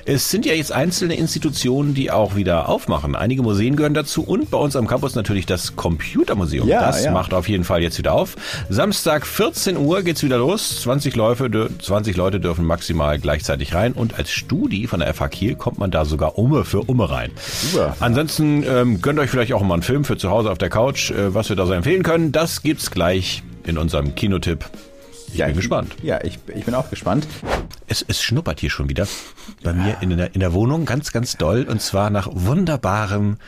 es 0.06 0.30
sind 0.30 0.46
ja 0.46 0.54
jetzt 0.54 0.73
einzelne 0.73 1.14
Institutionen, 1.14 1.92
die 1.94 2.11
auch 2.11 2.35
wieder 2.35 2.68
aufmachen. 2.68 3.14
Einige 3.14 3.42
Museen 3.42 3.76
gehören 3.76 3.94
dazu 3.94 4.23
und 4.23 4.50
bei 4.50 4.56
uns 4.56 4.76
am 4.76 4.87
Campus 4.87 5.14
natürlich 5.14 5.44
das 5.44 5.76
Computermuseum. 5.76 6.66
Ja, 6.68 6.87
das 6.87 7.04
ja. 7.04 7.11
macht 7.11 7.35
auf 7.35 7.49
jeden 7.49 7.64
Fall 7.64 7.82
jetzt 7.82 7.99
wieder 7.99 8.14
auf. 8.14 8.37
Samstag 8.70 9.26
14 9.26 9.76
Uhr 9.76 10.02
geht's 10.02 10.23
wieder 10.23 10.38
los. 10.38 10.80
20, 10.82 11.16
Läufe, 11.16 11.50
20 11.78 12.16
Leute 12.16 12.40
dürfen 12.40 12.64
maximal 12.64 13.18
gleichzeitig 13.18 13.75
rein 13.75 13.92
und 13.92 14.18
als 14.18 14.30
Studi 14.30 14.87
von 14.87 15.00
der 15.00 15.12
FH 15.12 15.28
Kiel 15.28 15.54
kommt 15.54 15.78
man 15.78 15.90
da 15.90 16.04
sogar 16.06 16.38
Umme 16.38 16.64
für 16.64 16.80
Umme 16.80 17.11
rein. 17.11 17.30
Super. 17.73 17.96
Ansonsten 18.00 18.62
ähm, 18.62 19.02
gönnt 19.02 19.18
euch 19.18 19.28
vielleicht 19.28 19.52
auch 19.52 19.62
mal 19.62 19.75
einen 19.75 19.82
Film 19.82 20.04
für 20.04 20.16
zu 20.16 20.30
Hause 20.30 20.50
auf 20.50 20.58
der 20.58 20.70
Couch, 20.70 21.11
äh, 21.11 21.35
was 21.35 21.49
wir 21.50 21.56
da 21.56 21.66
so 21.66 21.73
empfehlen 21.73 22.02
können, 22.06 22.30
das 22.30 22.62
gibt's 22.62 22.92
gleich 22.92 23.42
in 23.64 23.78
unserem 23.78 24.14
Kinotipp. 24.14 24.64
Ich 25.26 25.38
ja, 25.38 25.46
bin 25.46 25.56
gespannt. 25.56 25.96
Ja, 26.04 26.22
ich, 26.22 26.38
ich 26.54 26.64
bin 26.64 26.72
auch 26.76 26.88
gespannt. 26.88 27.26
Es, 27.88 28.04
es 28.06 28.22
schnuppert 28.22 28.60
hier 28.60 28.70
schon 28.70 28.88
wieder 28.88 29.08
bei 29.64 29.72
mir 29.72 29.96
in 30.00 30.16
der, 30.16 30.32
in 30.32 30.38
der 30.38 30.52
Wohnung 30.52 30.84
ganz, 30.84 31.10
ganz 31.10 31.36
doll 31.36 31.66
und 31.68 31.82
zwar 31.82 32.10
nach 32.10 32.28
wunderbarem, 32.30 33.38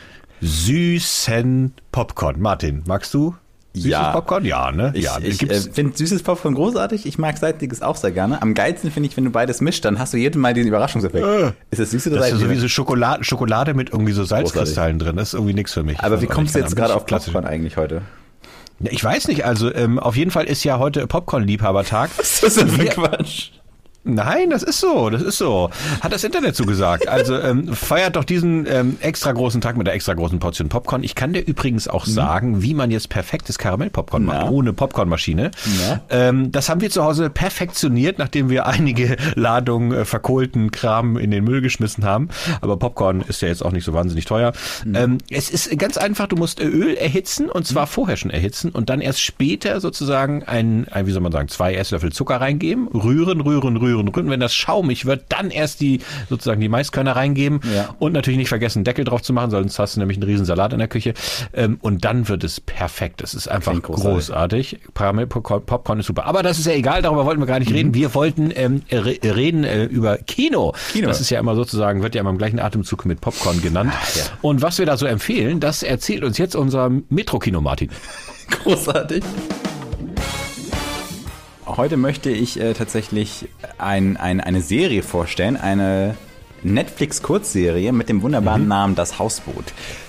süßen 0.41 1.73
Popcorn. 1.93 2.41
Martin, 2.41 2.83
magst 2.85 3.15
du 3.15 3.37
Süßes 3.75 3.91
ja. 3.91 4.11
Popcorn? 4.11 4.45
Ja, 4.45 4.73
ne? 4.73 4.91
Ich, 4.95 5.05
ja, 5.05 5.19
ich 5.23 5.41
äh, 5.49 5.61
finde 5.61 5.97
süßes 5.97 6.25
Popcorn 6.25 6.55
großartig. 6.55 7.07
Ich 7.07 7.17
mag 7.17 7.39
salziges 7.39 7.81
auch 7.81 7.95
sehr 7.95 8.11
gerne. 8.11 8.43
Am 8.43 8.55
geilsten 8.55 8.91
finde 8.91 9.09
ich, 9.09 9.17
wenn 9.17 9.25
du 9.25 9.31
beides 9.31 9.61
mischt, 9.61 9.85
dann 9.85 10.01
hast 10.01 10.15
du 10.15 10.17
jedes 10.17 10.37
Mal 10.37 10.55
diesen 10.55 10.67
Überraschungseffekt. 10.67 11.25
Äh, 11.25 11.53
ist 11.71 11.79
das 11.79 11.93
süß 11.93 12.09
oder 12.09 12.17
salzig? 12.17 12.33
Das 12.33 12.43
ist 12.43 12.49
so 12.49 12.51
wie 12.51 12.59
so 12.59 12.67
Schokolade, 12.67 13.23
Schokolade 13.23 13.75
mit 13.75 13.91
irgendwie 13.91 14.13
so 14.13 14.25
Salzkristallen 14.25 14.99
drin. 14.99 15.15
Das 15.15 15.29
ist 15.29 15.35
irgendwie 15.35 15.55
nichts 15.55 15.75
für 15.75 15.85
mich. 15.85 16.01
Aber 16.01 16.21
wie 16.21 16.27
kommst 16.27 16.57
du 16.57 16.59
jetzt 16.59 16.75
gerade 16.75 16.97
auf 16.97 17.07
Popcorn 17.07 17.45
eigentlich 17.45 17.77
heute? 17.77 18.03
Ich 18.81 19.03
weiß 19.03 19.29
nicht, 19.29 19.45
also 19.45 19.75
ähm, 19.75 19.99
auf 19.99 20.17
jeden 20.17 20.31
Fall 20.31 20.45
ist 20.45 20.63
ja 20.65 20.79
heute 20.79 21.07
Popcorn-Liebhabertag. 21.07 22.11
Was 22.17 22.35
ist 22.35 22.43
das 22.45 22.55
denn 22.55 22.69
für 22.69 22.85
Quatsch? 22.87 23.51
Nein, 24.09 24.51
das 24.51 24.63
ist 24.63 24.81
so, 24.81 25.11
das 25.11 25.23
ist 25.23 25.39
so. 25.39 25.71
Hat 26.01 26.13
das 26.13 26.25
Internet 26.25 26.57
zugesagt. 26.57 27.09
Also 27.09 27.39
ähm, 27.41 27.75
feiert 27.75 28.17
doch 28.17 28.25
diesen 28.25 28.67
ähm, 28.67 28.97
extra 29.01 29.33
großen 29.33 29.61
Tag 29.61 29.77
mit 29.77 29.87
der 29.87 29.95
extra 29.95 30.15
großen 30.15 30.39
Portion 30.39 30.69
Popcorn. 30.69 31.05
Ich 31.05 31.15
kann 31.15 31.33
dir 31.33 31.41
übrigens 31.41 31.89
auch 31.89 32.07
mhm. 32.07 32.11
sagen, 32.11 32.63
wie 32.63 32.75
man 32.75 32.91
jetzt 32.91 33.11
perfektes 33.11 33.59
Karamellpopcorn 33.59 34.25
macht, 34.25 34.51
ohne 34.51 34.73
Popcornmaschine. 34.73 35.51
Ja. 35.81 36.01
Ähm, 36.09 36.51
das 36.53 36.69
haben 36.69 36.81
wir 36.81 36.91
zu 36.91 37.05
Hause 37.05 37.29
perfektioniert, 37.29 38.19
nachdem 38.19 38.49
wir 38.49 38.67
einige 38.67 39.17
Ladungen 39.35 39.93
äh, 39.93 40.05
verkohlten 40.05 40.71
Kram 40.71 41.19
in 41.19 41.31
den 41.31 41.45
Müll 41.45 41.61
geschmissen 41.61 42.05
haben. 42.05 42.29
Aber 42.63 42.79
Popcorn 42.79 43.21
ist 43.21 43.43
ja 43.43 43.49
jetzt 43.49 43.63
auch 43.65 43.73
nicht 43.73 43.85
so 43.85 43.93
wahnsinnig 43.93 44.25
teuer. 44.25 44.53
Mhm. 44.85 44.95
Ähm, 44.95 45.19
es 45.31 45.51
ist 45.51 45.79
ganz 45.79 45.99
einfach, 45.99 46.29
du 46.29 46.37
musst 46.37 46.61
Öl 46.61 46.95
erhitzen 46.95 47.51
und 47.51 47.67
zwar 47.67 47.85
mhm. 47.85 47.91
vorher 47.91 48.17
schon 48.17 48.31
erhitzen 48.31 48.71
und 48.71 48.89
dann 48.89 49.01
erst 49.01 49.21
später 49.21 49.81
sozusagen 49.81 50.45
ein, 50.45 50.89
ein, 50.89 51.07
wie 51.07 51.13
soll 51.13 51.23
man 51.23 51.33
sagen, 51.33 51.49
zwei 51.49 51.75
Esslöffel 51.75 52.13
Zucker 52.13 52.41
reingeben, 52.41 52.89
rühren, 52.89 53.41
rühren, 53.41 53.77
rühren 53.77 53.98
rühren, 53.99 54.09
rühren. 54.09 54.31
Wenn 54.31 54.41
das 54.41 54.55
schaumig 54.55 55.07
wird, 55.07 55.25
dann 55.29 55.51
erst 55.51 55.81
die 55.81 56.01
sozusagen 56.29 56.61
die 56.61 56.69
Maiskörner 56.69 57.17
reingeben 57.17 57.61
ja. 57.75 57.95
und 57.99 58.13
natürlich 58.13 58.39
nicht 58.39 58.49
vergessen, 58.49 58.85
Deckel 58.85 59.05
drauf 59.05 59.23
zu 59.23 59.33
machen, 59.33 59.51
sonst 59.51 59.79
hast 59.79 59.97
du 59.97 60.01
nämlich 60.01 60.17
einen 60.19 60.25
riesen 60.25 60.45
Salat 60.45 60.73
in 60.73 60.79
der 60.79 60.89
Küche. 60.89 61.15
Ähm, 61.53 61.79
und 61.81 62.05
dann 62.05 62.29
wird 62.29 62.45
es 62.45 62.61
perfekt. 62.61 63.23
Es 63.23 63.35
ist 63.35 63.49
einfach 63.49 63.81
großartig. 63.81 64.81
großartig. 64.95 65.67
Popcorn 65.67 66.01
ist 66.01 66.07
super. 66.07 66.27
Aber 66.27 66.43
das 66.43 66.59
ist 66.59 66.67
ja 66.67 66.73
egal, 66.73 67.03
darüber 67.03 67.27
wollten 67.27 67.41
wir 67.41 67.47
gar 67.47 67.59
nicht 67.59 67.71
mhm. 67.71 67.77
reden. 67.77 67.95
Wir 67.95 68.15
wollten 68.15 68.53
ähm, 68.55 68.83
reden 68.91 69.65
äh, 69.65 69.85
über 69.85 70.19
Kino. 70.19 70.75
Kino. 70.93 71.09
Das 71.09 71.21
ist 71.21 71.31
ja 71.31 71.41
immer 71.41 71.55
sozusagen, 71.55 72.03
wird 72.03 72.15
ja 72.15 72.21
immer 72.21 72.31
im 72.31 72.39
gleichen 72.39 72.61
Atemzug 72.61 73.05
mit 73.05 73.21
Popcorn 73.21 73.61
genannt. 73.63 73.93
Ach, 73.95 74.17
ja. 74.17 74.23
Und 74.43 74.63
was 74.63 74.79
wir 74.79 74.87
da 74.87 74.97
so 74.97 75.07
empfehlen, 75.07 75.61
das 75.61 75.83
erzählt 75.83 76.25
uns 76.25 76.39
jetzt 76.39 76.55
unser 76.55 76.91
Metro-Kino 77.09 77.61
Martin. 77.61 77.91
Großartig. 78.65 79.23
Heute 81.77 81.99
möchte 81.99 82.31
ich 82.31 82.59
äh, 82.59 82.73
tatsächlich 82.73 83.47
ein, 83.77 84.17
ein, 84.17 84.41
eine 84.41 84.63
Serie 84.63 85.03
vorstellen, 85.03 85.57
eine 85.57 86.17
Netflix-Kurzserie 86.63 87.93
mit 87.93 88.09
dem 88.09 88.23
wunderbaren 88.23 88.63
mhm. 88.63 88.69
Namen 88.69 88.95
Das 88.95 89.19
Hausboot. 89.19 89.65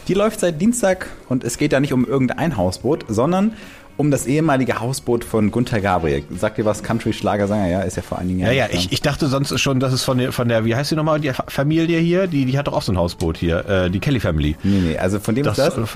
Die 0.07 0.13
läuft 0.13 0.39
seit 0.39 0.61
Dienstag 0.61 1.07
und 1.27 1.43
es 1.43 1.57
geht 1.57 1.73
da 1.73 1.79
nicht 1.79 1.93
um 1.93 2.05
irgendein 2.05 2.55
Hausboot, 2.55 3.05
sondern 3.09 3.53
um 3.97 4.09
das 4.09 4.25
ehemalige 4.25 4.79
Hausboot 4.79 5.25
von 5.25 5.51
Gunther 5.51 5.81
Gabriel. 5.81 6.23
Sagt 6.37 6.57
ihr 6.57 6.63
was? 6.63 6.81
Country-Schlagersänger, 6.81 7.67
ja? 7.67 7.81
Ist 7.81 7.97
ja 7.97 8.03
vor 8.03 8.17
einigen 8.17 8.39
Jahren. 8.39 8.55
Ja, 8.55 8.67
ja, 8.67 8.71
ich, 8.71 8.93
ich 8.93 9.01
dachte 9.01 9.27
sonst 9.27 9.59
schon, 9.59 9.81
dass 9.81 9.91
es 9.91 10.05
von 10.05 10.17
der, 10.17 10.31
von 10.31 10.47
der, 10.47 10.63
wie 10.63 10.73
heißt 10.73 10.91
die 10.91 10.95
nochmal, 10.95 11.19
die 11.19 11.33
Familie 11.47 11.99
hier? 11.99 12.27
Die, 12.27 12.45
die 12.45 12.57
hat 12.57 12.67
doch 12.67 12.73
auch 12.73 12.81
so 12.81 12.93
ein 12.93 12.97
Hausboot 12.97 13.35
hier, 13.35 13.67
äh, 13.67 13.91
die 13.91 13.99
Kelly 13.99 14.21
Family. 14.21 14.55
Nee, 14.63 14.79
nee, 14.79 14.97
also 14.97 15.19
von 15.19 15.35
dem 15.35 15.43
das, 15.43 15.59
ist 15.59 15.75
das. 15.75 15.89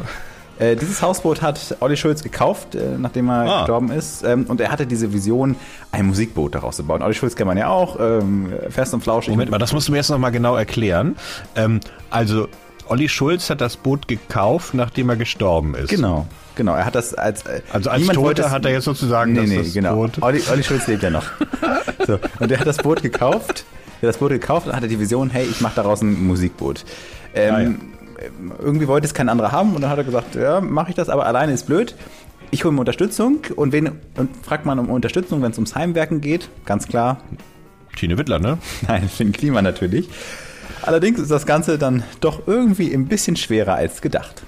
Äh, 0.60 0.76
dieses 0.76 1.02
Hausboot 1.02 1.42
hat 1.42 1.78
Olli 1.80 1.98
Schulz 1.98 2.24
gekauft, 2.24 2.76
äh, 2.76 2.98
nachdem 2.98 3.30
er 3.30 3.42
ah. 3.42 3.58
gestorben 3.60 3.92
ist. 3.92 4.24
Ähm, 4.24 4.46
und 4.48 4.62
er 4.62 4.72
hatte 4.72 4.86
diese 4.86 5.14
Vision, 5.14 5.56
ein 5.92 6.06
Musikboot 6.06 6.56
daraus 6.56 6.76
zu 6.76 6.84
bauen. 6.84 7.02
Olli 7.02 7.14
Schulz 7.14 7.36
kennt 7.36 7.48
man 7.48 7.58
ja 7.58 7.70
auch, 7.70 8.00
ähm, 8.00 8.54
fest 8.70 8.94
und 8.94 9.02
flauschig. 9.02 9.32
Moment 9.32 9.52
mal, 9.52 9.58
das 9.58 9.74
musst 9.74 9.88
du 9.88 9.92
mir 9.92 9.98
jetzt 9.98 10.10
nochmal 10.10 10.32
genau 10.32 10.56
erklären. 10.56 11.16
Ähm, 11.56 11.80
also, 12.10 12.48
Olli 12.88 13.10
Schulz 13.10 13.50
hat 13.50 13.62
das 13.62 13.78
Boot 13.78 14.08
gekauft, 14.08 14.74
nachdem 14.74 15.10
er 15.10 15.16
gestorben 15.16 15.76
ist. 15.76 15.90
Genau. 15.90 16.28
Genau, 16.56 16.76
er 16.76 16.86
hat 16.86 16.94
das 16.94 17.16
als 17.16 17.44
äh, 17.48 17.62
also 17.72 17.90
als 17.90 18.06
Toter 18.08 18.52
hat 18.52 18.66
er 18.66 18.72
jetzt 18.72 18.84
sozusagen 18.84 19.34
nee, 19.34 19.48
nee, 19.48 19.58
das 19.58 19.74
genau. 19.74 19.96
Boot. 19.96 20.22
Olli, 20.22 20.42
Olli 20.52 20.64
Schulz 20.64 20.86
lebt 20.86 21.02
ja 21.02 21.10
noch. 21.10 21.26
so, 22.06 22.20
und 22.40 22.52
er 22.52 22.60
hat 22.60 22.68
das 22.68 22.78
Boot 22.78 23.02
gekauft. 23.02 23.66
Er 24.02 24.10
hat 24.10 24.16
das 24.16 24.18
Boot 24.18 24.30
gekauft 24.30 24.68
und 24.68 24.76
hatte 24.76 24.88
die 24.88 25.00
Vision, 25.00 25.30
hey, 25.30 25.46
ich 25.50 25.62
mache 25.62 25.76
daraus 25.76 26.02
ein 26.02 26.28
Musikboot. 26.28 26.86
Ähm, 27.34 27.80
ah, 27.80 27.93
irgendwie 28.60 28.88
wollte 28.88 29.06
es 29.06 29.14
kein 29.14 29.30
anderer 29.30 29.52
haben 29.52 29.76
und 29.76 29.82
dann 29.82 29.90
hat 29.90 29.98
er 29.98 30.04
gesagt, 30.04 30.36
ja, 30.36 30.62
mache 30.62 30.90
ich 30.90 30.96
das, 30.96 31.10
aber 31.10 31.26
alleine 31.26 31.54
ist 31.54 31.66
blöd. 31.66 31.96
Ich 32.52 32.64
hole 32.64 32.74
mir 32.74 32.82
Unterstützung 32.82 33.40
und 33.56 33.72
wen 33.72 34.00
und 34.16 34.46
fragt 34.46 34.66
man 34.66 34.78
um 34.80 34.90
Unterstützung, 34.90 35.42
wenn 35.42 35.52
es 35.52 35.58
ums 35.58 35.76
Heimwerken 35.76 36.22
geht, 36.22 36.50
ganz 36.66 36.88
klar. 36.88 37.22
Tine 37.96 38.18
Wittler, 38.18 38.40
ne? 38.40 38.58
Nein, 38.88 39.10
für 39.10 39.24
den 39.24 39.34
Klima 39.34 39.62
natürlich. 39.62 40.10
Allerdings 40.84 41.20
ist 41.20 41.32
das 41.32 41.46
Ganze 41.46 41.78
dann 41.78 42.04
doch 42.20 42.48
irgendwie 42.48 42.94
ein 42.94 43.08
bisschen 43.08 43.36
schwerer 43.36 43.76
als 43.76 44.02
gedacht. 44.02 44.44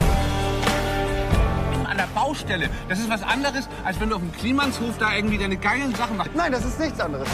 An 1.86 1.97
der 1.97 2.08
Baustelle, 2.13 2.69
das 2.89 2.99
ist 2.99 3.10
was 3.10 3.23
anderes, 3.23 3.69
als 3.86 3.99
wenn 3.99 4.10
du 4.10 4.15
auf 4.15 4.21
dem 4.21 4.34
Klimanshof 4.34 4.97
da 4.99 5.15
irgendwie 5.15 5.38
deine 5.38 5.58
geilen 5.58 5.95
Sachen 5.95 6.17
machst. 6.17 6.32
Nein, 6.36 6.51
das 6.51 6.65
ist 6.65 6.80
nichts 6.80 6.99
anderes. 6.99 7.28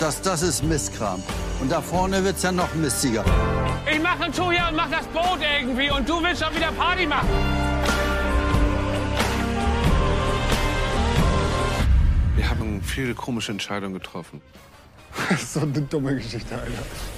Das, 0.00 0.20
das 0.20 0.42
ist 0.42 0.64
Mistkram. 0.64 1.22
Und 1.60 1.70
da 1.70 1.80
vorne 1.80 2.22
wird 2.24 2.36
es 2.36 2.42
ja 2.42 2.52
noch 2.52 2.74
mistiger. 2.74 3.24
Ich 3.90 4.02
mache 4.02 4.24
einen 4.24 4.34
Schuh 4.34 4.50
hier 4.50 4.66
und 4.68 4.76
mach 4.76 4.90
das 4.90 5.06
Boot 5.06 5.38
irgendwie 5.40 5.90
und 5.90 6.08
du 6.08 6.22
willst 6.22 6.42
schon 6.42 6.54
wieder 6.54 6.72
Party 6.72 7.06
machen. 7.06 7.28
Wir 12.36 12.50
haben 12.50 12.82
viele 12.82 13.14
komische 13.14 13.52
Entscheidungen 13.52 13.94
getroffen. 13.94 14.40
Das 15.30 15.42
ist 15.42 15.54
so 15.54 15.60
eine 15.60 15.80
dumme 15.80 16.16
Geschichte, 16.16 16.54
Alter. 16.56 16.72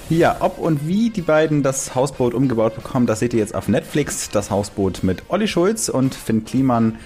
Ja, 0.09 0.37
ob 0.39 0.59
und 0.59 0.87
wie 0.87 1.09
die 1.09 1.23
beiden 1.23 1.63
das 1.63 1.95
Hausboot 1.95 2.35
umgebaut 2.35 2.75
bekommen, 2.75 3.07
das 3.07 3.19
seht 3.19 3.33
ihr 3.33 3.39
jetzt 3.39 3.55
auf 3.55 3.67
Netflix. 3.67 4.29
Das 4.29 4.51
Hausboot 4.51 5.03
mit 5.03 5.23
Olli 5.29 5.47
Schulz 5.47 5.89
und 5.89 6.13
Finn 6.13 6.45
Kliman. 6.45 6.99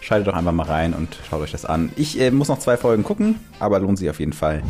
Schaltet 0.00 0.26
doch 0.26 0.34
einfach 0.34 0.52
mal 0.52 0.66
rein 0.66 0.94
und 0.94 1.16
schaut 1.30 1.42
euch 1.42 1.52
das 1.52 1.64
an. 1.64 1.92
Ich 1.94 2.20
äh, 2.20 2.32
muss 2.32 2.48
noch 2.48 2.58
zwei 2.58 2.76
Folgen 2.76 3.04
gucken, 3.04 3.38
aber 3.60 3.78
lohnt 3.78 3.98
sich 3.98 4.10
auf 4.10 4.18
jeden 4.18 4.32
Fall. 4.32 4.62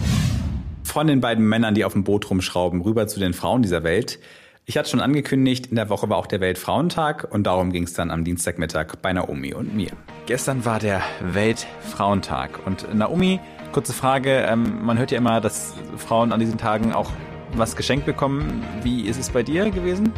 Von 0.84 1.06
den 1.06 1.20
beiden 1.20 1.48
Männern, 1.48 1.74
die 1.74 1.84
auf 1.84 1.92
dem 1.92 2.04
Boot 2.04 2.28
rumschrauben, 2.28 2.82
rüber 2.82 3.06
zu 3.06 3.20
den 3.20 3.32
Frauen 3.32 3.62
dieser 3.62 3.82
Welt. 3.82 4.18
Ich 4.64 4.78
hatte 4.78 4.90
schon 4.90 5.00
angekündigt, 5.00 5.66
in 5.66 5.76
der 5.76 5.88
Woche 5.88 6.08
war 6.08 6.16
auch 6.16 6.26
der 6.26 6.40
Weltfrauentag 6.40 7.26
und 7.30 7.44
darum 7.48 7.72
ging 7.72 7.82
es 7.82 7.94
dann 7.94 8.10
am 8.10 8.24
Dienstagmittag 8.24 8.96
bei 9.02 9.12
Naomi 9.12 9.54
und 9.54 9.74
mir. 9.74 9.90
Gestern 10.26 10.64
war 10.64 10.78
der 10.78 11.02
Weltfrauentag 11.20 12.64
und 12.64 12.94
Naomi, 12.94 13.40
kurze 13.72 13.92
Frage, 13.92 14.46
ähm, 14.48 14.84
man 14.84 14.98
hört 14.98 15.10
ja 15.10 15.18
immer, 15.18 15.40
dass 15.40 15.74
Frauen 15.96 16.32
an 16.32 16.38
diesen 16.38 16.58
Tagen 16.58 16.92
auch 16.92 17.10
was 17.54 17.74
geschenkt 17.74 18.06
bekommen. 18.06 18.62
Wie 18.82 19.02
ist 19.02 19.18
es 19.18 19.30
bei 19.30 19.42
dir 19.42 19.70
gewesen? 19.70 20.12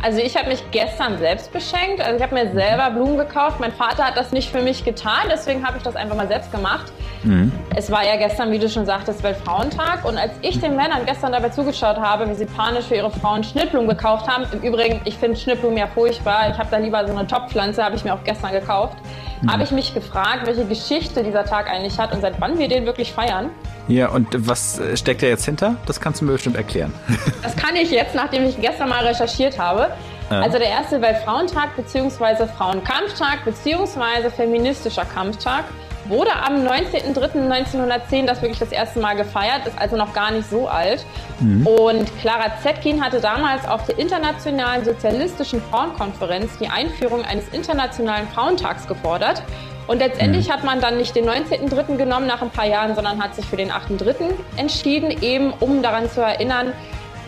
Also 0.00 0.20
ich 0.20 0.36
habe 0.36 0.48
mich 0.48 0.62
gestern 0.70 1.18
selbst 1.18 1.52
beschenkt. 1.52 2.00
Also 2.00 2.16
ich 2.16 2.22
habe 2.22 2.34
mir 2.34 2.52
selber 2.52 2.90
Blumen 2.90 3.18
gekauft. 3.18 3.58
Mein 3.58 3.72
Vater 3.72 4.04
hat 4.04 4.16
das 4.16 4.30
nicht 4.30 4.50
für 4.50 4.62
mich 4.62 4.84
getan, 4.84 5.28
deswegen 5.30 5.66
habe 5.66 5.78
ich 5.78 5.82
das 5.82 5.96
einfach 5.96 6.16
mal 6.16 6.28
selbst 6.28 6.52
gemacht. 6.52 6.92
Mhm. 7.24 7.50
Es 7.74 7.90
war 7.90 8.04
ja 8.04 8.16
gestern, 8.16 8.52
wie 8.52 8.58
du 8.58 8.68
schon 8.68 8.86
sagtest, 8.86 9.22
Weltfrauentag. 9.22 10.04
Und 10.04 10.16
als 10.16 10.32
ich 10.42 10.60
den 10.60 10.76
Männern 10.76 11.04
gestern 11.04 11.32
dabei 11.32 11.48
zugeschaut 11.48 11.96
habe, 11.96 12.28
wie 12.28 12.34
sie 12.34 12.46
panisch 12.46 12.86
für 12.86 12.94
ihre 12.94 13.10
Frauen 13.10 13.42
Schnittblumen 13.42 13.88
gekauft 13.88 14.28
haben, 14.28 14.46
im 14.52 14.60
Übrigen, 14.60 15.00
ich 15.04 15.16
finde 15.16 15.36
Schnittblumen 15.36 15.78
ja 15.78 15.88
furchtbar. 15.88 16.50
Ich 16.50 16.58
habe 16.58 16.68
da 16.70 16.76
lieber 16.76 17.04
so 17.06 17.16
eine 17.16 17.26
Topfpflanze, 17.26 17.82
habe 17.84 17.96
ich 17.96 18.04
mir 18.04 18.14
auch 18.14 18.22
gestern 18.24 18.52
gekauft. 18.52 18.98
Mhm. 19.42 19.52
Habe 19.52 19.62
ich 19.62 19.70
mich 19.70 19.94
gefragt, 19.94 20.46
welche 20.46 20.64
Geschichte 20.64 21.22
dieser 21.22 21.44
Tag 21.44 21.70
eigentlich 21.70 21.98
hat 21.98 22.12
und 22.12 22.20
seit 22.20 22.40
wann 22.40 22.58
wir 22.58 22.68
den 22.68 22.86
wirklich 22.86 23.12
feiern. 23.12 23.50
Ja, 23.86 24.08
und 24.08 24.28
was 24.46 24.80
steckt 24.94 25.22
da 25.22 25.26
jetzt 25.26 25.44
hinter? 25.44 25.76
Das 25.86 26.00
kannst 26.00 26.20
du 26.20 26.26
mir 26.26 26.32
bestimmt 26.32 26.56
erklären. 26.56 26.92
Das 27.42 27.56
kann 27.56 27.76
ich 27.76 27.90
jetzt, 27.90 28.14
nachdem 28.14 28.44
ich 28.44 28.60
gestern 28.60 28.88
mal 28.88 29.06
recherchiert 29.06 29.58
habe. 29.58 29.90
Ja. 30.30 30.40
Also 30.40 30.58
der 30.58 30.68
erste 30.68 31.00
Weltfrauentag 31.00 31.74
bzw. 31.76 32.46
Frauenkampftag 32.46 33.44
bzw. 33.44 34.28
feministischer 34.30 35.04
Kampftag 35.06 35.64
wurde 36.08 36.30
am 36.34 36.66
19.03.1910 36.66 38.26
das 38.26 38.42
wirklich 38.42 38.58
das 38.58 38.72
erste 38.72 39.00
Mal 39.00 39.14
gefeiert, 39.14 39.66
ist 39.66 39.78
also 39.78 39.96
noch 39.96 40.12
gar 40.12 40.30
nicht 40.30 40.48
so 40.48 40.68
alt. 40.68 41.04
Mhm. 41.40 41.66
Und 41.66 42.18
Clara 42.20 42.52
Zetkin 42.62 43.02
hatte 43.04 43.20
damals 43.20 43.66
auf 43.66 43.84
der 43.86 43.98
Internationalen 43.98 44.84
Sozialistischen 44.84 45.62
Frauenkonferenz 45.70 46.58
die 46.58 46.68
Einführung 46.68 47.24
eines 47.24 47.48
internationalen 47.48 48.28
Frauentags 48.28 48.86
gefordert. 48.86 49.42
Und 49.86 49.98
letztendlich 50.00 50.48
mhm. 50.48 50.52
hat 50.52 50.64
man 50.64 50.80
dann 50.80 50.98
nicht 50.98 51.16
den 51.16 51.28
19.03. 51.28 51.96
genommen 51.96 52.26
nach 52.26 52.42
ein 52.42 52.50
paar 52.50 52.66
Jahren, 52.66 52.94
sondern 52.94 53.22
hat 53.22 53.34
sich 53.34 53.46
für 53.46 53.56
den 53.56 53.70
8.03. 53.70 54.32
entschieden, 54.56 55.22
eben 55.22 55.52
um 55.60 55.82
daran 55.82 56.10
zu 56.10 56.20
erinnern, 56.20 56.72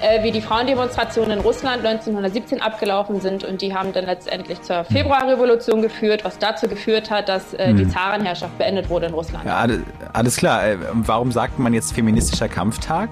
äh, 0.00 0.22
wie 0.22 0.30
die 0.30 0.40
Frauendemonstrationen 0.40 1.38
in 1.38 1.40
Russland 1.40 1.84
1917 1.84 2.60
abgelaufen 2.60 3.20
sind. 3.20 3.44
Und 3.44 3.62
die 3.62 3.74
haben 3.74 3.92
dann 3.92 4.06
letztendlich 4.06 4.62
zur 4.62 4.84
Februarrevolution 4.84 5.82
geführt, 5.82 6.24
was 6.24 6.38
dazu 6.38 6.68
geführt 6.68 7.10
hat, 7.10 7.28
dass 7.28 7.54
äh, 7.54 7.74
die 7.74 7.84
hm. 7.84 7.90
Zarenherrschaft 7.90 8.56
beendet 8.58 8.88
wurde 8.88 9.06
in 9.06 9.14
Russland. 9.14 9.44
Ja, 9.44 9.66
alles 10.12 10.36
klar. 10.36 10.66
Äh, 10.66 10.76
warum 10.92 11.32
sagt 11.32 11.58
man 11.58 11.74
jetzt 11.74 11.92
feministischer 11.92 12.48
Kampftag? 12.48 13.08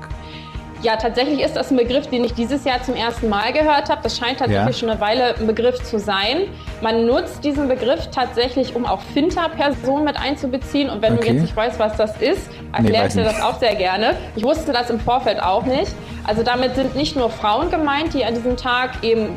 Ja, 0.83 0.97
tatsächlich 0.97 1.41
ist 1.41 1.57
das 1.57 1.73
ein 1.73 1.77
Begriff, 1.77 2.07
den 2.07 2.25
ich 2.25 2.35
dieses 2.35 2.65
Jahr 2.65 2.81
zum 2.83 2.95
ersten 2.95 3.29
Mal 3.29 3.53
gehört 3.53 3.91
habe. 3.91 4.01
Das 4.03 4.17
scheint 4.17 4.39
tatsächlich 4.39 4.77
ja. 4.77 4.81
schon 4.81 4.91
eine 4.91 5.01
Weile 5.01 5.35
ein 5.37 5.47
Begriff 5.47 5.83
zu 5.83 5.99
sein. 5.99 6.43
Man 6.81 7.05
nutzt 7.05 7.43
diesen 7.43 7.67
Begriff 7.67 8.09
tatsächlich, 8.13 8.77
um 8.77 8.87
auch 8.87 9.01
Finta-Personen 9.13 10.05
mit 10.05 10.17
einzubeziehen. 10.17 10.89
Und 10.89 11.03
wenn 11.03 11.15
okay. 11.15 11.29
du 11.29 11.33
jetzt 11.33 11.43
nicht 11.43 11.57
weißt, 11.57 11.81
was 11.81 11.97
das 11.97 12.21
ist, 12.21 12.49
erkläre 12.73 13.03
nee, 13.03 13.09
ich 13.09 13.15
dir 13.15 13.25
das 13.25 13.41
auch 13.41 13.59
sehr 13.59 13.75
gerne. 13.75 14.15
Ich 14.37 14.45
wusste 14.45 14.73
das 14.73 14.89
im 14.91 15.01
Vorfeld 15.01 15.43
auch 15.43 15.65
nicht. 15.65 15.93
Also 16.29 16.43
damit 16.43 16.75
sind 16.75 16.95
nicht 16.95 17.17
nur 17.17 17.31
Frauen 17.31 17.71
gemeint, 17.71 18.13
die 18.13 18.23
an 18.23 18.35
diesem 18.35 18.55
Tag 18.57 19.03
eben 19.03 19.35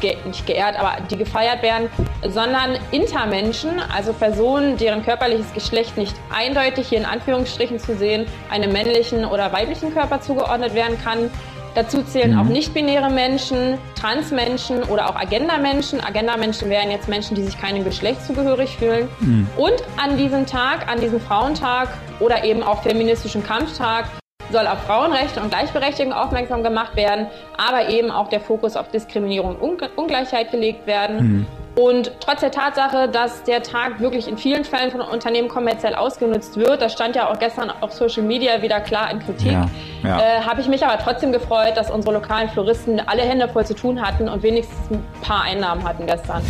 ge 0.00 0.16
nicht 0.26 0.44
geehrt, 0.44 0.76
aber 0.76 0.96
die 1.08 1.16
gefeiert 1.16 1.62
werden, 1.62 1.88
sondern 2.26 2.78
Intermenschen, 2.90 3.80
also 3.94 4.12
Personen, 4.12 4.76
deren 4.76 5.04
körperliches 5.04 5.52
Geschlecht 5.54 5.96
nicht 5.96 6.16
eindeutig 6.34 6.88
hier 6.88 6.98
in 6.98 7.04
Anführungsstrichen 7.04 7.78
zu 7.78 7.96
sehen, 7.96 8.26
einem 8.50 8.72
männlichen 8.72 9.24
oder 9.24 9.52
weiblichen 9.52 9.94
Körper 9.94 10.20
zugeordnet 10.20 10.74
werden 10.74 10.81
kann. 11.02 11.30
Dazu 11.74 12.02
zählen 12.02 12.32
mhm. 12.32 12.38
auch 12.38 12.44
nicht-binäre 12.44 13.10
Menschen, 13.10 13.78
Transmenschen 13.98 14.82
oder 14.84 15.08
auch 15.08 15.16
Agenda-Menschen. 15.16 16.04
Agenda-Menschen 16.04 16.68
wären 16.68 16.90
jetzt 16.90 17.08
Menschen, 17.08 17.34
die 17.34 17.42
sich 17.42 17.58
keinem 17.58 17.84
Geschlecht 17.84 18.24
zugehörig 18.26 18.76
fühlen. 18.76 19.08
Mhm. 19.20 19.48
Und 19.56 19.82
an 20.02 20.18
diesem 20.18 20.44
Tag, 20.46 20.88
an 20.88 21.00
diesem 21.00 21.20
Frauentag 21.20 21.88
oder 22.20 22.44
eben 22.44 22.62
auch 22.62 22.82
feministischen 22.82 23.42
Kampftag 23.42 24.06
soll 24.50 24.66
auf 24.66 24.82
Frauenrechte 24.82 25.40
und 25.40 25.48
Gleichberechtigung 25.48 26.12
aufmerksam 26.12 26.62
gemacht 26.62 26.94
werden, 26.94 27.26
aber 27.56 27.88
eben 27.88 28.10
auch 28.10 28.28
der 28.28 28.40
Fokus 28.40 28.76
auf 28.76 28.90
Diskriminierung 28.90 29.56
und 29.56 29.82
Ungleichheit 29.96 30.50
gelegt 30.50 30.86
werden. 30.86 31.16
Mhm. 31.16 31.46
Und 31.74 32.12
trotz 32.20 32.40
der 32.40 32.50
Tatsache, 32.50 33.08
dass 33.08 33.44
der 33.44 33.62
Tag 33.62 33.98
wirklich 33.98 34.28
in 34.28 34.36
vielen 34.36 34.64
Fällen 34.64 34.90
von 34.90 35.00
Unternehmen 35.00 35.48
kommerziell 35.48 35.94
ausgenutzt 35.94 36.56
wird, 36.56 36.82
das 36.82 36.92
stand 36.92 37.16
ja 37.16 37.30
auch 37.30 37.38
gestern 37.38 37.70
auf 37.70 37.92
Social 37.92 38.22
Media 38.22 38.60
wieder 38.60 38.80
klar 38.80 39.10
in 39.10 39.20
Kritik, 39.20 39.52
ja, 39.52 39.70
ja. 40.02 40.20
äh, 40.20 40.40
habe 40.42 40.60
ich 40.60 40.68
mich 40.68 40.84
aber 40.84 41.02
trotzdem 41.02 41.32
gefreut, 41.32 41.72
dass 41.76 41.90
unsere 41.90 42.14
lokalen 42.14 42.50
Floristen 42.50 43.00
alle 43.00 43.22
Hände 43.22 43.48
voll 43.48 43.64
zu 43.64 43.74
tun 43.74 44.02
hatten 44.02 44.28
und 44.28 44.42
wenigstens 44.42 44.78
ein 44.90 45.02
paar 45.22 45.44
Einnahmen 45.44 45.82
hatten 45.84 46.06
gestern. 46.06 46.42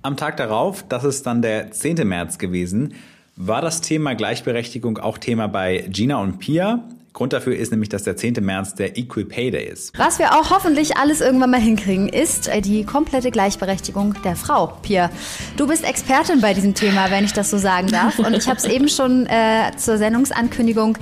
Am 0.00 0.16
Tag 0.16 0.38
darauf, 0.38 0.82
das 0.88 1.04
ist 1.04 1.26
dann 1.26 1.42
der 1.42 1.70
10. 1.70 2.08
März 2.08 2.38
gewesen, 2.38 2.94
war 3.36 3.60
das 3.60 3.82
Thema 3.82 4.14
Gleichberechtigung 4.14 4.98
auch 4.98 5.18
Thema 5.18 5.46
bei 5.46 5.84
Gina 5.88 6.16
und 6.16 6.38
Pia. 6.38 6.80
Grund 7.12 7.34
dafür 7.34 7.54
ist 7.54 7.70
nämlich, 7.70 7.90
dass 7.90 8.04
der 8.04 8.16
10. 8.16 8.34
März 8.40 8.74
der 8.74 8.96
Equal 8.96 9.26
Pay 9.26 9.50
Day 9.50 9.68
ist. 9.68 9.96
Was 9.98 10.18
wir 10.18 10.32
auch 10.32 10.50
hoffentlich 10.50 10.96
alles 10.96 11.20
irgendwann 11.20 11.50
mal 11.50 11.60
hinkriegen, 11.60 12.08
ist 12.08 12.48
äh, 12.48 12.62
die 12.62 12.84
komplette 12.84 13.30
Gleichberechtigung 13.30 14.14
der 14.24 14.34
Frau. 14.34 14.78
Pia, 14.82 15.10
du 15.58 15.66
bist 15.66 15.84
Expertin 15.84 16.40
bei 16.40 16.54
diesem 16.54 16.74
Thema, 16.74 17.10
wenn 17.10 17.24
ich 17.24 17.34
das 17.34 17.50
so 17.50 17.58
sagen 17.58 17.88
darf. 17.88 18.18
Und 18.18 18.34
ich 18.34 18.48
habe 18.48 18.56
es 18.56 18.64
eben 18.64 18.88
schon 18.88 19.26
äh, 19.26 19.72
zur 19.76 19.98
Sendungsankündigung 19.98 20.96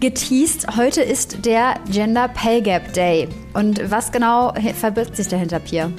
geteased. 0.00 0.76
Heute 0.76 1.00
ist 1.00 1.46
der 1.46 1.76
Gender 1.90 2.28
Pay 2.28 2.60
Gap 2.60 2.92
Day. 2.92 3.26
Und 3.54 3.90
was 3.90 4.12
genau 4.12 4.52
verbirgt 4.78 5.16
sich 5.16 5.28
dahinter, 5.28 5.60
Pia? 5.60 5.90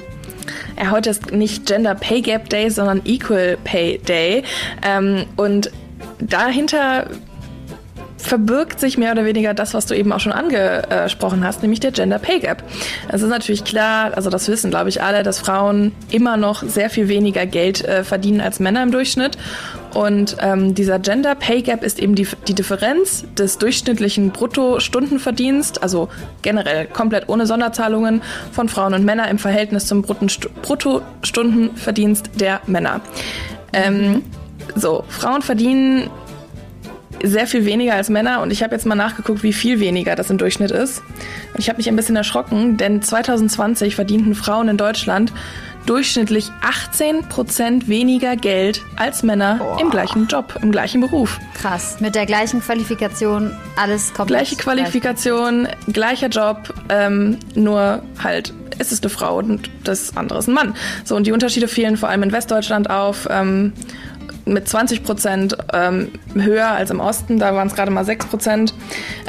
Ja, 0.78 0.92
heute 0.92 1.10
ist 1.10 1.32
nicht 1.32 1.66
Gender 1.66 1.96
Pay 1.96 2.22
Gap 2.22 2.48
Day, 2.50 2.70
sondern 2.70 3.02
Equal 3.04 3.58
Pay 3.64 3.98
Day. 3.98 4.44
Ähm, 4.82 5.26
und 5.36 5.72
dahinter 6.20 7.08
verbirgt 8.20 8.80
sich 8.80 8.98
mehr 8.98 9.12
oder 9.12 9.24
weniger 9.24 9.54
das, 9.54 9.74
was 9.74 9.86
du 9.86 9.94
eben 9.94 10.12
auch 10.12 10.20
schon 10.20 10.32
angesprochen 10.32 11.44
hast, 11.44 11.62
nämlich 11.62 11.80
der 11.80 11.92
Gender 11.92 12.18
Pay 12.18 12.40
Gap. 12.40 12.62
Es 13.08 13.22
ist 13.22 13.28
natürlich 13.28 13.64
klar, 13.64 14.12
also 14.14 14.30
das 14.30 14.48
wissen, 14.48 14.70
glaube 14.70 14.88
ich, 14.88 15.02
alle, 15.02 15.22
dass 15.22 15.38
Frauen 15.38 15.92
immer 16.10 16.36
noch 16.36 16.62
sehr 16.62 16.90
viel 16.90 17.08
weniger 17.08 17.46
Geld 17.46 17.84
äh, 17.84 18.04
verdienen 18.04 18.40
als 18.40 18.60
Männer 18.60 18.82
im 18.82 18.92
Durchschnitt. 18.92 19.36
Und 19.94 20.36
ähm, 20.40 20.74
dieser 20.74 20.98
Gender 20.98 21.34
Pay 21.34 21.62
Gap 21.62 21.82
ist 21.82 21.98
eben 21.98 22.14
die, 22.14 22.28
die 22.46 22.54
Differenz 22.54 23.24
des 23.36 23.58
durchschnittlichen 23.58 24.30
Bruttostundenverdienst, 24.30 25.82
also 25.82 26.08
generell 26.42 26.86
komplett 26.86 27.28
ohne 27.28 27.46
Sonderzahlungen 27.46 28.22
von 28.52 28.68
Frauen 28.68 28.94
und 28.94 29.04
Männern 29.04 29.28
im 29.28 29.38
Verhältnis 29.38 29.86
zum 29.86 30.02
Bruttostundenverdienst 30.02 32.30
der 32.38 32.60
Männer. 32.66 33.00
Ähm, 33.72 34.22
so, 34.76 35.02
Frauen 35.08 35.42
verdienen 35.42 36.08
sehr 37.22 37.46
viel 37.46 37.64
weniger 37.64 37.94
als 37.94 38.08
Männer 38.08 38.40
und 38.40 38.50
ich 38.50 38.62
habe 38.62 38.74
jetzt 38.74 38.86
mal 38.86 38.94
nachgeguckt, 38.94 39.42
wie 39.42 39.52
viel 39.52 39.80
weniger 39.80 40.16
das 40.16 40.30
im 40.30 40.38
Durchschnitt 40.38 40.70
ist. 40.70 41.02
Und 41.52 41.58
ich 41.58 41.68
habe 41.68 41.76
mich 41.78 41.88
ein 41.88 41.96
bisschen 41.96 42.16
erschrocken, 42.16 42.76
denn 42.76 43.02
2020 43.02 43.94
verdienten 43.94 44.34
Frauen 44.34 44.68
in 44.68 44.76
Deutschland 44.76 45.32
durchschnittlich 45.86 46.50
18 46.60 47.28
Prozent 47.28 47.88
weniger 47.88 48.36
Geld 48.36 48.82
als 48.96 49.22
Männer 49.22 49.56
Boah. 49.56 49.80
im 49.80 49.90
gleichen 49.90 50.26
Job, 50.26 50.58
im 50.62 50.70
gleichen 50.70 51.00
Beruf. 51.00 51.38
Krass, 51.54 52.00
mit 52.00 52.14
der 52.14 52.26
gleichen 52.26 52.60
Qualifikation, 52.60 53.56
alles 53.76 54.12
komplett. 54.12 54.40
Gleiche 54.40 54.56
Qualifikation, 54.56 55.64
gleich. 55.64 56.20
gleicher 56.20 56.28
Job, 56.28 56.74
ähm, 56.90 57.38
nur 57.54 58.02
halt 58.22 58.52
ist 58.78 58.92
es 58.92 59.02
eine 59.02 59.10
Frau 59.10 59.36
und 59.38 59.70
das 59.84 60.16
andere 60.16 60.38
ist 60.38 60.48
ein 60.48 60.54
Mann. 60.54 60.74
So, 61.04 61.14
und 61.14 61.26
die 61.26 61.32
Unterschiede 61.32 61.68
fehlen 61.68 61.96
vor 61.96 62.08
allem 62.08 62.22
in 62.22 62.32
Westdeutschland 62.32 62.88
auf. 62.88 63.28
Ähm, 63.30 63.72
mit 64.52 64.68
20 64.68 65.02
Prozent 65.02 65.56
ähm, 65.72 66.10
höher 66.34 66.68
als 66.68 66.90
im 66.90 67.00
Osten. 67.00 67.38
Da 67.38 67.54
waren 67.54 67.68
es 67.68 67.74
gerade 67.74 67.90
mal 67.90 68.04
6 68.04 68.26
Prozent. 68.26 68.74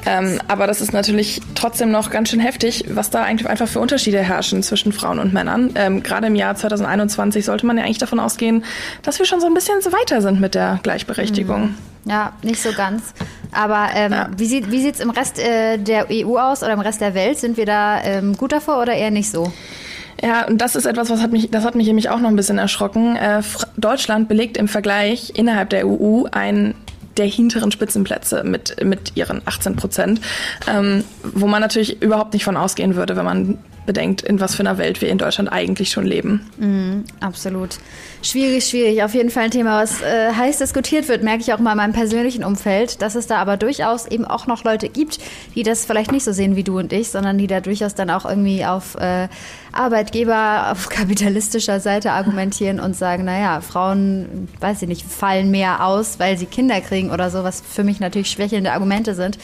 Ähm, 0.05 0.39
aber 0.47 0.67
das 0.67 0.81
ist 0.81 0.93
natürlich 0.93 1.41
trotzdem 1.55 1.91
noch 1.91 2.09
ganz 2.09 2.29
schön 2.29 2.39
heftig, 2.39 2.85
was 2.89 3.09
da 3.09 3.23
eigentlich 3.23 3.49
einfach 3.49 3.67
für 3.67 3.79
Unterschiede 3.79 4.19
herrschen 4.19 4.63
zwischen 4.63 4.91
Frauen 4.91 5.19
und 5.19 5.33
Männern. 5.33 5.71
Ähm, 5.75 6.03
gerade 6.03 6.27
im 6.27 6.35
Jahr 6.35 6.55
2021 6.55 7.45
sollte 7.45 7.65
man 7.65 7.77
ja 7.77 7.83
eigentlich 7.83 7.99
davon 7.99 8.19
ausgehen, 8.19 8.63
dass 9.03 9.19
wir 9.19 9.25
schon 9.25 9.39
so 9.39 9.47
ein 9.47 9.53
bisschen 9.53 9.81
so 9.81 9.91
weiter 9.91 10.21
sind 10.21 10.41
mit 10.41 10.55
der 10.55 10.79
Gleichberechtigung. 10.83 11.61
Mhm. 11.61 11.77
Ja, 12.05 12.33
nicht 12.41 12.61
so 12.61 12.71
ganz. 12.73 13.13
Aber 13.51 13.89
ähm, 13.93 14.11
ja. 14.11 14.29
wie 14.35 14.45
sieht 14.45 14.71
wie 14.71 14.87
im 14.87 15.11
Rest 15.11 15.39
äh, 15.39 15.77
der 15.77 16.07
EU 16.09 16.37
aus 16.37 16.63
oder 16.63 16.73
im 16.73 16.79
Rest 16.79 17.01
der 17.01 17.13
Welt? 17.13 17.37
Sind 17.37 17.57
wir 17.57 17.65
da 17.65 18.01
ähm, 18.03 18.35
gut 18.35 18.51
davor 18.51 18.81
oder 18.81 18.93
eher 18.93 19.11
nicht 19.11 19.29
so? 19.29 19.51
Ja, 20.21 20.45
und 20.45 20.59
das 20.59 20.75
ist 20.75 20.85
etwas, 20.85 21.09
was 21.09 21.21
hat 21.21 21.31
mich, 21.31 21.49
das 21.49 21.63
hat 21.63 21.75
mich 21.75 21.87
nämlich 21.87 22.09
auch 22.09 22.19
noch 22.19 22.29
ein 22.29 22.35
bisschen 22.35 22.59
erschrocken. 22.59 23.15
Äh, 23.15 23.41
Deutschland 23.77 24.27
belegt 24.27 24.57
im 24.57 24.67
Vergleich 24.67 25.33
innerhalb 25.35 25.69
der 25.71 25.87
EU 25.87 26.25
einen 26.31 26.75
der 27.17 27.25
hinteren 27.25 27.71
Spitzenplätze 27.71 28.43
mit, 28.43 28.83
mit 28.83 29.13
ihren 29.15 29.41
18 29.45 29.75
Prozent, 29.75 30.21
ähm, 30.67 31.03
wo 31.23 31.47
man 31.47 31.61
natürlich 31.61 32.01
überhaupt 32.01 32.33
nicht 32.33 32.45
von 32.45 32.55
ausgehen 32.55 32.95
würde, 32.95 33.15
wenn 33.15 33.25
man 33.25 33.57
bedenkt, 33.85 34.21
in 34.21 34.39
was 34.39 34.55
für 34.55 34.61
einer 34.61 34.77
Welt 34.77 35.01
wir 35.01 35.09
in 35.09 35.17
Deutschland 35.17 35.51
eigentlich 35.51 35.89
schon 35.89 36.05
leben. 36.05 36.49
Mm, 36.57 37.23
absolut. 37.23 37.77
Schwierig, 38.21 38.65
schwierig. 38.65 39.03
Auf 39.03 39.15
jeden 39.15 39.31
Fall 39.31 39.45
ein 39.45 39.51
Thema, 39.51 39.81
was 39.81 40.01
äh, 40.01 40.31
heiß 40.33 40.59
diskutiert 40.59 41.07
wird, 41.07 41.23
merke 41.23 41.41
ich 41.41 41.53
auch 41.53 41.59
mal 41.59 41.71
in 41.71 41.77
meinem 41.77 41.93
persönlichen 41.93 42.43
Umfeld, 42.43 43.01
dass 43.01 43.15
es 43.15 43.25
da 43.25 43.37
aber 43.37 43.57
durchaus 43.57 44.05
eben 44.05 44.25
auch 44.25 44.45
noch 44.45 44.63
Leute 44.63 44.89
gibt, 44.89 45.19
die 45.55 45.63
das 45.63 45.85
vielleicht 45.85 46.11
nicht 46.11 46.23
so 46.23 46.31
sehen 46.31 46.55
wie 46.55 46.63
du 46.63 46.77
und 46.77 46.93
ich, 46.93 47.09
sondern 47.09 47.37
die 47.37 47.47
da 47.47 47.61
durchaus 47.61 47.95
dann 47.95 48.11
auch 48.11 48.25
irgendwie 48.25 48.65
auf 48.65 48.95
äh, 48.95 49.27
Arbeitgeber 49.71 50.71
auf 50.71 50.89
kapitalistischer 50.89 51.79
Seite 51.79 52.11
argumentieren 52.11 52.79
und 52.79 52.95
sagen, 52.95 53.25
naja, 53.25 53.61
Frauen, 53.61 54.47
weiß 54.59 54.81
ich 54.81 54.87
nicht, 54.87 55.05
fallen 55.05 55.49
mehr 55.49 55.85
aus, 55.85 56.19
weil 56.19 56.37
sie 56.37 56.45
Kinder 56.45 56.81
kriegen 56.81 57.09
oder 57.09 57.29
so, 57.29 57.43
was 57.43 57.61
für 57.61 57.83
mich 57.83 57.99
natürlich 57.99 58.29
schwächelnde 58.29 58.73
Argumente 58.73 59.15
sind. 59.15 59.37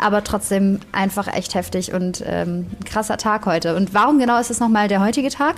Aber 0.00 0.24
trotzdem 0.24 0.80
einfach 0.92 1.28
echt 1.28 1.54
heftig 1.54 1.92
und 1.92 2.22
ähm, 2.26 2.66
ein 2.80 2.84
krasser 2.84 3.18
Tag 3.18 3.46
heute. 3.46 3.76
Und 3.76 3.92
warum 3.94 4.18
genau 4.18 4.38
ist 4.40 4.50
es 4.50 4.60
nochmal 4.60 4.88
der 4.88 5.00
heutige 5.00 5.28
Tag? 5.28 5.56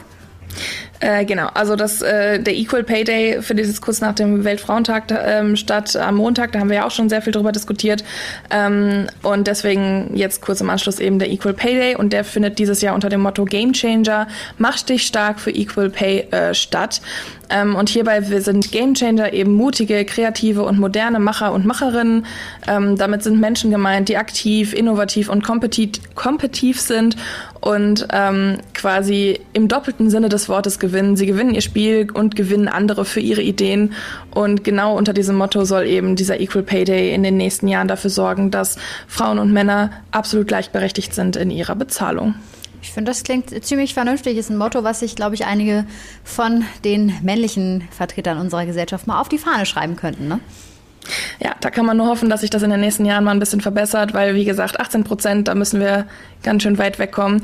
Äh, 1.03 1.25
genau, 1.25 1.49
also 1.53 1.75
das, 1.75 2.01
äh, 2.01 2.39
der 2.39 2.55
Equal 2.55 2.85
Pay 2.85 3.03
Day 3.03 3.43
findet 3.43 3.67
jetzt 3.67 3.81
kurz 3.81 4.01
nach 4.01 4.15
dem 4.15 4.45
Weltfrauentag 4.45 5.05
ähm, 5.11 5.57
statt, 5.57 5.97
am 5.97 6.15
Montag, 6.15 6.53
da 6.53 6.61
haben 6.61 6.69
wir 6.69 6.77
ja 6.77 6.87
auch 6.87 6.93
schon 6.93 7.09
sehr 7.09 7.21
viel 7.21 7.33
drüber 7.33 7.51
diskutiert. 7.51 8.05
Ähm, 8.51 9.09
und 9.25 9.49
deswegen 9.49 10.13
jetzt 10.15 10.43
kurz 10.43 10.61
im 10.61 10.71
Anschluss 10.71 11.01
eben 11.01 11.19
der 11.19 11.29
Equal 11.29 11.55
Pay 11.55 11.75
Day. 11.75 11.97
Und 11.97 12.13
der 12.13 12.23
findet 12.23 12.61
dieses 12.61 12.83
Jahr 12.83 12.95
unter 12.95 13.09
dem 13.09 13.21
Motto 13.21 13.45
Game 13.45 13.73
Changer, 13.73 14.29
mach 14.59 14.81
dich 14.81 15.05
stark 15.05 15.41
für 15.41 15.51
Equal 15.51 15.91
Pay 15.91 16.29
äh, 16.31 16.55
statt. 16.55 17.01
Ähm, 17.53 17.75
und 17.75 17.89
hierbei 17.89 18.23
sind 18.23 18.73
Game 18.73 18.95
Changer 18.95 19.33
eben 19.33 19.53
mutige, 19.53 20.05
kreative 20.05 20.63
und 20.63 20.79
moderne 20.79 21.19
Macher 21.19 21.53
und 21.53 21.67
Macherinnen, 21.67 22.27
ähm, 22.67 22.97
damit 22.97 23.23
sind 23.23 23.41
Menschen 23.41 23.71
gemeint, 23.71 24.09
die 24.09 24.17
aktiv, 24.17 24.73
innovativ 24.73 25.29
und 25.29 25.43
kompetitiv 25.45 26.81
sind 26.81 27.17
und 27.61 28.09
ähm, 28.11 28.59
quasi 28.75 29.41
im 29.53 29.69
doppelten 29.69 30.09
Sinne 30.11 30.29
des 30.33 30.49
Wortes 30.49 30.79
gewinnen. 30.79 31.17
Sie 31.17 31.27
gewinnen 31.27 31.55
ihr 31.55 31.61
Spiel 31.61 32.09
und 32.13 32.37
gewinnen 32.37 32.69
andere 32.69 33.05
für 33.05 33.21
ihre 33.21 33.43
Ideen. 33.43 33.93
Und 34.35 34.65
genau 34.65 34.97
unter 34.97 35.13
diesem 35.13 35.37
Motto 35.37 35.65
soll 35.65 35.87
eben 35.87 36.17
dieser 36.17 36.41
Equal 36.41 36.65
Pay 36.65 36.85
Day 36.85 37.15
in 37.15 37.23
den 37.23 37.37
nächsten 37.37 37.69
Jahren 37.69 37.89
dafür 37.89 38.11
sorgen, 38.11 38.51
dass 38.51 38.77
Frauen 39.07 39.39
und 39.39 39.53
Männer 39.53 39.91
absolut 40.11 40.49
gleichberechtigt 40.49 41.15
sind 41.15 41.37
in 41.37 41.51
ihrer 41.51 41.75
Bezahlung. 41.75 42.35
Ich 42.83 42.91
finde, 42.91 43.11
das 43.11 43.23
klingt 43.23 43.65
ziemlich 43.65 43.95
vernünftig. 43.95 44.37
Ist 44.37 44.51
ein 44.51 44.57
Motto, 44.57 44.83
was 44.83 45.01
sich, 45.01 45.15
glaube 45.15 45.37
ich, 45.37 45.47
einige 45.47 45.87
von 46.25 46.65
den 46.85 47.15
männlichen 47.23 47.87
Vertretern 47.91 48.39
unserer 48.39 48.67
Gesellschaft 48.67 49.07
mal 49.07 49.21
auf 49.21 49.29
die 49.29 49.39
Fahne 49.39 49.67
schreiben 49.67 49.95
könnten. 49.95 50.27
Ne? 50.27 50.41
Ja, 51.41 51.55
da 51.61 51.71
kann 51.71 51.87
man 51.87 51.97
nur 51.97 52.09
hoffen, 52.09 52.29
dass 52.29 52.41
sich 52.41 52.51
das 52.51 52.63
in 52.63 52.71
den 52.71 52.81
nächsten 52.81 53.05
Jahren 53.05 53.25
mal 53.25 53.31
ein 53.31 53.39
bisschen 53.39 53.61
verbessert, 53.61 54.15
weil, 54.15 54.35
wie 54.35 54.45
gesagt, 54.45 54.81
18 54.81 55.05
Prozent, 55.05 55.49
da 55.49 55.55
müssen 55.55 55.81
wir 55.81 56.07
ganz 56.43 56.63
schön 56.63 56.79
weit 56.79 56.99
wegkommen. 56.99 57.43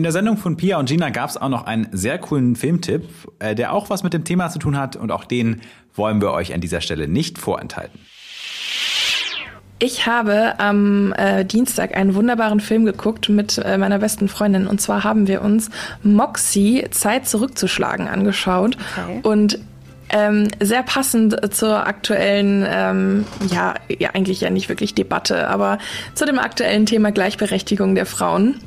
In 0.00 0.04
der 0.04 0.12
Sendung 0.12 0.38
von 0.38 0.56
Pia 0.56 0.78
und 0.78 0.88
Gina 0.88 1.10
gab 1.10 1.28
es 1.28 1.36
auch 1.36 1.50
noch 1.50 1.66
einen 1.66 1.86
sehr 1.92 2.16
coolen 2.16 2.56
Filmtipp, 2.56 3.04
äh, 3.38 3.54
der 3.54 3.74
auch 3.74 3.90
was 3.90 4.02
mit 4.02 4.14
dem 4.14 4.24
Thema 4.24 4.48
zu 4.48 4.58
tun 4.58 4.78
hat 4.78 4.96
und 4.96 5.12
auch 5.12 5.24
den 5.24 5.60
wollen 5.94 6.22
wir 6.22 6.30
euch 6.30 6.54
an 6.54 6.62
dieser 6.62 6.80
Stelle 6.80 7.06
nicht 7.06 7.36
vorenthalten. 7.36 8.00
Ich 9.78 10.06
habe 10.06 10.58
am 10.58 11.12
äh, 11.18 11.44
Dienstag 11.44 11.94
einen 11.94 12.14
wunderbaren 12.14 12.60
Film 12.60 12.86
geguckt 12.86 13.28
mit 13.28 13.58
äh, 13.58 13.76
meiner 13.76 13.98
besten 13.98 14.28
Freundin. 14.28 14.66
Und 14.66 14.80
zwar 14.80 15.04
haben 15.04 15.28
wir 15.28 15.42
uns 15.42 15.68
Moxie 16.02 16.86
Zeit 16.92 17.28
zurückzuschlagen 17.28 18.08
angeschaut. 18.08 18.78
Okay. 18.96 19.20
Und 19.22 19.58
ähm, 20.08 20.48
sehr 20.60 20.82
passend 20.82 21.54
zur 21.54 21.86
aktuellen, 21.86 22.64
ähm, 22.66 23.26
ja, 23.52 23.74
ja, 23.98 24.12
eigentlich 24.14 24.40
ja 24.40 24.48
nicht 24.48 24.70
wirklich 24.70 24.94
Debatte, 24.94 25.46
aber 25.48 25.76
zu 26.14 26.24
dem 26.24 26.38
aktuellen 26.38 26.86
Thema 26.86 27.12
Gleichberechtigung 27.12 27.94
der 27.94 28.06
Frauen. 28.06 28.62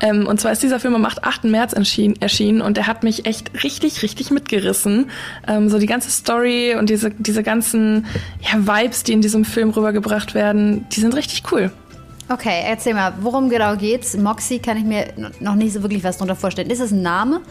Ähm, 0.00 0.26
und 0.26 0.40
zwar 0.40 0.52
ist 0.52 0.62
dieser 0.62 0.80
Film 0.80 0.94
am 0.94 1.04
8. 1.04 1.44
März 1.44 1.72
erschienen, 1.72 2.20
erschienen 2.20 2.60
und 2.60 2.76
der 2.76 2.86
hat 2.86 3.02
mich 3.02 3.26
echt 3.26 3.64
richtig, 3.64 4.02
richtig 4.02 4.30
mitgerissen. 4.30 5.10
Ähm, 5.46 5.68
so 5.68 5.78
die 5.78 5.86
ganze 5.86 6.10
Story 6.10 6.76
und 6.78 6.90
diese, 6.90 7.10
diese 7.10 7.42
ganzen 7.42 8.06
ja, 8.40 8.58
Vibes, 8.58 9.04
die 9.04 9.12
in 9.12 9.20
diesem 9.20 9.44
Film 9.44 9.70
rübergebracht 9.70 10.34
werden, 10.34 10.86
die 10.90 11.00
sind 11.00 11.14
richtig 11.14 11.44
cool. 11.52 11.70
Okay, 12.28 12.62
erzähl 12.66 12.94
mal, 12.94 13.12
worum 13.20 13.50
genau 13.50 13.76
geht's? 13.76 14.16
Moxie 14.16 14.58
kann 14.58 14.78
ich 14.78 14.84
mir 14.84 15.12
noch 15.40 15.54
nicht 15.54 15.74
so 15.74 15.82
wirklich 15.82 16.02
was 16.04 16.16
darunter 16.16 16.36
vorstellen. 16.36 16.70
Ist 16.70 16.80
es 16.80 16.90
ein 16.90 17.02
Name? 17.02 17.42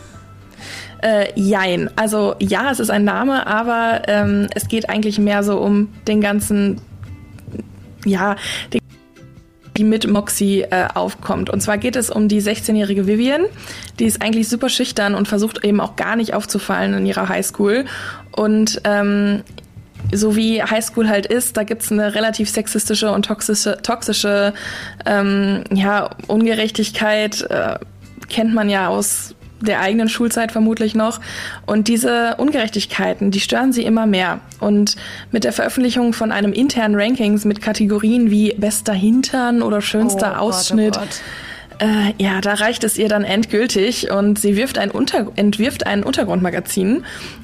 Äh, 1.03 1.27
jein. 1.35 1.89
Also 1.95 2.35
ja, 2.39 2.71
es 2.71 2.79
ist 2.79 2.89
ein 2.89 3.03
Name, 3.03 3.45
aber 3.45 4.03
ähm, 4.07 4.47
es 4.55 4.67
geht 4.67 4.89
eigentlich 4.89 5.19
mehr 5.19 5.43
so 5.43 5.59
um 5.59 5.89
den 6.07 6.21
ganzen, 6.21 6.81
ja, 8.05 8.35
den 8.71 8.81
die 9.77 9.83
mit 9.83 10.07
Moxie 10.07 10.61
äh, 10.61 10.87
aufkommt. 10.93 11.49
Und 11.49 11.61
zwar 11.61 11.77
geht 11.77 11.95
es 11.95 12.09
um 12.09 12.27
die 12.27 12.41
16-jährige 12.41 13.07
Vivian. 13.07 13.45
Die 13.99 14.05
ist 14.05 14.21
eigentlich 14.21 14.47
super 14.47 14.69
schüchtern 14.69 15.15
und 15.15 15.27
versucht 15.27 15.63
eben 15.63 15.79
auch 15.79 15.95
gar 15.95 16.15
nicht 16.15 16.33
aufzufallen 16.33 16.93
in 16.93 17.05
ihrer 17.05 17.29
Highschool. 17.29 17.85
Und 18.31 18.81
ähm, 18.83 19.43
so 20.11 20.35
wie 20.35 20.61
Highschool 20.61 21.07
halt 21.07 21.25
ist, 21.25 21.57
da 21.57 21.63
gibt's 21.63 21.91
eine 21.91 22.13
relativ 22.13 22.49
sexistische 22.49 23.11
und 23.11 23.25
toxische, 23.25 23.77
toxische 23.81 24.53
ähm, 25.05 25.63
ja, 25.73 26.09
Ungerechtigkeit. 26.27 27.41
Äh, 27.49 27.79
kennt 28.29 28.53
man 28.53 28.69
ja 28.69 28.89
aus 28.89 29.35
der 29.63 29.81
eigenen 29.81 30.09
Schulzeit 30.09 30.51
vermutlich 30.51 30.95
noch. 30.95 31.19
Und 31.65 31.87
diese 31.87 32.35
Ungerechtigkeiten, 32.37 33.31
die 33.31 33.39
stören 33.39 33.73
sie 33.73 33.83
immer 33.83 34.05
mehr. 34.05 34.39
Und 34.59 34.95
mit 35.31 35.43
der 35.43 35.53
Veröffentlichung 35.53 36.13
von 36.13 36.31
einem 36.31 36.53
internen 36.53 36.95
Rankings 36.95 37.45
mit 37.45 37.61
Kategorien 37.61 38.29
wie 38.29 38.53
bester 38.53 38.93
Hintern 38.93 39.61
oder 39.61 39.81
schönster 39.81 40.35
oh 40.37 40.41
Ausschnitt, 40.41 40.93
Gott, 40.93 41.03
oh 41.03 41.05
Gott 41.05 41.21
äh, 41.79 42.13
ja, 42.17 42.39
da 42.41 42.53
reicht 42.53 42.83
es 42.83 42.97
ihr 42.97 43.09
dann 43.09 43.23
endgültig 43.23 44.11
und 44.11 44.39
sie 44.39 44.55
wirft 44.55 44.77
ein 44.77 44.91
Unter 44.91 45.27
entwirft 45.35 45.85
ein 45.85 46.03
Untergrundmagazin, 46.03 47.03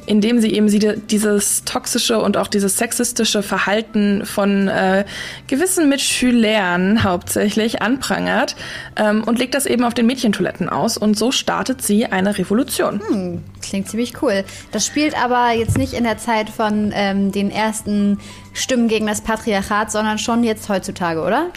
in 0.09 0.21
dem 0.21 0.39
sie 0.39 0.51
eben 0.51 0.67
dieses 1.07 1.63
toxische 1.65 2.19
und 2.19 2.35
auch 2.35 2.47
dieses 2.47 2.77
sexistische 2.77 3.43
Verhalten 3.43 4.25
von 4.25 4.67
äh, 4.67 5.05
gewissen 5.45 5.87
Mitschülern 5.87 7.03
hauptsächlich 7.03 7.83
anprangert 7.83 8.55
ähm, 8.95 9.23
und 9.23 9.37
legt 9.37 9.53
das 9.53 9.67
eben 9.67 9.83
auf 9.83 9.93
den 9.93 10.07
Mädchentoiletten 10.07 10.67
aus 10.67 10.97
und 10.97 11.15
so 11.15 11.31
startet 11.31 11.83
sie 11.83 12.07
eine 12.07 12.39
Revolution. 12.39 13.01
Hm, 13.07 13.43
klingt 13.61 13.87
ziemlich 13.87 14.19
cool. 14.23 14.43
Das 14.71 14.83
spielt 14.83 15.15
aber 15.15 15.51
jetzt 15.51 15.77
nicht 15.77 15.93
in 15.93 16.05
der 16.05 16.17
Zeit 16.17 16.49
von 16.49 16.91
ähm, 16.95 17.31
den 17.31 17.51
ersten 17.51 18.17
Stimmen 18.53 18.87
gegen 18.87 19.05
das 19.05 19.21
Patriarchat, 19.21 19.91
sondern 19.91 20.17
schon 20.17 20.43
jetzt 20.43 20.69
heutzutage, 20.69 21.21
oder? 21.21 21.51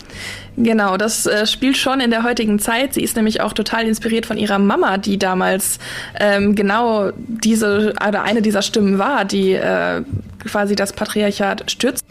Genau, 0.57 0.99
das 0.99 1.25
äh, 1.27 1.47
spielt 1.47 1.79
schon 1.79 2.01
in 2.01 2.11
der 2.11 2.25
heutigen 2.25 2.59
Zeit. 2.59 2.93
Sie 2.93 3.03
ist 3.03 3.17
nämlich 3.17 3.41
auch 3.41 3.55
total 3.55 3.87
inspiriert 3.87 4.27
von 4.27 4.37
ihrer 4.37 4.59
Mama, 4.59 4.99
die 4.99 5.19
damals 5.19 5.79
ähm, 6.21 6.55
genau 6.55 7.11
diese 7.17 7.95
oder 8.07 8.23
eine 8.23 8.42
dieser 8.43 8.63
Stimmen 8.63 8.99
war, 8.99 9.25
die 9.25 9.53
äh, 9.53 10.03
quasi 10.45 10.75
das 10.77 10.93
Patriarchat 10.93 11.71
stürzt. 11.71 12.05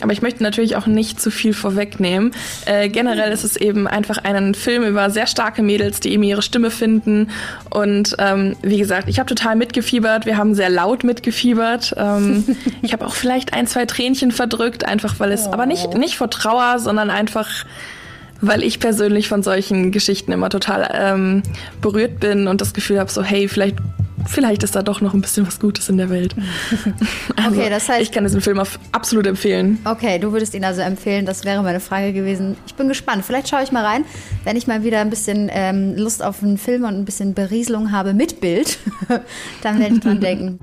Aber 0.00 0.12
ich 0.12 0.22
möchte 0.22 0.44
natürlich 0.44 0.76
auch 0.76 0.86
nicht 0.86 1.20
zu 1.20 1.30
viel 1.30 1.54
vorwegnehmen. 1.54 2.32
Äh, 2.66 2.88
generell 2.88 3.32
ist 3.32 3.42
es 3.42 3.56
eben 3.56 3.88
einfach 3.88 4.18
ein 4.18 4.54
Film 4.54 4.84
über 4.84 5.10
sehr 5.10 5.26
starke 5.26 5.62
Mädels, 5.62 5.98
die 5.98 6.12
eben 6.12 6.22
ihre 6.22 6.42
Stimme 6.42 6.70
finden. 6.70 7.30
Und 7.70 8.14
ähm, 8.18 8.54
wie 8.62 8.78
gesagt, 8.78 9.08
ich 9.08 9.18
habe 9.18 9.28
total 9.28 9.56
mitgefiebert. 9.56 10.24
Wir 10.26 10.36
haben 10.36 10.54
sehr 10.54 10.70
laut 10.70 11.02
mitgefiebert. 11.02 11.94
Ähm, 11.96 12.44
ich 12.82 12.92
habe 12.92 13.06
auch 13.06 13.14
vielleicht 13.14 13.52
ein, 13.54 13.66
zwei 13.66 13.86
Tränchen 13.86 14.30
verdrückt, 14.30 14.84
einfach 14.84 15.18
weil 15.18 15.32
es, 15.32 15.48
oh. 15.48 15.52
aber 15.52 15.66
nicht, 15.66 15.94
nicht 15.94 16.16
vor 16.16 16.30
Trauer, 16.30 16.78
sondern 16.78 17.10
einfach 17.10 17.64
weil 18.40 18.62
ich 18.62 18.78
persönlich 18.78 19.28
von 19.28 19.42
solchen 19.42 19.90
Geschichten 19.90 20.30
immer 20.32 20.50
total 20.50 20.90
ähm, 20.92 21.42
berührt 21.80 22.20
bin 22.20 22.46
und 22.46 22.60
das 22.60 22.74
Gefühl 22.74 22.98
habe, 22.98 23.10
so 23.10 23.22
hey, 23.22 23.48
vielleicht 23.48 23.76
vielleicht 24.26 24.62
ist 24.62 24.74
da 24.74 24.82
doch 24.82 25.00
noch 25.00 25.14
ein 25.14 25.20
bisschen 25.20 25.46
was 25.46 25.60
Gutes 25.60 25.88
in 25.88 25.96
der 25.96 26.10
Welt. 26.10 26.34
Also, 27.36 27.60
okay, 27.60 27.68
das 27.68 27.88
heißt, 27.88 28.00
ich 28.00 28.12
kann 28.12 28.24
diesen 28.24 28.40
Film 28.40 28.60
absolut 28.92 29.26
empfehlen. 29.26 29.78
Okay, 29.84 30.18
du 30.18 30.32
würdest 30.32 30.54
ihn 30.54 30.64
also 30.64 30.80
empfehlen. 30.80 31.26
Das 31.26 31.44
wäre 31.44 31.62
meine 31.62 31.80
Frage 31.80 32.12
gewesen. 32.12 32.56
Ich 32.66 32.74
bin 32.74 32.88
gespannt. 32.88 33.24
Vielleicht 33.24 33.48
schaue 33.48 33.62
ich 33.62 33.72
mal 33.72 33.84
rein, 33.84 34.04
wenn 34.44 34.56
ich 34.56 34.66
mal 34.66 34.82
wieder 34.82 35.00
ein 35.00 35.10
bisschen 35.10 35.50
ähm, 35.52 35.94
Lust 35.96 36.22
auf 36.22 36.42
einen 36.42 36.56
Film 36.56 36.84
und 36.84 36.94
ein 36.94 37.04
bisschen 37.04 37.34
Berieselung 37.34 37.92
habe 37.92 38.14
mit 38.14 38.40
Bild. 38.40 38.78
dann 39.62 39.78
werde 39.78 39.94
ich 39.96 40.00
dran 40.00 40.20
denken. 40.20 40.58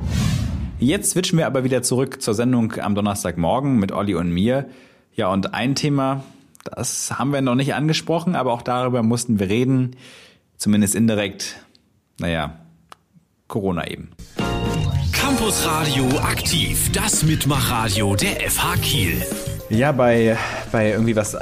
Jetzt 0.80 1.12
switchen 1.12 1.38
wir 1.38 1.46
aber 1.46 1.64
wieder 1.64 1.84
zurück 1.84 2.22
zur 2.22 2.34
Sendung 2.34 2.74
am 2.80 2.96
Donnerstagmorgen 2.96 3.78
mit 3.78 3.92
Olli 3.92 4.16
und 4.16 4.32
mir. 4.32 4.68
Ja, 5.14 5.28
und 5.28 5.54
ein 5.54 5.76
Thema, 5.76 6.24
das 6.64 7.20
haben 7.20 7.32
wir 7.32 7.42
noch 7.42 7.56
nicht 7.56 7.76
angesprochen, 7.76 8.36
aber 8.36 8.54
auch 8.54 8.64
darüber 8.64 9.04
mussten 9.04 9.40
wir 9.40 9.50
reden. 9.50 9.96
Zumindest 10.58 10.96
indirekt. 10.96 11.58
Naja, 12.20 12.61
Corona 13.52 13.86
eben. 13.86 14.10
Campus 15.12 15.68
Radio 15.68 16.08
aktiv, 16.20 16.90
das 16.94 17.22
Mitmachradio 17.22 18.16
der 18.16 18.50
FH 18.50 18.78
Kiel. 18.82 19.22
Ja, 19.70 19.92
bei, 19.92 20.38
bei 20.72 20.92
irgendwie 20.92 21.16
was 21.16 21.38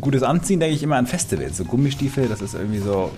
Gutes 0.00 0.24
anziehen, 0.24 0.58
denke 0.58 0.74
ich 0.74 0.82
immer 0.82 0.96
an 0.96 1.06
Festivals. 1.06 1.56
So 1.56 1.64
Gummistiefel, 1.64 2.28
das 2.28 2.42
ist 2.42 2.54
irgendwie 2.54 2.80
so. 2.80 3.12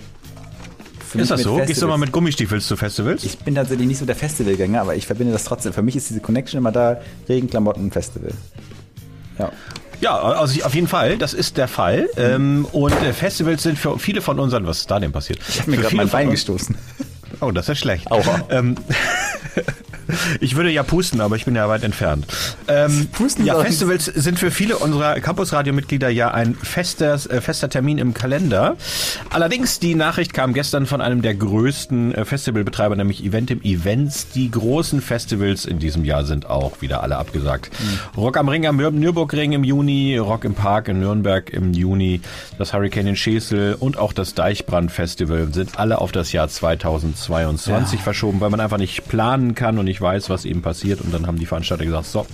Ist 1.15 1.31
das 1.31 1.41
so? 1.41 1.55
Festivals. 1.55 1.67
Gehst 1.67 1.81
du 1.81 1.87
mal 1.87 1.97
mit 1.97 2.11
Gummistiefeln 2.11 2.61
zu 2.61 2.77
Festivals? 2.77 3.23
Ich 3.23 3.39
bin 3.39 3.55
tatsächlich 3.55 3.87
nicht 3.87 3.97
so 3.97 4.05
der 4.05 4.15
Festivalgänger, 4.15 4.81
aber 4.81 4.95
ich 4.95 5.07
verbinde 5.07 5.33
das 5.33 5.45
trotzdem. 5.45 5.73
Für 5.73 5.81
mich 5.81 5.95
ist 5.95 6.09
diese 6.09 6.19
Connection 6.19 6.59
immer 6.59 6.71
da, 6.71 7.01
Regenklamotten, 7.27 7.89
Festival. 7.91 8.31
Ja. 9.39 9.51
Ja, 10.01 10.19
also 10.19 10.61
auf 10.63 10.75
jeden 10.75 10.87
Fall, 10.87 11.17
das 11.17 11.33
ist 11.33 11.57
der 11.57 11.67
Fall. 11.67 12.09
Ähm, 12.17 12.67
und 12.73 12.93
äh, 13.01 13.13
Festivals 13.13 13.63
sind 13.63 13.79
für 13.79 13.97
viele 13.97 14.21
von 14.21 14.39
unseren, 14.39 14.67
was 14.67 14.79
ist 14.79 14.91
da 14.91 14.99
denn 14.99 15.11
passiert? 15.11 15.39
Ich 15.47 15.61
habe 15.61 15.71
mir 15.71 15.77
gerade 15.77 15.95
mein 15.95 16.09
Bein 16.09 16.29
gestoßen. 16.29 16.75
Oh, 17.41 17.51
das 17.51 17.69
ist 17.69 17.79
schlecht. 17.79 18.11
Aua. 18.11 18.41
Ähm, 18.49 18.75
ich 20.39 20.55
würde 20.55 20.69
ja 20.69 20.83
pusten, 20.83 21.21
aber 21.21 21.35
ich 21.35 21.45
bin 21.45 21.55
ja 21.55 21.67
weit 21.69 21.83
entfernt. 21.83 22.25
Ähm, 22.67 23.07
pusten 23.11 23.45
ja, 23.45 23.59
Festivals 23.59 24.05
sind 24.05 24.39
für 24.39 24.51
viele 24.51 24.77
unserer 24.77 25.19
Campus-Radio-Mitglieder 25.19 26.09
ja 26.09 26.31
ein 26.31 26.55
fester, 26.55 27.13
äh, 27.13 27.41
fester 27.41 27.69
Termin 27.69 27.97
im 27.97 28.13
Kalender. 28.13 28.75
Allerdings, 29.29 29.79
die 29.79 29.95
Nachricht 29.95 30.33
kam 30.33 30.53
gestern 30.53 30.85
von 30.85 31.01
einem 31.01 31.21
der 31.21 31.35
größten 31.35 32.13
äh, 32.13 32.25
Festivalbetreiber, 32.25 32.95
nämlich 32.95 33.23
Eventim 33.23 33.61
Events. 33.63 34.29
Die 34.29 34.49
großen 34.51 35.01
Festivals 35.01 35.65
in 35.65 35.79
diesem 35.79 36.05
Jahr 36.05 36.25
sind 36.25 36.49
auch 36.49 36.81
wieder 36.81 37.03
alle 37.03 37.17
abgesagt. 37.17 37.71
Mhm. 37.79 38.19
Rock 38.21 38.37
am 38.37 38.49
Ring 38.49 38.65
am 38.65 38.77
Nürburgring 38.77 39.53
im 39.53 39.63
Juni, 39.63 40.17
Rock 40.17 40.45
im 40.45 40.53
Park 40.53 40.87
in 40.87 40.99
Nürnberg 40.99 41.49
im 41.51 41.73
Juni, 41.73 42.21
das 42.57 42.73
Hurricane 42.73 43.07
in 43.07 43.15
Schesel 43.15 43.75
und 43.79 43.97
auch 43.97 44.13
das 44.13 44.33
Deichbrand-Festival 44.33 45.53
sind 45.53 45.79
alle 45.79 45.99
auf 45.99 46.11
das 46.11 46.31
Jahr 46.31 46.47
2022 46.47 47.99
ja. 47.99 48.03
verschoben, 48.03 48.39
weil 48.41 48.49
man 48.49 48.59
einfach 48.59 48.77
nicht 48.77 49.07
planen 49.07 49.55
kann 49.55 49.77
und 49.77 49.85
nicht 49.85 50.01
weiß, 50.05 50.29
was 50.29 50.45
eben 50.45 50.61
passiert. 50.61 51.01
Und 51.01 51.13
dann 51.13 51.27
haben 51.27 51.37
die 51.39 51.45
Veranstalter 51.45 51.83
gesagt, 51.83 52.05
so, 52.05 52.25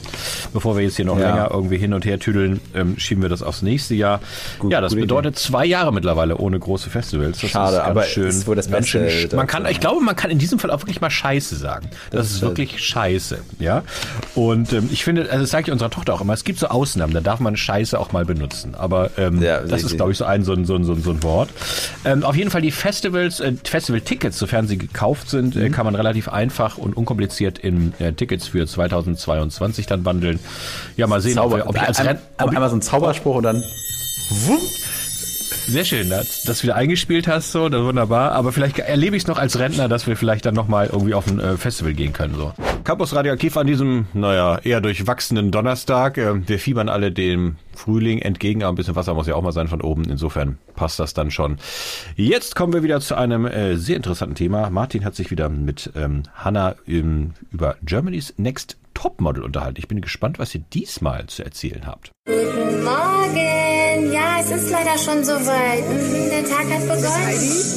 bevor 0.54 0.76
wir 0.76 0.84
jetzt 0.84 0.98
hier 0.98 1.06
noch 1.06 1.18
ja. 1.18 1.30
länger 1.30 1.50
irgendwie 1.52 1.78
hin 1.78 1.94
und 1.94 2.06
her 2.06 2.20
tüdeln, 2.20 2.60
ähm, 2.76 3.00
schieben 3.00 3.24
wir 3.24 3.30
das 3.30 3.42
aufs 3.42 3.62
nächste 3.62 3.96
Jahr. 3.96 4.20
Gut, 4.60 4.72
ja, 4.72 4.82
das 4.82 4.94
bedeutet 4.94 5.36
Idee. 5.36 5.42
zwei 5.42 5.66
Jahre 5.66 5.94
mittlerweile 5.94 6.38
ohne 6.38 6.60
große 6.60 6.90
Festivals. 6.90 7.40
Das 7.40 7.50
Schade, 7.50 7.84
aber 7.84 8.04
schön. 8.04 8.28
ist 8.28 8.46
wohl 8.46 8.56
das 8.56 8.68
Beste. 8.68 9.10
Schön, 9.10 9.30
man 9.36 9.48
kann, 9.48 9.66
ich 9.66 9.80
glaube, 9.80 10.02
man 10.02 10.16
kann 10.16 10.30
in 10.30 10.38
diesem 10.38 10.60
Fall 10.60 10.70
auch 10.72 10.82
wirklich 10.82 11.02
mal 11.02 11.10
Scheiße 11.10 11.56
sagen. 11.56 11.88
Das, 12.12 12.22
das 12.22 12.32
ist 12.32 12.42
wirklich 12.42 12.84
Scheiße, 12.84 13.40
ja. 13.60 13.84
Und 14.36 14.74
ähm, 14.74 14.90
ich 14.92 15.04
finde, 15.04 15.30
also 15.30 15.40
das 15.40 15.50
sage 15.50 15.68
ich 15.68 15.72
unserer 15.72 15.90
Tochter 15.90 16.14
auch 16.14 16.22
immer, 16.22 16.34
es 16.34 16.44
gibt 16.44 16.60
so 16.60 16.68
Ausnahmen, 16.68 17.14
da 17.14 17.22
darf 17.22 17.40
man 17.40 17.56
Scheiße 17.56 17.98
auch 17.98 18.12
mal 18.12 18.26
benutzen. 18.26 18.76
Aber 18.76 19.12
ähm, 19.18 19.42
ja, 19.42 19.62
das 19.62 19.84
ist, 19.84 19.96
glaube 19.96 20.12
ich, 20.12 20.18
so 20.18 20.26
ein, 20.26 20.44
so 20.44 20.54
ein, 20.54 20.66
so 20.66 20.76
ein, 20.76 20.84
so 20.84 20.94
ein 20.94 21.24
Wort. 21.24 21.50
Ähm, 22.06 22.24
auf 22.24 22.36
jeden 22.36 22.50
Fall 22.50 22.62
die 22.62 22.72
Festivals, 22.72 23.40
äh, 23.40 23.54
Festival-Tickets, 23.64 24.38
sofern 24.38 24.68
sie 24.68 24.78
gekauft 24.78 25.30
sind, 25.30 25.56
äh, 25.56 25.70
mhm. 25.70 25.72
kann 25.72 25.86
man 25.86 25.96
relativ 25.96 26.28
einfach 26.30 26.78
und 26.78 26.98
unkompliziert 26.98 27.51
in 27.60 27.94
äh, 28.00 28.14
Tickets 28.14 28.48
für 28.48 28.66
2022 28.66 29.86
dann 29.86 30.06
wandeln. 30.06 30.40
Ja, 30.98 31.08
mal 31.08 31.22
sehen, 31.22 31.36
Zauber, 31.36 31.62
ob, 31.64 31.70
ob 31.70 31.76
ich 31.76 31.82
als 31.82 32.04
Renn, 32.04 32.20
ob 32.38 32.50
einmal 32.50 32.70
so 32.70 32.76
ein 32.76 32.82
Zauberspruch 32.82 33.36
und 33.36 33.44
dann 33.44 33.64
wumm, 34.30 34.60
sehr 35.68 35.86
schön, 35.86 36.10
dass, 36.10 36.44
dass 36.44 36.60
du 36.60 36.64
wieder 36.64 36.76
eingespielt 36.76 37.28
hast, 37.28 37.52
so, 37.52 37.70
das 37.70 37.82
wunderbar. 37.82 38.32
Aber 38.34 38.52
vielleicht 38.52 38.80
erlebe 38.80 39.16
ich 39.16 39.24
es 39.24 39.28
noch 39.28 39.38
als 39.38 39.60
Rentner, 39.60 39.88
dass 39.88 40.08
wir 40.08 40.18
vielleicht 40.18 40.46
dann 40.46 40.56
nochmal 40.56 40.90
irgendwie 40.92 41.14
auf 41.14 41.28
ein 41.28 41.40
äh, 41.40 41.58
Festival 41.58 41.94
gehen 41.94 42.14
können. 42.14 42.36
So. 42.36 42.54
Campus 42.84 43.14
Radioaktiv 43.14 43.56
an 43.58 43.68
diesem, 43.68 44.08
naja, 44.14 44.60
eher 44.64 44.82
durchwachsenen 44.82 45.52
Donnerstag. 45.52 46.18
Äh, 46.18 46.48
wir 46.48 46.60
fiebern 46.60 46.90
alle 46.90 47.12
dem 47.12 47.58
Frühling 47.82 48.20
entgegen, 48.20 48.64
aber 48.64 48.74
ein 48.74 48.76
bisschen 48.76 48.96
Wasser 48.96 49.14
muss 49.14 49.28
ja 49.28 49.36
auch 49.36 49.42
mal 49.42 49.52
sein 49.52 49.68
von 49.68 49.82
oben. 49.82 50.04
Insofern 50.06 50.58
passt 50.76 51.00
das 51.00 51.14
dann 51.14 51.32
schon. 51.32 51.58
Jetzt 52.16 52.56
kommen 52.56 52.74
wir 52.74 52.84
wieder 52.84 53.02
zu 53.02 53.16
einem 53.16 53.46
äh, 53.46 53.76
sehr 53.76 53.98
interessanten 53.98 54.36
Thema. 54.36 54.70
Martin 54.70 55.04
hat 55.04 55.16
sich 55.16 55.32
wieder 55.32 55.50
mit 55.50 55.92
ähm, 55.96 56.24
Hanna 56.36 56.76
ähm, 56.88 57.34
über 57.52 57.78
Germany's 57.84 58.36
Next 58.38 58.78
Topmodel 58.94 59.44
unterhalten. 59.44 59.80
Ich 59.80 59.88
bin 59.88 60.00
gespannt, 60.00 60.38
was 60.38 60.54
ihr 60.54 60.62
diesmal 60.74 61.26
zu 61.26 61.44
erzählen 61.44 61.88
habt. 61.88 62.12
Guten 62.28 62.84
Morgen. 62.84 64.14
Ja, 64.14 64.42
es 64.42 64.52
ist 64.52 64.70
leider 64.70 64.98
schon 64.98 65.24
soweit. 65.24 65.84
Mhm, 65.90 66.30
der 66.30 66.44
Tag 66.46 66.66
hat 66.70 66.82
begonnen. 66.82 67.72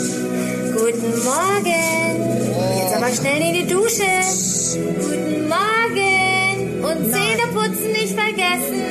Guten 0.74 1.24
Morgen. 1.24 2.14
Jetzt 2.78 2.96
aber 2.96 3.08
schnell 3.08 3.40
in 3.40 3.54
die 3.54 3.72
Dusche. 3.72 4.04
Guten 5.00 5.48
Morgen. 5.48 6.84
Und 6.84 7.10
Zähne 7.10 7.46
putzen 7.54 7.92
nicht 7.92 8.14
vergessen. 8.14 8.83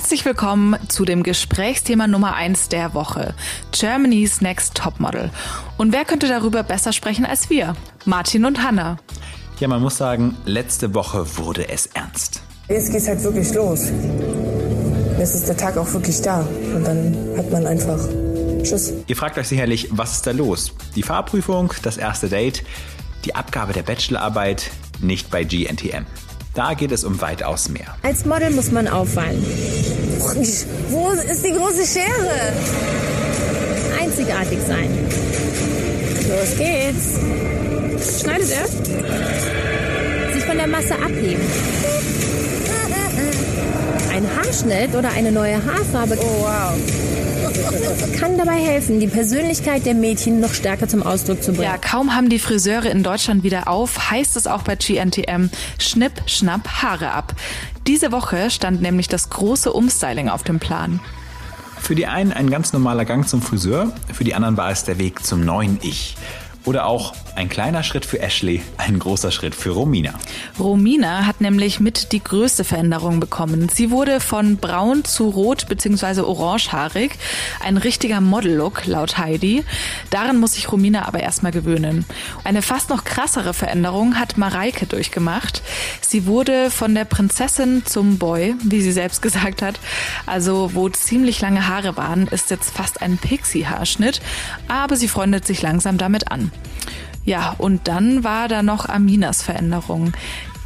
Herzlich 0.00 0.24
willkommen 0.24 0.76
zu 0.88 1.04
dem 1.04 1.22
Gesprächsthema 1.22 2.06
Nummer 2.06 2.34
1 2.34 2.70
der 2.70 2.94
Woche, 2.94 3.34
Germany's 3.70 4.40
Next 4.40 4.74
Topmodel. 4.74 5.30
Und 5.76 5.92
wer 5.92 6.06
könnte 6.06 6.26
darüber 6.26 6.62
besser 6.62 6.94
sprechen 6.94 7.26
als 7.26 7.50
wir? 7.50 7.76
Martin 8.06 8.46
und 8.46 8.62
Hanna. 8.62 8.96
Ja, 9.58 9.68
man 9.68 9.82
muss 9.82 9.98
sagen, 9.98 10.38
letzte 10.46 10.94
Woche 10.94 11.36
wurde 11.36 11.68
es 11.68 11.84
ernst. 11.84 12.42
Jetzt 12.70 12.90
geht's 12.90 13.08
halt 13.08 13.22
wirklich 13.22 13.52
los. 13.52 13.90
Jetzt 15.18 15.34
ist 15.34 15.48
der 15.48 15.56
Tag 15.58 15.76
auch 15.76 15.92
wirklich 15.92 16.22
da. 16.22 16.48
Und 16.74 16.82
dann 16.82 17.14
hat 17.36 17.50
man 17.52 17.66
einfach 17.66 17.98
Tschüss. 18.62 18.94
Ihr 19.06 19.16
fragt 19.16 19.36
euch 19.36 19.48
sicherlich, 19.48 19.88
was 19.90 20.12
ist 20.12 20.26
da 20.26 20.30
los? 20.30 20.72
Die 20.96 21.02
Fahrprüfung, 21.02 21.74
das 21.82 21.98
erste 21.98 22.30
Date, 22.30 22.64
die 23.26 23.34
Abgabe 23.34 23.74
der 23.74 23.82
Bachelorarbeit, 23.82 24.70
nicht 25.02 25.30
bei 25.30 25.44
GNTM. 25.44 26.06
Da 26.60 26.74
geht 26.74 26.92
es 26.92 27.04
um 27.04 27.18
weitaus 27.22 27.70
mehr. 27.70 27.96
Als 28.02 28.26
Model 28.26 28.50
muss 28.50 28.70
man 28.70 28.86
auffallen. 28.86 29.42
Wo 30.90 31.08
ist 31.08 31.42
die 31.42 31.52
große 31.52 31.86
Schere? 31.86 32.52
Einzigartig 33.98 34.58
sein. 34.68 34.90
Los 36.28 36.58
geht's. 36.58 38.20
Schneidet 38.20 38.50
er? 38.50 40.34
Sich 40.34 40.44
von 40.44 40.58
der 40.58 40.66
Masse 40.66 40.96
abheben. 40.96 41.46
Ein 44.12 44.26
Haarschnitt 44.36 44.94
oder 44.94 45.12
eine 45.12 45.32
neue 45.32 45.64
Haarfarbe. 45.64 46.18
Oh 46.20 46.42
wow 46.42 47.09
kann 48.18 48.36
dabei 48.38 48.56
helfen, 48.56 49.00
die 49.00 49.06
Persönlichkeit 49.06 49.86
der 49.86 49.94
Mädchen 49.94 50.40
noch 50.40 50.54
stärker 50.54 50.88
zum 50.88 51.02
Ausdruck 51.02 51.42
zu 51.42 51.52
bringen. 51.52 51.64
Ja, 51.64 51.78
kaum 51.78 52.14
haben 52.14 52.28
die 52.28 52.38
Friseure 52.38 52.86
in 52.86 53.02
Deutschland 53.02 53.42
wieder 53.42 53.68
auf, 53.68 54.10
heißt 54.10 54.36
es 54.36 54.46
auch 54.46 54.62
bei 54.62 54.76
GNTM, 54.76 55.50
schnipp, 55.78 56.12
schnapp, 56.26 56.68
Haare 56.82 57.12
ab. 57.12 57.34
Diese 57.86 58.12
Woche 58.12 58.50
stand 58.50 58.82
nämlich 58.82 59.08
das 59.08 59.30
große 59.30 59.72
Umstyling 59.72 60.28
auf 60.28 60.42
dem 60.42 60.58
Plan. 60.58 61.00
Für 61.80 61.94
die 61.94 62.06
einen 62.06 62.32
ein 62.32 62.50
ganz 62.50 62.72
normaler 62.72 63.04
Gang 63.04 63.26
zum 63.26 63.42
Friseur, 63.42 63.92
für 64.12 64.24
die 64.24 64.34
anderen 64.34 64.56
war 64.56 64.70
es 64.70 64.84
der 64.84 64.98
Weg 64.98 65.24
zum 65.24 65.44
neuen 65.44 65.78
Ich. 65.82 66.16
Oder 66.70 66.86
auch 66.86 67.14
ein 67.34 67.48
kleiner 67.48 67.82
Schritt 67.82 68.06
für 68.06 68.20
Ashley, 68.20 68.62
ein 68.76 69.00
großer 69.00 69.32
Schritt 69.32 69.56
für 69.56 69.70
Romina. 69.70 70.14
Romina 70.56 71.26
hat 71.26 71.40
nämlich 71.40 71.80
mit 71.80 72.12
die 72.12 72.22
größte 72.22 72.62
Veränderung 72.62 73.18
bekommen. 73.18 73.68
Sie 73.68 73.90
wurde 73.90 74.20
von 74.20 74.56
braun 74.56 75.04
zu 75.04 75.30
rot 75.30 75.66
bzw. 75.68 76.20
orangehaarig. 76.20 77.10
Ein 77.58 77.76
richtiger 77.76 78.20
Model-Look, 78.20 78.86
laut 78.86 79.18
Heidi. 79.18 79.64
Daran 80.10 80.38
muss 80.38 80.52
sich 80.52 80.70
Romina 80.70 81.08
aber 81.08 81.18
erstmal 81.18 81.50
gewöhnen. 81.50 82.04
Eine 82.44 82.62
fast 82.62 82.88
noch 82.88 83.02
krassere 83.02 83.52
Veränderung 83.52 84.16
hat 84.16 84.38
Mareike 84.38 84.86
durchgemacht. 84.86 85.62
Sie 86.00 86.26
wurde 86.26 86.70
von 86.70 86.94
der 86.94 87.04
Prinzessin 87.04 87.84
zum 87.84 88.18
Boy, 88.18 88.54
wie 88.62 88.80
sie 88.80 88.92
selbst 88.92 89.22
gesagt 89.22 89.60
hat. 89.62 89.80
Also 90.24 90.70
wo 90.74 90.88
ziemlich 90.88 91.40
lange 91.40 91.66
Haare 91.66 91.96
waren, 91.96 92.28
ist 92.28 92.50
jetzt 92.50 92.70
fast 92.70 93.02
ein 93.02 93.18
Pixie-Haarschnitt. 93.18 94.20
Aber 94.68 94.94
sie 94.94 95.08
freundet 95.08 95.44
sich 95.44 95.62
langsam 95.62 95.98
damit 95.98 96.30
an. 96.30 96.52
Ja, 97.24 97.54
und 97.58 97.86
dann 97.86 98.24
war 98.24 98.48
da 98.48 98.62
noch 98.62 98.88
Aminas 98.88 99.42
Veränderung 99.42 100.12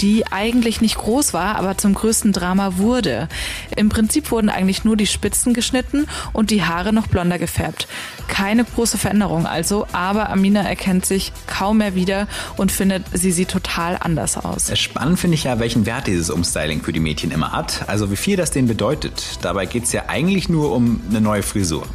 die 0.01 0.27
eigentlich 0.31 0.81
nicht 0.81 0.97
groß 0.97 1.33
war, 1.33 1.57
aber 1.57 1.79
zum 1.79 1.95
größten 1.95 2.33
Drama 2.33 2.77
wurde. 2.77 3.29
Im 3.77 3.89
Prinzip 3.89 4.31
wurden 4.31 4.49
eigentlich 4.49 4.85
nur 4.85 4.97
die 4.97 5.07
Spitzen 5.07 5.55
geschnitten 5.55 6.07
und 6.33 6.51
die 6.51 6.63
Haare 6.63 6.93
noch 6.93 7.07
blonder 7.07 7.39
gefärbt. 7.39 7.89
Keine 8.29 8.65
große 8.65 8.99
Veränderung 8.99 9.47
also, 9.47 9.87
aber 9.93 10.31
Amina 10.31 10.63
erkennt 10.63 11.07
sich 11.07 11.33
kaum 11.47 11.79
mehr 11.79 11.95
wieder 11.95 12.27
und 12.57 12.73
findet, 12.73 13.05
sie 13.13 13.33
sieht 13.33 13.49
total 13.49 13.97
anders 14.01 14.37
aus. 14.37 14.77
Spannend 14.79 15.19
finde 15.19 15.37
ich 15.37 15.45
ja, 15.45 15.59
welchen 15.59 15.87
Wert 15.87 16.07
dieses 16.07 16.31
Umstyling 16.31 16.83
für 16.83 16.93
die 16.93 17.01
Mädchen 17.01 17.31
immer 17.31 17.53
hat. 17.53 17.89
Also 17.89 18.11
wie 18.11 18.17
viel 18.17 18.37
das 18.37 18.51
denen 18.51 18.69
bedeutet. 18.69 19.39
Dabei 19.43 19.67
geht 19.67 19.85
es 19.85 19.93
ja 19.93 20.05
eigentlich 20.09 20.49
nur 20.49 20.73
um 20.73 21.01
eine 21.09 21.21
neue 21.21 21.43
Frisur. 21.43 21.87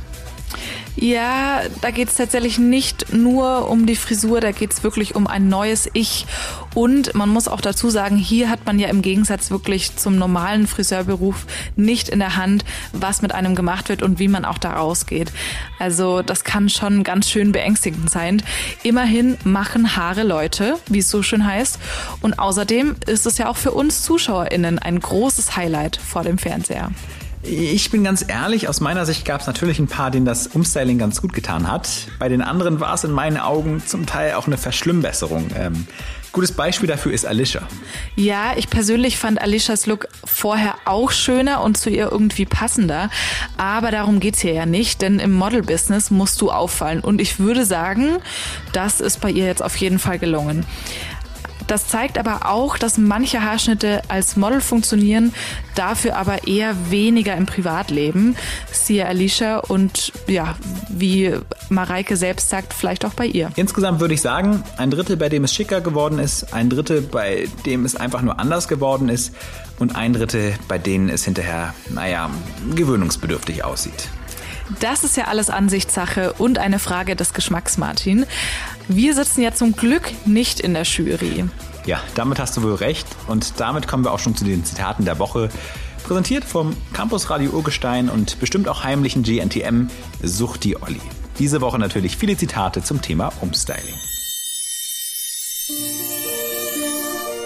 Ja, 0.95 1.61
da 1.81 1.91
geht 1.91 2.09
es 2.09 2.15
tatsächlich 2.15 2.59
nicht 2.59 3.13
nur 3.13 3.69
um 3.69 3.85
die 3.85 3.95
Frisur, 3.95 4.41
da 4.41 4.51
geht 4.51 4.73
es 4.73 4.83
wirklich 4.83 5.15
um 5.15 5.27
ein 5.27 5.47
neues 5.47 5.89
Ich. 5.93 6.25
Und 6.75 7.15
man 7.15 7.29
muss 7.29 7.47
auch 7.47 7.61
dazu 7.61 7.89
sagen, 7.89 8.17
hier 8.17 8.49
hat 8.49 8.65
man 8.65 8.79
ja 8.79 8.89
im 8.89 9.01
Gegensatz 9.01 9.49
wirklich 9.49 9.95
zum 9.95 10.17
normalen 10.17 10.67
Friseurberuf 10.67 11.45
nicht 11.75 12.09
in 12.09 12.19
der 12.19 12.35
Hand, 12.35 12.65
was 12.91 13.21
mit 13.21 13.33
einem 13.33 13.55
gemacht 13.55 13.87
wird 13.89 14.03
und 14.03 14.19
wie 14.19 14.27
man 14.27 14.43
auch 14.43 14.57
da 14.57 14.73
rausgeht. 14.73 15.31
Also 15.79 16.21
das 16.21 16.43
kann 16.43 16.67
schon 16.69 17.03
ganz 17.03 17.29
schön 17.29 17.51
beängstigend 17.53 18.09
sein. 18.09 18.43
Immerhin 18.83 19.37
machen 19.45 19.95
Haare 19.95 20.23
Leute, 20.23 20.75
wie 20.87 20.99
es 20.99 21.09
so 21.09 21.23
schön 21.23 21.45
heißt. 21.45 21.79
Und 22.21 22.39
außerdem 22.39 22.97
ist 23.07 23.25
es 23.25 23.37
ja 23.37 23.47
auch 23.49 23.57
für 23.57 23.71
uns 23.71 24.03
ZuschauerInnen 24.03 24.79
ein 24.79 24.99
großes 24.99 25.55
Highlight 25.55 25.97
vor 25.97 26.23
dem 26.23 26.37
Fernseher. 26.37 26.91
Ich 27.41 27.89
bin 27.89 28.03
ganz 28.03 28.25
ehrlich, 28.27 28.67
aus 28.67 28.81
meiner 28.81 29.05
Sicht 29.05 29.23
gab 29.23 29.39
es 29.39 29.47
natürlich 29.47 29.79
ein 29.79 29.87
paar, 29.87 30.11
denen 30.11 30.25
das 30.25 30.47
Umstyling 30.47 30.97
ganz 30.97 31.21
gut 31.21 31.31
getan 31.31 31.71
hat. 31.71 32.07
Bei 32.19 32.27
den 32.27 32.41
anderen 32.41 32.81
war 32.81 32.93
es 32.93 33.05
in 33.05 33.11
meinen 33.11 33.37
Augen 33.37 33.81
zum 33.85 34.05
Teil 34.05 34.33
auch 34.33 34.47
eine 34.47 34.57
Verschlimmbesserung. 34.57 35.47
Ähm, 35.55 35.87
gutes 36.33 36.51
Beispiel 36.51 36.89
dafür 36.89 37.13
ist 37.13 37.25
Alicia. 37.25 37.61
Ja, 38.17 38.51
ich 38.57 38.69
persönlich 38.69 39.17
fand 39.17 39.41
Alicias 39.41 39.85
Look 39.85 40.09
vorher 40.25 40.75
auch 40.83 41.11
schöner 41.11 41.61
und 41.63 41.77
zu 41.77 41.89
ihr 41.89 42.11
irgendwie 42.11 42.45
passender. 42.45 43.09
Aber 43.57 43.91
darum 43.91 44.19
geht's 44.19 44.41
hier 44.41 44.53
ja 44.53 44.65
nicht, 44.65 45.01
denn 45.01 45.19
im 45.19 45.31
Model-Business 45.31 46.11
musst 46.11 46.41
du 46.41 46.51
auffallen. 46.51 46.99
Und 46.99 47.21
ich 47.21 47.39
würde 47.39 47.63
sagen, 47.63 48.17
das 48.73 48.99
ist 48.99 49.21
bei 49.21 49.31
ihr 49.31 49.45
jetzt 49.45 49.63
auf 49.63 49.77
jeden 49.77 49.99
Fall 49.99 50.19
gelungen. 50.19 50.65
Das 51.69 51.87
zeigt 51.87 52.17
aber 52.17 52.47
auch, 52.47 52.79
dass 52.79 52.97
manche 52.97 53.43
Haarschnitte 53.43 54.01
als 54.07 54.35
Model 54.35 54.59
funktionieren, 54.59 55.35
dafür 55.75 56.17
aber 56.17 56.47
eher 56.47 56.75
weniger 56.89 57.37
im 57.37 57.45
Privatleben. 57.45 58.35
Siehe 58.71 59.05
Alicia 59.05 59.59
und 59.59 60.11
ja, 60.25 60.55
wie 60.89 61.35
Mareike 61.69 62.17
selbst 62.17 62.49
sagt, 62.49 62.73
vielleicht 62.73 63.05
auch 63.05 63.13
bei 63.13 63.27
ihr. 63.27 63.51
Insgesamt 63.55 63.99
würde 63.99 64.15
ich 64.15 64.21
sagen, 64.21 64.63
ein 64.77 64.89
Drittel, 64.89 65.15
bei 65.15 65.29
dem 65.29 65.43
es 65.43 65.53
schicker 65.53 65.79
geworden 65.79 66.17
ist, 66.17 66.55
ein 66.55 66.71
Drittel, 66.71 67.03
bei 67.03 67.47
dem 67.67 67.85
es 67.85 67.95
einfach 67.95 68.23
nur 68.23 68.39
anders 68.39 68.67
geworden 68.67 69.07
ist 69.07 69.35
und 69.77 69.95
ein 69.95 70.13
Drittel, 70.13 70.55
bei 70.67 70.79
denen 70.79 71.07
es 71.07 71.23
hinterher, 71.23 71.75
naja, 71.89 72.31
gewöhnungsbedürftig 72.73 73.63
aussieht. 73.63 74.09
Das 74.79 75.03
ist 75.03 75.17
ja 75.17 75.25
alles 75.25 75.49
Ansichtssache 75.49 76.33
und 76.33 76.59
eine 76.59 76.77
Frage 76.77 77.15
des 77.15 77.33
Geschmacks, 77.33 77.77
Martin. 77.77 78.25
Wir 78.87 79.15
sitzen 79.15 79.41
ja 79.41 79.53
zum 79.53 79.75
Glück 79.75 80.11
nicht 80.25 80.59
in 80.59 80.73
der 80.73 80.83
Jury. 80.83 81.45
Ja, 81.85 81.99
damit 82.13 82.39
hast 82.39 82.55
du 82.55 82.61
wohl 82.61 82.75
recht. 82.75 83.07
Und 83.27 83.59
damit 83.59 83.87
kommen 83.87 84.05
wir 84.05 84.11
auch 84.11 84.19
schon 84.19 84.35
zu 84.35 84.45
den 84.45 84.63
Zitaten 84.63 85.05
der 85.05 85.17
Woche. 85.17 85.49
Präsentiert 86.03 86.45
vom 86.45 86.75
Campus 86.93 87.29
Radio 87.29 87.51
Urgestein 87.51 88.09
und 88.09 88.39
bestimmt 88.39 88.67
auch 88.67 88.83
heimlichen 88.83 89.23
GNTM 89.23 89.87
Suchti 90.21 90.75
Olli. 90.75 91.01
Diese 91.39 91.61
Woche 91.61 91.79
natürlich 91.79 92.15
viele 92.17 92.37
Zitate 92.37 92.83
zum 92.83 93.01
Thema 93.01 93.31
Umstyling. 93.41 93.95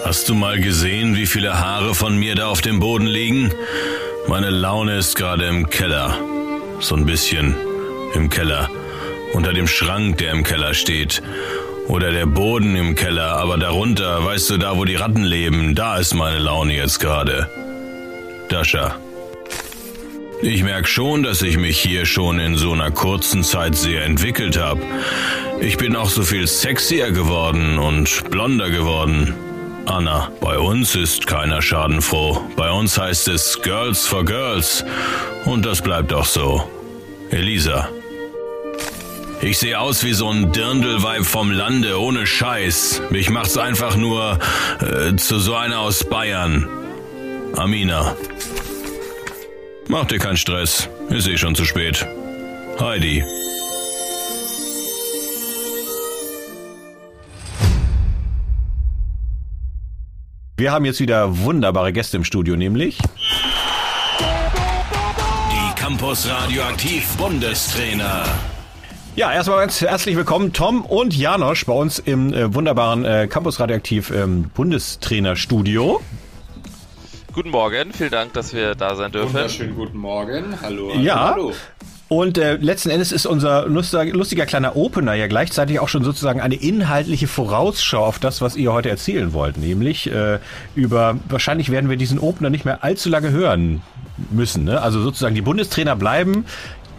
Hast 0.04 0.28
du 0.28 0.34
mal 0.34 0.60
gesehen, 0.60 1.16
wie 1.16 1.26
viele 1.26 1.58
Haare 1.58 1.94
von 1.94 2.18
mir 2.18 2.34
da 2.34 2.48
auf 2.48 2.60
dem 2.60 2.80
Boden 2.80 3.06
liegen? 3.06 3.52
Meine 4.28 4.50
Laune 4.50 4.98
ist 4.98 5.16
gerade 5.16 5.46
im 5.46 5.70
Keller. 5.70 6.18
So 6.80 6.96
ein 6.96 7.06
bisschen 7.06 7.54
im 8.14 8.30
Keller. 8.30 8.70
Unter 9.32 9.52
dem 9.52 9.66
Schrank, 9.66 10.18
der 10.18 10.32
im 10.32 10.44
Keller 10.44 10.74
steht. 10.74 11.22
Oder 11.88 12.12
der 12.12 12.26
Boden 12.26 12.76
im 12.76 12.94
Keller, 12.94 13.36
aber 13.36 13.58
darunter, 13.58 14.24
weißt 14.24 14.50
du, 14.50 14.56
da 14.58 14.76
wo 14.76 14.84
die 14.84 14.94
Ratten 14.94 15.22
leben, 15.22 15.74
da 15.74 15.98
ist 15.98 16.14
meine 16.14 16.38
Laune 16.38 16.74
jetzt 16.74 16.98
gerade. 16.98 17.48
Dascha. 18.48 18.96
Ich 20.42 20.62
merke 20.62 20.88
schon, 20.88 21.22
dass 21.22 21.42
ich 21.42 21.56
mich 21.56 21.78
hier 21.78 22.06
schon 22.06 22.38
in 22.38 22.56
so 22.56 22.72
einer 22.72 22.90
kurzen 22.90 23.42
Zeit 23.42 23.76
sehr 23.76 24.04
entwickelt 24.04 24.58
habe. 24.58 24.80
Ich 25.60 25.78
bin 25.78 25.96
auch 25.96 26.10
so 26.10 26.22
viel 26.22 26.46
sexier 26.46 27.12
geworden 27.12 27.78
und 27.78 28.30
blonder 28.30 28.70
geworden. 28.70 29.34
Anna, 29.86 30.30
bei 30.40 30.58
uns 30.58 30.94
ist 30.94 31.26
keiner 31.26 31.60
schadenfroh. 31.60 32.40
Bei 32.56 32.70
uns 32.70 32.98
heißt 32.98 33.28
es 33.28 33.60
Girls 33.62 34.06
for 34.06 34.24
Girls. 34.24 34.84
Und 35.44 35.66
das 35.66 35.82
bleibt 35.82 36.12
auch 36.12 36.24
so. 36.24 36.68
Elisa. 37.30 37.88
Ich 39.42 39.58
sehe 39.58 39.78
aus 39.78 40.04
wie 40.04 40.14
so 40.14 40.30
ein 40.30 40.52
Dirndlweib 40.52 41.24
vom 41.26 41.50
Lande, 41.50 42.00
ohne 42.00 42.26
Scheiß. 42.26 43.02
Mich 43.10 43.28
macht's 43.28 43.58
einfach 43.58 43.96
nur 43.96 44.38
äh, 44.80 45.16
zu 45.16 45.38
so 45.38 45.54
einer 45.54 45.80
aus 45.80 46.04
Bayern. 46.04 46.66
Amina. 47.56 48.16
Mach 49.88 50.06
dir 50.06 50.18
keinen 50.18 50.38
Stress. 50.38 50.88
Ist 51.10 51.28
eh 51.28 51.36
schon 51.36 51.54
zu 51.54 51.66
spät. 51.66 52.06
Heidi. 52.80 53.22
Wir 60.56 60.70
haben 60.70 60.84
jetzt 60.84 61.00
wieder 61.00 61.40
wunderbare 61.40 61.92
Gäste 61.92 62.16
im 62.16 62.22
Studio, 62.22 62.54
nämlich 62.54 62.98
die 65.50 65.74
Campus 65.74 66.28
Radioaktiv 66.30 67.16
Bundestrainer. 67.16 68.22
Ja, 69.16 69.32
erstmal 69.32 69.58
ganz 69.58 69.80
herzlich 69.80 70.14
willkommen 70.14 70.52
Tom 70.52 70.84
und 70.84 71.16
Janosch 71.16 71.66
bei 71.66 71.72
uns 71.72 71.98
im 71.98 72.32
äh, 72.32 72.54
wunderbaren 72.54 73.04
äh, 73.04 73.26
Campus 73.26 73.58
Radioaktiv 73.58 74.12
ähm, 74.12 74.48
Bundestrainerstudio. 74.54 76.00
Guten 77.32 77.50
Morgen, 77.50 77.92
vielen 77.92 78.12
Dank, 78.12 78.34
dass 78.34 78.54
wir 78.54 78.76
da 78.76 78.94
sein 78.94 79.10
dürfen. 79.10 79.34
Wunderschönen 79.34 79.74
guten 79.74 79.98
Morgen. 79.98 80.60
Hallo. 80.62 80.90
hallo 80.92 81.02
ja. 81.02 81.30
Hallo. 81.32 81.52
Und 82.08 82.36
äh, 82.36 82.56
letzten 82.56 82.90
Endes 82.90 83.12
ist 83.12 83.24
unser 83.24 83.66
lustiger, 83.66 84.04
lustiger 84.04 84.46
kleiner 84.46 84.76
Opener 84.76 85.14
ja 85.14 85.26
gleichzeitig 85.26 85.80
auch 85.80 85.88
schon 85.88 86.04
sozusagen 86.04 86.40
eine 86.40 86.54
inhaltliche 86.54 87.26
Vorausschau 87.26 88.04
auf 88.04 88.18
das, 88.18 88.40
was 88.40 88.56
ihr 88.56 88.72
heute 88.72 88.90
erzählen 88.90 89.32
wollt. 89.32 89.56
Nämlich 89.56 90.10
äh, 90.10 90.38
über, 90.74 91.16
wahrscheinlich 91.28 91.70
werden 91.70 91.88
wir 91.88 91.96
diesen 91.96 92.18
Opener 92.18 92.50
nicht 92.50 92.64
mehr 92.64 92.84
allzu 92.84 93.08
lange 93.08 93.30
hören 93.30 93.82
müssen. 94.30 94.64
Ne? 94.64 94.80
Also 94.80 95.00
sozusagen 95.00 95.34
die 95.34 95.42
Bundestrainer 95.42 95.96
bleiben, 95.96 96.44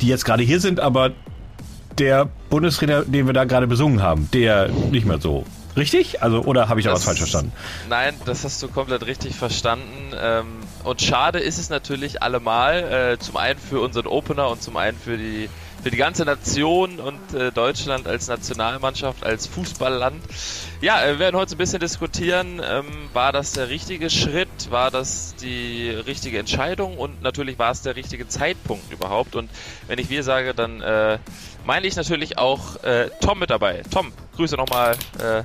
die 0.01 0.08
jetzt 0.08 0.26
gerade 0.26 0.43
hier 0.43 0.60
sind, 0.60 0.80
aber 0.80 1.12
der 1.97 2.28
Bundestrainer, 2.49 3.03
den 3.03 3.28
wir 3.28 3.34
da 3.34 3.45
gerade 3.45 3.68
besungen 3.68 4.01
haben, 4.01 4.28
der 4.34 4.70
nicht 4.91 5.06
mehr 5.06 5.22
so. 5.22 5.45
Richtig? 5.78 6.22
Also, 6.24 6.41
oder 6.41 6.70
habe 6.70 6.80
ich 6.80 6.86
da 6.86 6.93
was 6.93 7.03
falsch 7.03 7.20
verstanden? 7.20 7.51
Nein, 7.89 8.16
das 8.26 8.45
hast 8.45 8.64
du 8.64 8.70
komplett 8.70 9.06
richtig 9.06 9.36
verstanden. 9.36 10.14
Ähm, 10.18 10.45
und 10.86 11.01
schade 11.01 11.39
ist 11.39 11.57
es 11.57 11.69
natürlich 11.69 12.21
allemal, 12.21 13.13
äh, 13.13 13.19
zum 13.19 13.38
einen 13.38 13.59
für 13.59 13.81
unseren 13.81 14.07
Opener 14.07 14.49
und 14.49 14.61
zum 14.61 14.77
einen 14.77 14.97
für 14.97 15.17
die 15.17 15.49
für 15.86 15.91
die 15.91 15.97
ganze 15.97 16.25
Nation 16.25 16.99
und 16.99 17.36
äh, 17.36 17.51
Deutschland 17.51 18.07
als 18.07 18.27
Nationalmannschaft, 18.27 19.23
als 19.23 19.45
Fußballland. 19.45 20.19
Ja, 20.81 21.03
äh, 21.03 21.09
wir 21.09 21.19
werden 21.19 21.36
heute 21.36 21.53
ein 21.53 21.59
bisschen 21.59 21.79
diskutieren, 21.79 22.59
ähm, 22.67 22.86
war 23.13 23.31
das 23.31 23.51
der 23.51 23.69
richtige 23.69 24.09
Schritt, 24.09 24.71
war 24.71 24.89
das 24.89 25.36
die 25.36 25.91
richtige 25.91 26.39
Entscheidung 26.39 26.97
und 26.97 27.21
natürlich 27.21 27.59
war 27.59 27.69
es 27.69 27.83
der 27.83 27.95
richtige 27.95 28.27
Zeitpunkt 28.27 28.91
überhaupt. 28.91 29.36
Und 29.36 29.51
wenn 29.86 29.99
ich 29.99 30.09
wir 30.09 30.23
sage, 30.23 30.55
dann 30.55 30.81
äh, 30.81 31.19
meine 31.65 31.86
ich 31.86 31.95
natürlich 31.95 32.39
auch 32.39 32.83
äh, 32.83 33.11
Tom 33.21 33.38
mit 33.38 33.51
dabei. 33.51 33.83
Tom, 33.91 34.11
Grüße 34.38 34.55
nochmal 34.55 34.95
äh, 35.19 35.43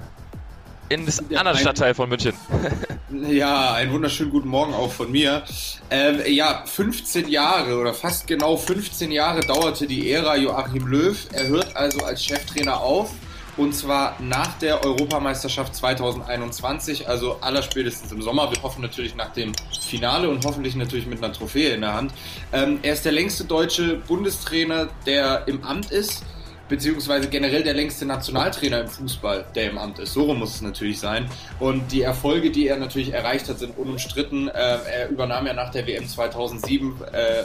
in 0.91 1.07
das 1.07 1.23
ja, 1.31 1.39
andere 1.39 1.57
Stadtteil 1.57 1.95
von 1.95 2.09
München. 2.09 2.35
ja, 3.29 3.75
einen 3.75 3.93
wunderschönen 3.93 4.31
guten 4.31 4.49
Morgen 4.49 4.75
auch 4.75 4.93
von 4.93 5.11
mir. 5.11 5.45
Äh, 5.91 6.31
ja, 6.31 6.65
15 6.67 7.29
Jahre 7.29 7.79
oder 7.79 7.95
fast 7.95 8.27
genau 8.27 8.57
15 8.57 9.11
Jahre 9.13 9.41
dauerte 9.41 9.87
die 9.87 10.11
Ära 10.11 10.37
Joachim 10.37 10.87
Löw. 10.87 11.17
Er 11.33 11.47
hört 11.47 11.77
also 11.77 12.05
als 12.05 12.25
Cheftrainer 12.25 12.81
auf. 12.81 13.13
Und 13.57 13.75
zwar 13.75 14.17
nach 14.21 14.59
der 14.59 14.85
Europameisterschaft 14.85 15.75
2021, 15.75 17.09
also 17.09 17.37
allerspätestens 17.41 18.11
im 18.11 18.23
Sommer. 18.23 18.51
Wir 18.51 18.63
hoffen 18.63 18.81
natürlich 18.81 19.15
nach 19.15 19.33
dem 19.33 19.53
Finale 19.87 20.29
und 20.29 20.45
hoffentlich 20.45 20.77
natürlich 20.77 21.07
mit 21.07 21.23
einer 21.23 21.33
Trophäe 21.33 21.75
in 21.75 21.83
der 21.83 21.95
Hand. 21.95 22.13
Ähm, 22.53 22.79
er 22.83 22.95
ist 22.95 23.05
der 23.05 23.13
längste 23.13 23.45
deutsche 23.45 23.97
Bundestrainer, 23.97 24.89
der 25.05 25.47
im 25.47 25.63
Amt 25.63 25.91
ist 25.91 26.25
beziehungsweise 26.71 27.29
generell 27.29 27.63
der 27.63 27.75
längste 27.75 28.07
Nationaltrainer 28.07 28.81
im 28.81 28.89
Fußball, 28.89 29.45
der 29.55 29.71
im 29.71 29.77
Amt 29.77 29.99
ist. 29.99 30.15
So 30.15 30.23
rum 30.23 30.39
muss 30.39 30.55
es 30.55 30.63
natürlich 30.63 30.99
sein. 30.99 31.29
Und 31.59 31.93
die 31.93 32.03
Erfolge, 32.03 32.51
die 32.51 32.69
er 32.69 32.79
natürlich 32.79 33.13
erreicht 33.13 33.49
hat, 33.49 33.59
sind 33.59 33.77
unumstritten. 33.77 34.49
Äh, 34.49 34.53
er 34.53 35.09
übernahm 35.11 35.47
ja 35.47 35.53
nach 35.53 35.71
der 35.71 35.87
WM 35.87 36.07
2007 36.09 36.95
äh, 37.13 37.43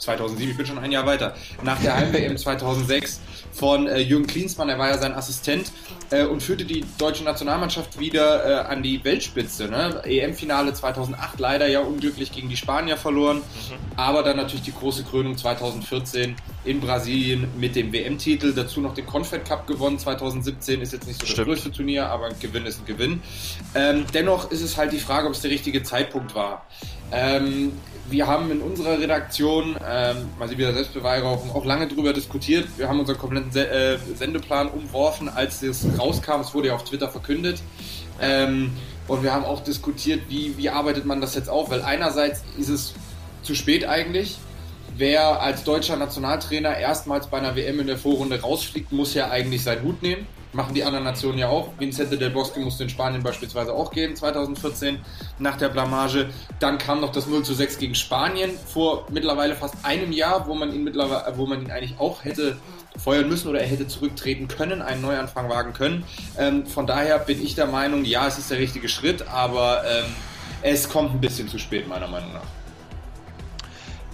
2007, 0.00 0.50
ich 0.50 0.56
bin 0.56 0.66
schon 0.66 0.78
ein 0.78 0.92
Jahr 0.92 1.06
weiter, 1.06 1.34
nach 1.62 1.80
der 1.80 1.96
Heim-WM 1.96 2.36
2006 2.36 3.20
von 3.52 3.86
äh, 3.86 3.98
Jürgen 3.98 4.26
Klinsmann, 4.26 4.68
er 4.68 4.78
war 4.78 4.88
ja 4.88 4.98
sein 4.98 5.14
Assistent 5.14 5.72
äh, 6.10 6.24
und 6.24 6.42
führte 6.42 6.64
die 6.64 6.84
deutsche 6.98 7.24
Nationalmannschaft 7.24 7.98
wieder 7.98 8.44
äh, 8.44 8.66
an 8.66 8.82
die 8.82 9.02
Weltspitze. 9.04 9.68
Ne? 9.68 10.02
EM-Finale 10.04 10.72
2008 10.72 11.38
leider 11.38 11.66
ja 11.68 11.80
unglücklich 11.80 12.32
gegen 12.32 12.48
die 12.48 12.56
Spanier 12.56 12.96
verloren, 12.96 13.38
mhm. 13.38 13.74
aber 13.96 14.22
dann 14.22 14.36
natürlich 14.36 14.62
die 14.62 14.74
große 14.74 15.04
Krönung 15.04 15.36
2014 15.36 16.36
in 16.64 16.80
Brasilien 16.80 17.48
mit 17.58 17.74
dem 17.76 17.92
WM-Titel, 17.92 18.52
dazu 18.54 18.80
noch 18.80 18.94
den 18.94 19.06
Confed 19.06 19.44
Cup 19.44 19.66
gewonnen 19.66 19.98
2017, 19.98 20.80
ist 20.80 20.92
jetzt 20.92 21.06
nicht 21.06 21.20
so 21.20 21.26
Stimmt. 21.26 21.38
das 21.38 21.46
größte 21.46 21.72
Turnier, 21.72 22.08
aber 22.08 22.26
ein 22.26 22.38
Gewinn 22.38 22.66
ist 22.66 22.80
ein 22.80 22.86
Gewinn. 22.86 23.22
Ähm, 23.74 24.04
dennoch 24.12 24.50
ist 24.50 24.62
es 24.62 24.76
halt 24.76 24.92
die 24.92 24.98
Frage, 24.98 25.26
ob 25.26 25.34
es 25.34 25.40
der 25.40 25.50
richtige 25.50 25.82
Zeitpunkt 25.82 26.34
war. 26.34 26.66
Ähm, 27.12 27.72
wir 28.08 28.26
haben 28.26 28.50
in 28.50 28.60
unserer 28.60 28.98
Redaktion, 28.98 29.76
ähm, 29.88 30.28
mal 30.38 30.48
sie 30.48 30.58
wieder 30.58 30.72
Selbstbeweihräucherung, 30.72 31.52
auch 31.52 31.64
lange 31.64 31.86
darüber 31.86 32.12
diskutiert. 32.12 32.66
Wir 32.76 32.88
haben 32.88 32.98
unseren 32.98 33.18
kompletten 33.18 33.52
Se 33.52 33.68
äh, 33.68 33.98
Sendeplan 34.16 34.68
umworfen, 34.68 35.28
als 35.28 35.62
es 35.62 35.86
rauskam. 35.98 36.40
Es 36.40 36.54
wurde 36.54 36.68
ja 36.68 36.74
auf 36.74 36.84
Twitter 36.84 37.08
verkündet. 37.08 37.62
Ähm, 38.20 38.72
und 39.06 39.22
wir 39.22 39.32
haben 39.32 39.44
auch 39.44 39.60
diskutiert, 39.60 40.22
wie, 40.28 40.56
wie 40.56 40.70
arbeitet 40.70 41.04
man 41.04 41.20
das 41.20 41.34
jetzt 41.34 41.48
auf? 41.48 41.70
Weil 41.70 41.82
einerseits 41.82 42.42
ist 42.58 42.68
es 42.68 42.94
zu 43.42 43.54
spät 43.54 43.86
eigentlich. 43.86 44.38
Wer 44.96 45.40
als 45.40 45.64
deutscher 45.64 45.96
Nationaltrainer 45.96 46.76
erstmals 46.76 47.28
bei 47.28 47.38
einer 47.38 47.56
WM 47.56 47.80
in 47.80 47.86
der 47.86 47.96
Vorrunde 47.96 48.40
rausfliegt, 48.40 48.92
muss 48.92 49.14
ja 49.14 49.30
eigentlich 49.30 49.62
seinen 49.62 49.82
Hut 49.82 50.02
nehmen. 50.02 50.26
Machen 50.52 50.74
die 50.74 50.82
anderen 50.82 51.04
Nationen 51.04 51.38
ja 51.38 51.48
auch. 51.48 51.68
Vincente 51.78 52.18
del 52.18 52.30
Bosque 52.30 52.58
musste 52.58 52.82
in 52.82 52.88
Spanien 52.88 53.22
beispielsweise 53.22 53.72
auch 53.72 53.92
gehen, 53.92 54.16
2014, 54.16 54.98
nach 55.38 55.56
der 55.56 55.68
Blamage. 55.68 56.30
Dann 56.58 56.78
kam 56.78 57.00
noch 57.00 57.12
das 57.12 57.26
0 57.28 57.44
zu 57.44 57.54
6 57.54 57.78
gegen 57.78 57.94
Spanien 57.94 58.50
vor 58.66 59.06
mittlerweile 59.10 59.54
fast 59.54 59.74
einem 59.84 60.10
Jahr, 60.10 60.48
wo 60.48 60.54
man 60.54 60.74
ihn 60.74 60.82
mittlerweile, 60.82 61.36
wo 61.36 61.46
man 61.46 61.62
ihn 61.62 61.70
eigentlich 61.70 62.00
auch 62.00 62.24
hätte 62.24 62.56
feuern 62.96 63.28
müssen 63.28 63.48
oder 63.48 63.60
er 63.60 63.68
hätte 63.68 63.86
zurücktreten 63.86 64.48
können, 64.48 64.82
einen 64.82 65.02
Neuanfang 65.02 65.48
wagen 65.48 65.72
können. 65.72 66.04
Ähm, 66.36 66.66
von 66.66 66.86
daher 66.86 67.18
bin 67.18 67.42
ich 67.42 67.54
der 67.54 67.66
Meinung, 67.66 68.04
ja, 68.04 68.26
es 68.26 68.38
ist 68.38 68.50
der 68.50 68.58
richtige 68.58 68.88
Schritt, 68.88 69.28
aber 69.28 69.84
ähm, 69.86 70.06
es 70.62 70.88
kommt 70.88 71.14
ein 71.14 71.20
bisschen 71.20 71.48
zu 71.48 71.58
spät, 71.58 71.88
meiner 71.88 72.08
Meinung 72.08 72.32
nach. 72.32 72.59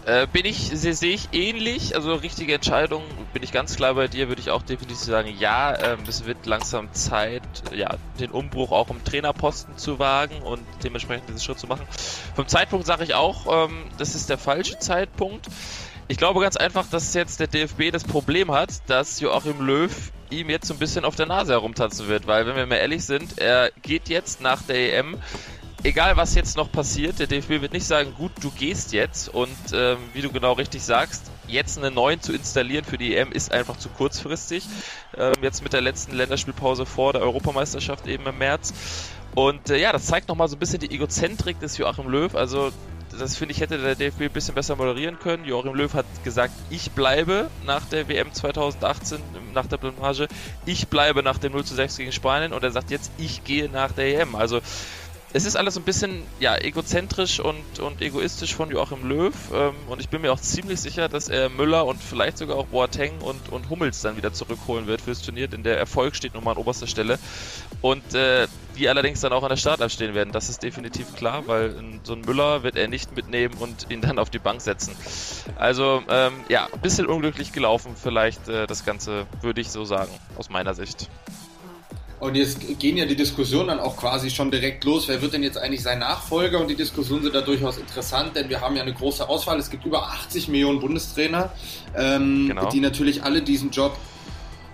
Äh, 0.06 0.28
bin 0.28 0.46
ich, 0.46 0.70
sehe 0.72 0.94
seh 0.94 1.14
ich 1.14 1.30
ähnlich, 1.32 1.96
also 1.96 2.14
richtige 2.14 2.54
Entscheidung, 2.54 3.02
bin 3.32 3.42
ich 3.42 3.50
ganz 3.50 3.74
klar 3.74 3.94
bei 3.94 4.06
dir, 4.06 4.28
würde 4.28 4.40
ich 4.40 4.52
auch 4.52 4.62
definitiv 4.62 4.98
sagen, 4.98 5.34
ja, 5.36 5.76
ähm, 5.76 5.98
es 6.06 6.26
wird 6.26 6.46
langsam 6.46 6.92
Zeit, 6.92 7.42
ja, 7.74 7.96
den 8.20 8.30
Umbruch 8.30 8.70
auch 8.70 8.88
im 8.90 9.02
Trainerposten 9.02 9.76
zu 9.76 9.98
wagen 9.98 10.42
und 10.42 10.62
dementsprechend 10.84 11.28
diesen 11.28 11.40
Schritt 11.40 11.58
zu 11.58 11.66
machen. 11.66 11.88
Vom 12.36 12.46
Zeitpunkt 12.46 12.86
sage 12.86 13.02
ich 13.02 13.14
auch, 13.14 13.64
ähm, 13.64 13.86
das 13.98 14.14
ist 14.14 14.30
der 14.30 14.38
falsche 14.38 14.78
Zeitpunkt. 14.78 15.48
Ich 16.06 16.18
glaube 16.18 16.40
ganz 16.40 16.56
einfach, 16.56 16.86
dass 16.88 17.12
jetzt 17.14 17.40
der 17.40 17.48
DFB 17.48 17.90
das 17.90 18.04
Problem 18.04 18.52
hat, 18.52 18.70
dass 18.86 19.18
Joachim 19.18 19.60
Löw 19.60 20.12
ihm 20.30 20.50
jetzt 20.50 20.68
so 20.68 20.74
ein 20.74 20.78
bisschen 20.78 21.04
auf 21.04 21.16
der 21.16 21.26
Nase 21.26 21.54
herumtanzen 21.54 22.06
wird, 22.06 22.28
weil 22.28 22.46
wenn 22.46 22.54
wir 22.54 22.66
mal 22.66 22.76
ehrlich 22.76 23.04
sind, 23.04 23.38
er 23.38 23.72
geht 23.82 24.08
jetzt 24.08 24.40
nach 24.40 24.62
der 24.62 25.00
EM 25.00 25.16
egal 25.82 26.16
was 26.16 26.34
jetzt 26.34 26.56
noch 26.56 26.70
passiert, 26.70 27.18
der 27.18 27.26
DFB 27.26 27.60
wird 27.60 27.72
nicht 27.72 27.86
sagen, 27.86 28.14
gut, 28.16 28.32
du 28.40 28.50
gehst 28.50 28.92
jetzt 28.92 29.28
und 29.28 29.56
ähm, 29.72 29.98
wie 30.12 30.22
du 30.22 30.30
genau 30.30 30.52
richtig 30.52 30.82
sagst, 30.82 31.30
jetzt 31.48 31.78
einen 31.78 31.94
neuen 31.94 32.20
zu 32.20 32.32
installieren 32.32 32.84
für 32.84 32.98
die 32.98 33.14
EM 33.14 33.32
ist 33.32 33.52
einfach 33.52 33.76
zu 33.76 33.88
kurzfristig. 33.88 34.64
Ähm, 35.16 35.34
jetzt 35.42 35.62
mit 35.62 35.72
der 35.72 35.80
letzten 35.80 36.14
Länderspielpause 36.16 36.86
vor 36.86 37.12
der 37.12 37.22
Europameisterschaft 37.22 38.06
eben 38.06 38.26
im 38.26 38.38
März. 38.38 38.72
Und 39.34 39.70
äh, 39.70 39.76
ja, 39.76 39.92
das 39.92 40.06
zeigt 40.06 40.28
nochmal 40.28 40.48
so 40.48 40.56
ein 40.56 40.58
bisschen 40.58 40.80
die 40.80 40.90
Egozentrik 40.90 41.60
des 41.60 41.76
Joachim 41.76 42.08
Löw. 42.08 42.34
Also 42.34 42.72
das 43.18 43.36
finde 43.36 43.52
ich, 43.52 43.60
hätte 43.60 43.78
der 43.78 43.94
DFB 43.94 44.22
ein 44.22 44.30
bisschen 44.30 44.54
besser 44.54 44.76
moderieren 44.76 45.18
können. 45.18 45.44
Joachim 45.44 45.74
Löw 45.74 45.92
hat 45.94 46.06
gesagt, 46.24 46.52
ich 46.70 46.90
bleibe 46.92 47.48
nach 47.64 47.84
der 47.84 48.08
WM 48.08 48.32
2018, 48.32 49.18
nach 49.54 49.66
der 49.66 49.76
Blamage, 49.76 50.28
ich 50.64 50.88
bleibe 50.88 51.22
nach 51.22 51.38
dem 51.38 51.52
0 51.52 51.64
zu 51.64 51.74
6 51.74 51.96
gegen 51.96 52.12
Spanien 52.12 52.52
und 52.52 52.62
er 52.64 52.72
sagt 52.72 52.90
jetzt, 52.90 53.10
ich 53.18 53.44
gehe 53.44 53.68
nach 53.68 53.92
der 53.92 54.20
EM. 54.20 54.34
Also 54.34 54.60
es 55.36 55.44
ist 55.44 55.54
alles 55.54 55.76
ein 55.76 55.82
bisschen 55.82 56.22
ja, 56.40 56.56
egozentrisch 56.56 57.40
und, 57.40 57.78
und 57.78 58.00
egoistisch 58.00 58.54
von 58.54 58.70
Joachim 58.70 59.06
Löw. 59.06 59.34
Ähm, 59.52 59.74
und 59.86 60.00
ich 60.00 60.08
bin 60.08 60.22
mir 60.22 60.32
auch 60.32 60.40
ziemlich 60.40 60.80
sicher, 60.80 61.10
dass 61.10 61.28
er 61.28 61.50
Müller 61.50 61.84
und 61.84 62.02
vielleicht 62.02 62.38
sogar 62.38 62.56
auch 62.56 62.66
Boateng 62.68 63.20
und, 63.20 63.50
und 63.50 63.68
Hummels 63.68 64.00
dann 64.00 64.16
wieder 64.16 64.32
zurückholen 64.32 64.86
wird 64.86 65.02
fürs 65.02 65.20
Turnier, 65.20 65.46
denn 65.46 65.62
der 65.62 65.76
Erfolg 65.76 66.16
steht 66.16 66.32
nun 66.32 66.42
mal 66.42 66.52
an 66.52 66.56
oberster 66.56 66.86
Stelle. 66.86 67.18
Und 67.82 68.14
äh, 68.14 68.46
die 68.78 68.88
allerdings 68.88 69.20
dann 69.20 69.34
auch 69.34 69.42
an 69.42 69.50
der 69.50 69.58
Startelf 69.58 69.92
stehen 69.92 70.14
werden, 70.14 70.32
das 70.32 70.48
ist 70.48 70.62
definitiv 70.62 71.14
klar, 71.14 71.46
weil 71.46 71.74
so 72.02 72.14
ein 72.14 72.22
Müller 72.22 72.62
wird 72.62 72.76
er 72.76 72.88
nicht 72.88 73.14
mitnehmen 73.14 73.54
und 73.58 73.90
ihn 73.90 74.00
dann 74.00 74.18
auf 74.18 74.30
die 74.30 74.38
Bank 74.38 74.62
setzen. 74.62 74.96
Also 75.56 76.02
ähm, 76.08 76.32
ja, 76.48 76.66
ein 76.72 76.80
bisschen 76.80 77.06
unglücklich 77.06 77.52
gelaufen 77.52 77.94
vielleicht 77.94 78.48
äh, 78.48 78.66
das 78.66 78.86
Ganze, 78.86 79.26
würde 79.42 79.60
ich 79.60 79.70
so 79.70 79.84
sagen, 79.84 80.10
aus 80.38 80.48
meiner 80.48 80.72
Sicht. 80.72 81.10
Und 82.18 82.34
jetzt 82.34 82.78
gehen 82.78 82.96
ja 82.96 83.04
die 83.04 83.16
Diskussionen 83.16 83.68
dann 83.68 83.80
auch 83.80 83.96
quasi 83.96 84.30
schon 84.30 84.50
direkt 84.50 84.84
los. 84.84 85.06
Wer 85.06 85.20
wird 85.20 85.34
denn 85.34 85.42
jetzt 85.42 85.58
eigentlich 85.58 85.82
sein 85.82 85.98
Nachfolger? 85.98 86.60
Und 86.60 86.68
die 86.68 86.74
Diskussionen 86.74 87.22
sind 87.22 87.34
da 87.34 87.42
durchaus 87.42 87.76
interessant, 87.76 88.34
denn 88.34 88.48
wir 88.48 88.60
haben 88.60 88.74
ja 88.74 88.82
eine 88.82 88.94
große 88.94 89.28
Auswahl. 89.28 89.58
Es 89.58 89.68
gibt 89.68 89.84
über 89.84 90.02
80 90.04 90.48
Millionen 90.48 90.80
Bundestrainer, 90.80 91.52
ähm, 91.94 92.48
genau. 92.48 92.70
die 92.70 92.80
natürlich 92.80 93.22
alle 93.22 93.42
diesen 93.42 93.70
Job 93.70 93.96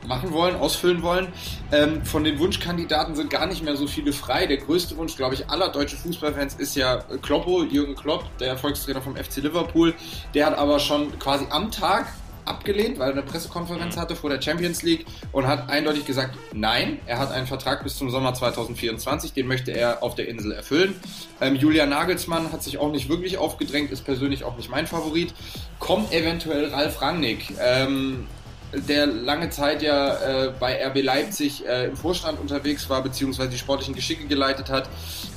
machen 0.07 0.33
wollen, 0.33 0.57
ausfüllen 0.57 1.03
wollen. 1.03 1.29
Ähm, 1.71 2.05
von 2.05 2.25
den 2.25 2.39
Wunschkandidaten 2.39 3.15
sind 3.15 3.31
gar 3.31 3.47
nicht 3.47 3.65
mehr 3.65 3.77
so 3.77 3.87
viele 3.87 4.13
frei. 4.13 4.47
Der 4.47 4.59
größte 4.59 4.97
Wunsch, 4.97 5.17
glaube 5.17 5.35
ich, 5.35 5.49
aller 5.51 5.69
deutschen 5.69 5.99
Fußballfans 5.99 6.55
ist 6.55 6.77
ja 6.77 7.05
Kloppo, 7.23 7.65
Jürgen 7.65 7.95
Klopp, 7.95 8.25
der 8.39 8.49
Erfolgstrainer 8.49 9.03
vom 9.03 9.17
FC 9.17 9.39
Liverpool. 9.39 9.95
Der 10.35 10.47
hat 10.47 10.59
aber 10.59 10.79
schon 10.79 11.19
quasi 11.19 11.47
am 11.51 11.71
Tag 11.71 12.13
abgelehnt, 12.45 12.99
weil 12.99 13.11
er 13.11 13.13
eine 13.13 13.23
Pressekonferenz 13.23 13.97
mhm. 13.97 14.01
hatte 14.01 14.17
vor 14.17 14.31
der 14.31 14.41
Champions 14.41 14.83
League 14.83 15.07
und 15.33 15.47
hat 15.47 15.69
eindeutig 15.69 16.05
gesagt, 16.05 16.37
nein, 16.53 16.99
er 17.07 17.19
hat 17.19 17.31
einen 17.33 17.47
Vertrag 17.47 17.83
bis 17.83 17.97
zum 17.97 18.11
Sommer 18.11 18.35
2024, 18.35 19.33
den 19.33 19.47
möchte 19.47 19.73
er 19.73 20.03
auf 20.03 20.15
der 20.15 20.29
Insel 20.29 20.53
erfüllen. 20.53 20.95
Ähm, 21.41 21.57
Julian 21.57 21.91
Nagelsmann 21.91 22.53
hat 22.53 22.63
sich 22.63 22.79
auch 22.79 22.91
nicht 22.91 23.09
wirklich 23.09 23.39
aufgedrängt, 23.39 23.91
ist 23.91 24.05
persönlich 24.05 24.45
auch 24.45 24.57
nicht 24.57 24.71
mein 24.71 24.87
Favorit. 24.87 25.35
Kommt 25.79 26.13
eventuell 26.13 26.67
Ralf 26.67 27.01
Rangnick. 27.01 27.55
Ähm, 27.61 28.27
der 28.75 29.07
lange 29.07 29.51
Zeit 29.51 29.83
ja 29.83 30.47
äh, 30.47 30.53
bei 30.59 30.85
RB 30.87 31.03
Leipzig 31.03 31.67
äh, 31.67 31.87
im 31.87 31.97
Vorstand 31.97 32.41
unterwegs 32.41 32.89
war, 32.89 33.03
beziehungsweise 33.03 33.51
die 33.51 33.59
sportlichen 33.59 33.95
Geschicke 33.95 34.27
geleitet 34.27 34.71
hat. 34.71 34.89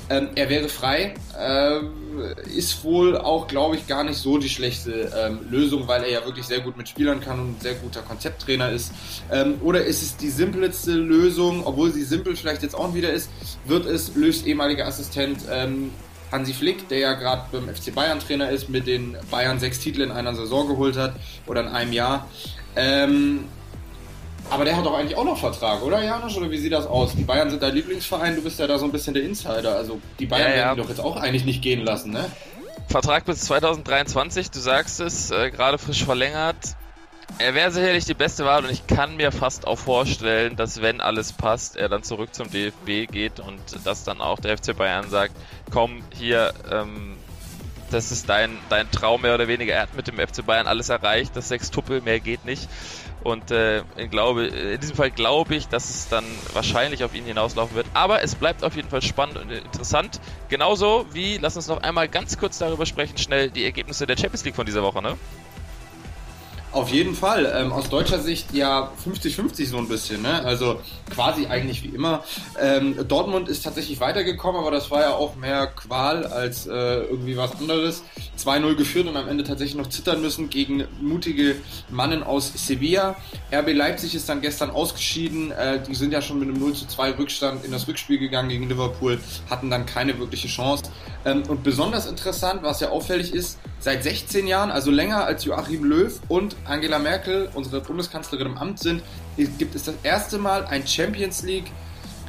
Ähm, 0.08 0.28
er 0.34 0.48
wäre 0.48 0.68
frei. 0.68 1.14
Äh, 1.38 1.80
ist 2.56 2.82
wohl 2.84 3.16
auch, 3.16 3.46
glaube 3.46 3.76
ich, 3.76 3.86
gar 3.86 4.04
nicht 4.04 4.16
so 4.16 4.38
die 4.38 4.48
schlechte 4.48 5.12
ähm, 5.16 5.40
Lösung, 5.50 5.86
weil 5.86 6.02
er 6.04 6.10
ja 6.10 6.24
wirklich 6.24 6.46
sehr 6.46 6.60
gut 6.60 6.76
mit 6.76 6.88
Spielern 6.88 7.20
kann 7.20 7.40
und 7.40 7.58
ein 7.58 7.60
sehr 7.60 7.74
guter 7.74 8.02
Konzepttrainer 8.02 8.70
ist. 8.70 8.92
Ähm, 9.30 9.56
oder 9.62 9.84
ist 9.84 10.02
es 10.02 10.16
die 10.16 10.30
simpelste 10.30 10.92
Lösung, 10.92 11.66
obwohl 11.66 11.92
sie 11.92 12.04
simpel 12.04 12.36
vielleicht 12.36 12.62
jetzt 12.62 12.74
auch 12.74 12.94
wieder 12.94 13.12
ist, 13.12 13.30
wird 13.64 13.86
es 13.86 14.14
Löws 14.14 14.44
ehemaliger 14.44 14.86
Assistent 14.86 15.40
ähm, 15.50 15.90
Hansi 16.32 16.54
Flick, 16.54 16.88
der 16.88 16.98
ja 16.98 17.12
gerade 17.14 17.42
beim 17.52 17.68
FC 17.68 17.94
Bayern 17.94 18.18
Trainer 18.18 18.50
ist, 18.50 18.68
mit 18.68 18.86
den 18.86 19.16
Bayern 19.30 19.58
sechs 19.58 19.78
Titel 19.78 20.02
in 20.02 20.10
einer 20.10 20.34
Saison 20.34 20.68
geholt 20.68 20.96
hat 20.96 21.14
oder 21.46 21.60
in 21.62 21.68
einem 21.68 21.92
Jahr. 21.92 22.26
Ähm, 22.74 23.44
aber 24.50 24.64
der 24.64 24.76
hat 24.76 24.86
doch 24.86 24.96
eigentlich 24.96 25.16
auch 25.16 25.24
noch 25.24 25.38
Vertrag, 25.38 25.82
oder 25.82 26.02
Janusz? 26.02 26.36
Oder 26.36 26.50
wie 26.50 26.58
sieht 26.58 26.72
das 26.72 26.86
aus? 26.86 27.14
Die 27.14 27.24
Bayern 27.24 27.50
sind 27.50 27.62
dein 27.62 27.74
Lieblingsverein, 27.74 28.36
du 28.36 28.42
bist 28.42 28.58
ja 28.58 28.66
da 28.66 28.78
so 28.78 28.84
ein 28.84 28.92
bisschen 28.92 29.14
der 29.14 29.24
Insider. 29.24 29.76
Also 29.76 30.00
die 30.18 30.26
Bayern 30.26 30.50
ja, 30.50 30.56
ja. 30.56 30.56
werden 30.56 30.76
die 30.76 30.82
doch 30.82 30.88
jetzt 30.88 31.00
auch 31.00 31.16
eigentlich 31.16 31.44
nicht 31.44 31.62
gehen 31.62 31.84
lassen, 31.84 32.12
ne? 32.12 32.30
Vertrag 32.88 33.24
bis 33.24 33.40
2023, 33.40 34.50
du 34.50 34.60
sagst 34.60 35.00
es, 35.00 35.30
äh, 35.30 35.50
gerade 35.50 35.78
frisch 35.78 36.04
verlängert. 36.04 36.76
Er 37.38 37.54
wäre 37.54 37.70
sicherlich 37.70 38.04
die 38.04 38.14
beste 38.14 38.44
Wahl 38.44 38.64
und 38.64 38.70
ich 38.70 38.86
kann 38.86 39.16
mir 39.16 39.32
fast 39.32 39.66
auch 39.66 39.78
vorstellen, 39.78 40.56
dass 40.56 40.80
wenn 40.80 41.00
alles 41.00 41.32
passt, 41.32 41.76
er 41.76 41.88
dann 41.88 42.02
zurück 42.04 42.34
zum 42.34 42.50
DFB 42.50 43.10
geht 43.10 43.40
und 43.40 43.60
dass 43.84 44.04
dann 44.04 44.20
auch 44.20 44.38
der 44.38 44.56
FC 44.56 44.76
Bayern 44.76 45.10
sagt, 45.10 45.34
komm 45.72 46.02
hier, 46.16 46.54
ähm, 46.70 47.16
das 47.90 48.12
ist 48.12 48.28
dein, 48.28 48.56
dein 48.68 48.90
Traum 48.90 49.22
mehr 49.22 49.34
oder 49.34 49.48
weniger. 49.48 49.74
Er 49.74 49.82
hat 49.82 49.96
mit 49.96 50.06
dem 50.06 50.18
FC 50.18 50.46
Bayern 50.46 50.66
alles 50.66 50.88
erreicht, 50.88 51.36
das 51.36 51.48
Sechstuppel, 51.48 52.00
mehr 52.00 52.20
geht 52.20 52.44
nicht. 52.44 52.68
Und 53.26 53.50
äh, 53.50 53.82
glaube, 54.08 54.46
in 54.46 54.80
diesem 54.80 54.94
Fall 54.94 55.10
glaube 55.10 55.56
ich, 55.56 55.66
dass 55.66 55.90
es 55.90 56.08
dann 56.08 56.24
wahrscheinlich 56.52 57.02
auf 57.02 57.12
ihn 57.12 57.24
hinauslaufen 57.24 57.74
wird. 57.74 57.88
Aber 57.92 58.22
es 58.22 58.36
bleibt 58.36 58.62
auf 58.62 58.76
jeden 58.76 58.88
Fall 58.88 59.02
spannend 59.02 59.36
und 59.36 59.50
interessant. 59.50 60.20
Genauso 60.48 61.06
wie, 61.10 61.36
lass 61.36 61.56
uns 61.56 61.66
noch 61.66 61.82
einmal 61.82 62.06
ganz 62.06 62.38
kurz 62.38 62.58
darüber 62.58 62.86
sprechen, 62.86 63.18
schnell 63.18 63.50
die 63.50 63.64
Ergebnisse 63.64 64.06
der 64.06 64.16
Champions 64.16 64.44
League 64.44 64.54
von 64.54 64.64
dieser 64.64 64.84
Woche, 64.84 65.02
ne? 65.02 65.16
Auf 66.76 66.90
jeden 66.90 67.14
Fall. 67.14 67.50
Ähm, 67.56 67.72
aus 67.72 67.88
deutscher 67.88 68.20
Sicht 68.20 68.52
ja 68.52 68.92
50-50 69.02 69.66
so 69.66 69.78
ein 69.78 69.88
bisschen. 69.88 70.20
Ne? 70.20 70.44
Also 70.44 70.78
quasi 71.08 71.46
eigentlich 71.46 71.82
wie 71.82 71.88
immer. 71.88 72.22
Ähm, 72.60 72.96
Dortmund 73.08 73.48
ist 73.48 73.64
tatsächlich 73.64 73.98
weitergekommen, 73.98 74.60
aber 74.60 74.70
das 74.70 74.90
war 74.90 75.00
ja 75.00 75.14
auch 75.14 75.36
mehr 75.36 75.68
Qual 75.68 76.26
als 76.26 76.66
äh, 76.66 76.70
irgendwie 77.04 77.38
was 77.38 77.58
anderes. 77.58 78.02
2-0 78.38 78.74
geführt 78.74 79.06
und 79.06 79.16
am 79.16 79.26
Ende 79.26 79.42
tatsächlich 79.42 79.78
noch 79.78 79.88
zittern 79.88 80.20
müssen 80.20 80.50
gegen 80.50 80.86
mutige 81.00 81.56
Mannen 81.88 82.22
aus 82.22 82.52
Sevilla. 82.54 83.16
RB 83.50 83.72
Leipzig 83.72 84.14
ist 84.14 84.28
dann 84.28 84.42
gestern 84.42 84.68
ausgeschieden. 84.68 85.52
Äh, 85.52 85.80
die 85.82 85.94
sind 85.94 86.12
ja 86.12 86.20
schon 86.20 86.38
mit 86.38 86.50
einem 86.50 86.60
0 86.60 86.74
2 86.74 87.12
Rückstand 87.12 87.64
in 87.64 87.72
das 87.72 87.88
Rückspiel 87.88 88.18
gegangen 88.18 88.50
gegen 88.50 88.68
Liverpool, 88.68 89.18
hatten 89.48 89.70
dann 89.70 89.86
keine 89.86 90.18
wirkliche 90.18 90.48
Chance. 90.48 90.84
Ähm, 91.24 91.42
und 91.48 91.62
besonders 91.62 92.04
interessant, 92.06 92.62
was 92.62 92.80
ja 92.80 92.90
auffällig 92.90 93.32
ist, 93.32 93.58
seit 93.78 94.02
16 94.02 94.46
Jahren, 94.46 94.70
also 94.70 94.90
länger 94.90 95.24
als 95.24 95.44
Joachim 95.44 95.84
Löw 95.84 96.20
und 96.28 96.56
Angela 96.68 96.98
Merkel, 96.98 97.50
unsere 97.54 97.80
Bundeskanzlerin 97.80 98.46
im 98.48 98.58
Amt 98.58 98.78
sind, 98.78 99.02
gibt 99.36 99.74
es 99.74 99.84
das 99.84 99.94
erste 100.02 100.38
Mal 100.38 100.66
ein 100.66 100.86
Champions 100.86 101.42
League 101.42 101.70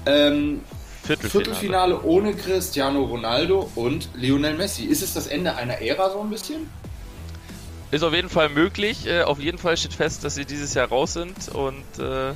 ähm, 0.06 0.62
Viertelfinale. 1.04 1.46
Viertelfinale 1.46 2.02
ohne 2.04 2.34
Cristiano 2.34 3.04
Ronaldo 3.04 3.70
und 3.76 4.10
Lionel 4.14 4.56
Messi. 4.56 4.84
Ist 4.86 5.02
es 5.02 5.14
das 5.14 5.28
Ende 5.28 5.56
einer 5.56 5.82
Ära 5.82 6.10
so 6.10 6.22
ein 6.22 6.30
bisschen? 6.30 6.70
Ist 7.92 8.04
auf 8.04 8.14
jeden 8.14 8.30
Fall 8.30 8.50
möglich. 8.50 9.08
Äh, 9.08 9.24
auf 9.24 9.40
jeden 9.40 9.58
Fall 9.58 9.78
steht 9.78 9.94
fest, 9.94 10.24
dass 10.24 10.36
sie 10.36 10.46
dieses 10.46 10.74
Jahr 10.74 10.90
raus 10.90 11.14
sind 11.14 11.50
und 11.50 12.00
äh, 12.00 12.34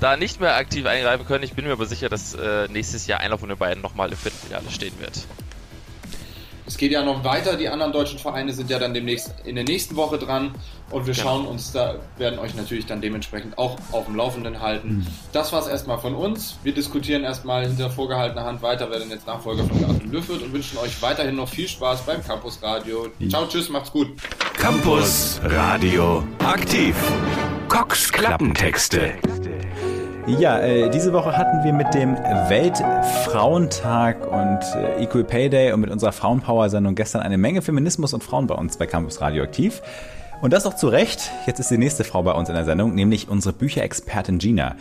da 0.00 0.16
nicht 0.16 0.40
mehr 0.40 0.56
aktiv 0.56 0.86
eingreifen 0.86 1.26
können. 1.26 1.44
Ich 1.44 1.52
bin 1.52 1.66
mir 1.66 1.72
aber 1.72 1.84
sicher, 1.84 2.08
dass 2.08 2.34
äh, 2.34 2.68
nächstes 2.68 3.06
Jahr 3.06 3.20
einer 3.20 3.36
von 3.36 3.50
den 3.50 3.58
beiden 3.58 3.82
nochmal 3.82 4.10
im 4.10 4.16
Viertelfinale 4.16 4.70
stehen 4.70 4.98
wird. 4.98 5.26
Es 6.70 6.76
geht 6.76 6.92
ja 6.92 7.02
noch 7.02 7.24
weiter, 7.24 7.56
die 7.56 7.68
anderen 7.68 7.92
deutschen 7.92 8.20
Vereine 8.20 8.52
sind 8.52 8.70
ja 8.70 8.78
dann 8.78 8.94
demnächst 8.94 9.34
in 9.44 9.56
der 9.56 9.64
nächsten 9.64 9.96
Woche 9.96 10.18
dran 10.18 10.54
und 10.92 11.04
wir 11.04 11.14
genau. 11.14 11.26
schauen 11.26 11.46
uns 11.46 11.72
da, 11.72 11.96
werden 12.16 12.38
euch 12.38 12.54
natürlich 12.54 12.86
dann 12.86 13.00
dementsprechend 13.00 13.58
auch 13.58 13.76
auf 13.90 14.04
dem 14.04 14.14
Laufenden 14.14 14.60
halten. 14.60 14.98
Mhm. 14.98 15.06
Das 15.32 15.52
war 15.52 15.62
es 15.62 15.66
erstmal 15.66 15.98
von 15.98 16.14
uns. 16.14 16.58
Wir 16.62 16.72
diskutieren 16.72 17.24
erstmal 17.24 17.66
hinter 17.66 17.90
vorgehaltener 17.90 18.44
Hand 18.44 18.62
weiter, 18.62 18.86
wer 18.88 19.00
denn 19.00 19.10
jetzt 19.10 19.26
Nachfolger 19.26 19.64
von 19.64 19.80
Joachim 19.80 20.12
Löw 20.12 20.28
wird 20.28 20.42
und 20.42 20.52
wünschen 20.52 20.78
euch 20.78 21.02
weiterhin 21.02 21.34
noch 21.34 21.48
viel 21.48 21.66
Spaß 21.66 22.02
beim 22.02 22.24
Campus 22.24 22.62
Radio. 22.62 23.08
Ciao, 23.28 23.46
tschüss, 23.46 23.68
macht's 23.68 23.90
gut. 23.90 24.06
Campus 24.56 25.40
Radio 25.42 26.22
aktiv. 26.38 26.94
Cox 27.66 28.12
Klappentexte. 28.12 29.14
Ja, 30.26 30.60
äh, 30.60 30.90
diese 30.90 31.12
Woche 31.12 31.36
hatten 31.36 31.64
wir 31.64 31.72
mit 31.72 31.92
dem 31.94 32.14
Weltfrauentag 32.14 34.26
und 34.26 34.60
äh, 34.76 35.02
Equal 35.02 35.24
Pay 35.24 35.48
Day 35.48 35.72
und 35.72 35.80
mit 35.80 35.90
unserer 35.90 36.12
Frauenpower-Sendung 36.12 36.94
gestern 36.94 37.22
eine 37.22 37.38
Menge 37.38 37.62
Feminismus 37.62 38.12
und 38.12 38.22
Frauen 38.22 38.46
bei 38.46 38.54
uns 38.54 38.76
bei 38.76 38.86
Campus 38.86 39.20
Radioaktiv. 39.20 39.82
Und 40.42 40.52
das 40.52 40.66
auch 40.66 40.74
zu 40.74 40.88
Recht. 40.88 41.30
Jetzt 41.46 41.58
ist 41.58 41.70
die 41.70 41.78
nächste 41.78 42.04
Frau 42.04 42.22
bei 42.22 42.32
uns 42.32 42.48
in 42.48 42.54
der 42.54 42.64
Sendung, 42.64 42.94
nämlich 42.94 43.28
unsere 43.28 43.54
Bücherexpertin 43.54 44.38
Gina. 44.38 44.76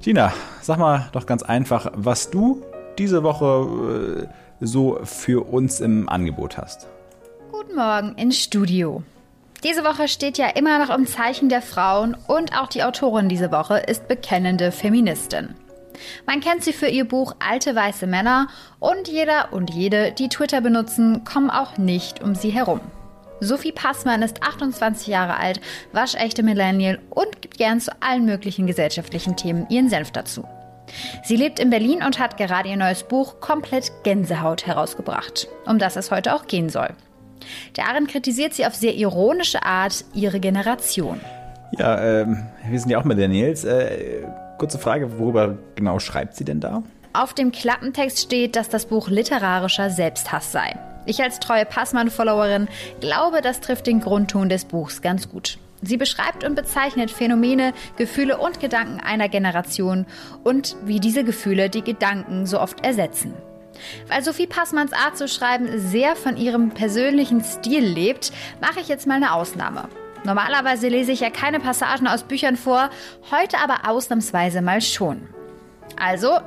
Gina, 0.00 0.32
sag 0.60 0.78
mal 0.78 1.08
doch 1.12 1.26
ganz 1.26 1.42
einfach, 1.42 1.92
was 1.94 2.30
du 2.30 2.62
diese 2.98 3.22
Woche 3.22 4.22
äh, 4.22 4.64
so 4.64 4.98
für 5.02 5.46
uns 5.46 5.80
im 5.80 6.08
Angebot 6.08 6.56
hast. 6.56 6.88
Guten 7.50 7.74
Morgen 7.74 8.14
ins 8.16 8.38
Studio. 8.38 9.02
Diese 9.64 9.84
Woche 9.84 10.08
steht 10.08 10.38
ja 10.38 10.48
immer 10.48 10.84
noch 10.84 10.92
im 10.92 11.06
Zeichen 11.06 11.48
der 11.48 11.62
Frauen 11.62 12.16
und 12.26 12.58
auch 12.58 12.66
die 12.66 12.82
Autorin 12.82 13.28
diese 13.28 13.52
Woche 13.52 13.78
ist 13.78 14.08
bekennende 14.08 14.72
Feministin. 14.72 15.54
Man 16.26 16.40
kennt 16.40 16.64
sie 16.64 16.72
für 16.72 16.88
ihr 16.88 17.04
Buch 17.04 17.36
Alte 17.38 17.76
weiße 17.76 18.08
Männer 18.08 18.48
und 18.80 19.06
jeder 19.06 19.52
und 19.52 19.70
jede, 19.70 20.10
die 20.10 20.28
Twitter 20.28 20.60
benutzen, 20.60 21.22
kommen 21.24 21.48
auch 21.48 21.78
nicht 21.78 22.20
um 22.22 22.34
sie 22.34 22.50
herum. 22.50 22.80
Sophie 23.38 23.70
Passmann 23.70 24.22
ist 24.22 24.42
28 24.42 25.06
Jahre 25.06 25.36
alt, 25.36 25.60
waschechte 25.92 26.42
Millennial 26.42 26.98
und 27.10 27.40
gibt 27.40 27.56
gern 27.56 27.80
zu 27.80 27.92
allen 28.00 28.24
möglichen 28.24 28.66
gesellschaftlichen 28.66 29.36
Themen 29.36 29.66
ihren 29.68 29.88
Senf 29.88 30.10
dazu. 30.10 30.44
Sie 31.22 31.36
lebt 31.36 31.60
in 31.60 31.70
Berlin 31.70 32.02
und 32.04 32.18
hat 32.18 32.36
gerade 32.36 32.68
ihr 32.68 32.76
neues 32.76 33.04
Buch 33.04 33.40
Komplett 33.40 33.92
Gänsehaut 34.02 34.66
herausgebracht, 34.66 35.46
um 35.66 35.78
das 35.78 35.94
es 35.94 36.10
heute 36.10 36.34
auch 36.34 36.46
gehen 36.46 36.68
soll. 36.68 36.96
Darin 37.74 38.06
kritisiert 38.06 38.54
sie 38.54 38.66
auf 38.66 38.74
sehr 38.74 38.94
ironische 38.94 39.62
Art 39.62 40.04
ihre 40.14 40.40
Generation. 40.40 41.20
Ja, 41.78 42.00
ähm, 42.00 42.46
wir 42.68 42.78
sind 42.78 42.90
ja 42.90 42.98
auch 42.98 43.04
Millennials. 43.04 43.64
Äh, 43.64 44.24
kurze 44.58 44.78
Frage, 44.78 45.18
worüber 45.18 45.56
genau 45.74 45.98
schreibt 45.98 46.36
sie 46.36 46.44
denn 46.44 46.60
da? 46.60 46.82
Auf 47.14 47.34
dem 47.34 47.52
Klappentext 47.52 48.20
steht, 48.20 48.56
dass 48.56 48.68
das 48.68 48.86
Buch 48.86 49.08
literarischer 49.08 49.90
Selbsthass 49.90 50.52
sei. 50.52 50.76
Ich 51.04 51.22
als 51.22 51.40
treue 51.40 51.66
Passmann-Followerin 51.66 52.68
glaube, 53.00 53.40
das 53.42 53.60
trifft 53.60 53.86
den 53.86 54.00
Grundton 54.00 54.48
des 54.48 54.64
Buchs 54.64 55.02
ganz 55.02 55.28
gut. 55.28 55.58
Sie 55.82 55.96
beschreibt 55.96 56.44
und 56.44 56.54
bezeichnet 56.54 57.10
Phänomene, 57.10 57.72
Gefühle 57.96 58.38
und 58.38 58.60
Gedanken 58.60 59.00
einer 59.00 59.28
Generation 59.28 60.06
und 60.44 60.76
wie 60.84 61.00
diese 61.00 61.24
Gefühle 61.24 61.70
die 61.70 61.82
Gedanken 61.82 62.46
so 62.46 62.60
oft 62.60 62.84
ersetzen. 62.84 63.34
Weil 64.08 64.22
Sophie 64.22 64.46
Passmanns 64.46 64.92
Art 64.92 65.16
zu 65.16 65.28
schreiben 65.28 65.68
sehr 65.78 66.16
von 66.16 66.36
ihrem 66.36 66.70
persönlichen 66.70 67.42
Stil 67.42 67.84
lebt, 67.84 68.32
mache 68.60 68.80
ich 68.80 68.88
jetzt 68.88 69.06
mal 69.06 69.14
eine 69.14 69.32
Ausnahme. 69.32 69.88
Normalerweise 70.24 70.88
lese 70.88 71.12
ich 71.12 71.20
ja 71.20 71.30
keine 71.30 71.58
Passagen 71.58 72.06
aus 72.06 72.22
Büchern 72.22 72.56
vor, 72.56 72.90
heute 73.30 73.58
aber 73.58 73.88
ausnahmsweise 73.88 74.62
mal 74.62 74.80
schon. 74.80 75.28
Also, 76.00 76.38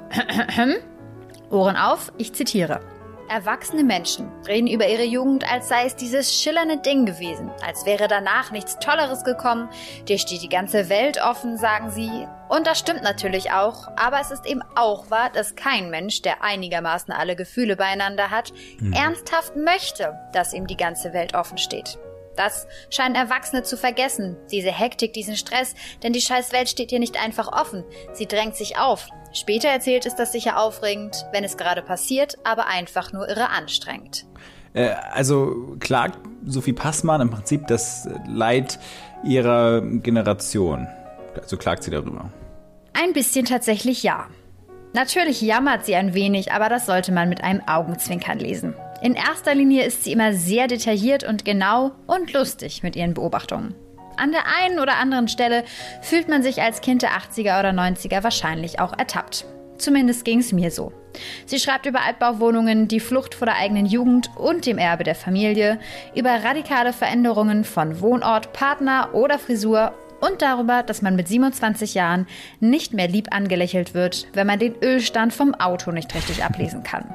Ohren 1.50 1.76
auf, 1.76 2.12
ich 2.18 2.34
zitiere. 2.34 2.80
Erwachsene 3.28 3.84
Menschen 3.84 4.32
reden 4.48 4.68
über 4.68 4.88
ihre 4.88 5.04
Jugend, 5.04 5.52
als 5.52 5.68
sei 5.68 5.86
es 5.86 5.96
dieses 5.96 6.40
schillernde 6.40 6.78
Ding 6.78 7.08
gewesen, 7.08 7.50
als 7.66 7.86
wäre 7.86 8.08
danach 8.08 8.52
nichts 8.52 8.78
Tolleres 8.78 9.24
gekommen, 9.24 9.68
dir 10.08 10.20
steht 10.20 10.44
die 10.44 10.50
ganze 10.50 10.90
Welt 10.90 11.20
offen, 11.20 11.58
sagen 11.58 11.90
sie. 11.90 12.28
Und 12.50 12.68
das 12.68 12.78
stimmt 12.78 13.02
natürlich 13.02 13.52
auch, 13.52 13.88
aber 13.96 14.20
es 14.20 14.30
ist 14.30 14.46
eben 14.46 14.62
auch 14.76 15.10
wahr, 15.10 15.32
dass 15.32 15.56
kein 15.56 15.90
Mensch, 15.90 16.22
der 16.22 16.44
einigermaßen 16.44 17.12
alle 17.12 17.36
Gefühle 17.36 17.76
beieinander 17.76 18.30
hat, 18.30 18.54
mhm. 18.80 18.94
ernsthaft 18.94 19.56
möchte, 19.56 20.20
dass 20.32 20.54
ihm 20.54 20.68
die 20.68 20.78
ganze 20.78 21.12
Welt 21.14 21.34
offen 21.34 21.58
steht. 21.58 21.98
Das 22.36 22.68
scheinen 22.90 23.16
Erwachsene 23.16 23.64
zu 23.64 23.78
vergessen, 23.78 24.38
diese 24.52 24.72
Hektik, 24.72 25.14
diesen 25.14 25.36
Stress, 25.36 25.76
denn 26.04 26.14
die 26.14 26.22
scheiß 26.22 26.52
Welt 26.52 26.70
steht 26.70 26.90
hier 26.90 27.00
nicht 27.00 27.22
einfach 27.22 27.52
offen, 27.52 27.84
sie 28.14 28.28
drängt 28.28 28.56
sich 28.56 28.78
auf. 28.78 29.08
Später 29.34 29.68
erzählt 29.68 30.06
ist 30.06 30.16
das 30.16 30.32
sicher 30.32 30.60
aufregend, 30.60 31.26
wenn 31.32 31.44
es 31.44 31.58
gerade 31.58 31.82
passiert, 31.82 32.38
aber 32.44 32.68
einfach 32.68 33.12
nur 33.12 33.28
irre 33.28 33.50
anstrengend. 33.50 34.26
Äh, 34.74 34.90
also 35.12 35.76
klagt 35.80 36.20
Sophie 36.46 36.74
Passmann 36.74 37.22
im 37.22 37.30
Prinzip 37.30 37.68
das 37.68 38.08
Leid 38.28 38.80
ihrer 39.24 39.82
Generation. 39.82 40.88
Also 41.36 41.58
klagt 41.58 41.84
sie 41.84 41.92
darüber. 41.92 42.32
Ein 42.94 43.14
bisschen 43.14 43.46
tatsächlich 43.46 44.04
ja. 44.04 44.28
Natürlich 44.94 45.42
jammert 45.42 45.86
sie 45.86 45.96
ein 45.96 46.14
wenig, 46.14 46.54
aber 46.54 46.70
das 46.70 46.86
sollte 46.86 47.12
man 47.12 47.28
mit 47.28 47.44
einem 47.44 47.62
Augenzwinkern 47.68 48.40
lesen. 48.40 48.74
In 49.02 49.16
erster 49.16 49.54
Linie 49.54 49.84
ist 49.84 50.04
sie 50.04 50.14
immer 50.14 50.34
sehr 50.34 50.68
detailliert 50.68 51.24
und 51.24 51.46
genau 51.46 51.92
und 52.08 52.32
lustig 52.34 52.82
mit 52.82 52.96
ihren 52.96 53.14
Beobachtungen. 53.14 53.76
An 54.18 54.32
der 54.32 54.44
einen 54.62 54.80
oder 54.80 54.96
anderen 54.96 55.28
Stelle 55.28 55.66
fühlt 56.02 56.30
man 56.30 56.42
sich 56.42 56.62
als 56.62 56.82
Kind 56.82 57.02
der 57.02 57.12
80er 57.12 57.60
oder 57.60 57.72
90er 57.72 58.24
wahrscheinlich 58.24 58.80
auch 58.80 58.98
ertappt. 58.98 59.46
Zumindest 59.78 60.24
ging 60.24 60.40
es 60.40 60.54
mir 60.54 60.72
so. 60.72 60.94
Sie 61.46 61.60
schreibt 61.60 61.86
über 61.86 62.02
Altbauwohnungen, 62.02 62.88
die 62.88 63.02
Flucht 63.02 63.36
vor 63.36 63.46
der 63.46 63.58
eigenen 63.58 63.86
Jugend 63.86 64.30
und 64.38 64.66
dem 64.66 64.78
Erbe 64.78 65.04
der 65.04 65.16
Familie, 65.16 65.80
über 66.16 66.30
radikale 66.30 66.94
Veränderungen 66.94 67.66
von 67.66 68.00
Wohnort, 68.00 68.54
Partner 68.54 69.10
oder 69.14 69.38
Frisur 69.38 69.94
und 70.22 70.42
darüber, 70.42 70.82
dass 70.82 71.02
man 71.02 71.18
mit 71.18 71.28
27 71.28 71.94
Jahren 71.94 72.28
nicht 72.62 72.94
mehr 72.94 73.10
lieb 73.10 73.28
angelächelt 73.36 73.94
wird, 73.94 74.28
wenn 74.34 74.48
man 74.48 74.60
den 74.60 74.76
Ölstand 74.82 75.34
vom 75.34 75.54
Auto 75.56 75.92
nicht 75.92 76.16
richtig 76.16 76.44
ablesen 76.44 76.84
kann. 76.84 77.14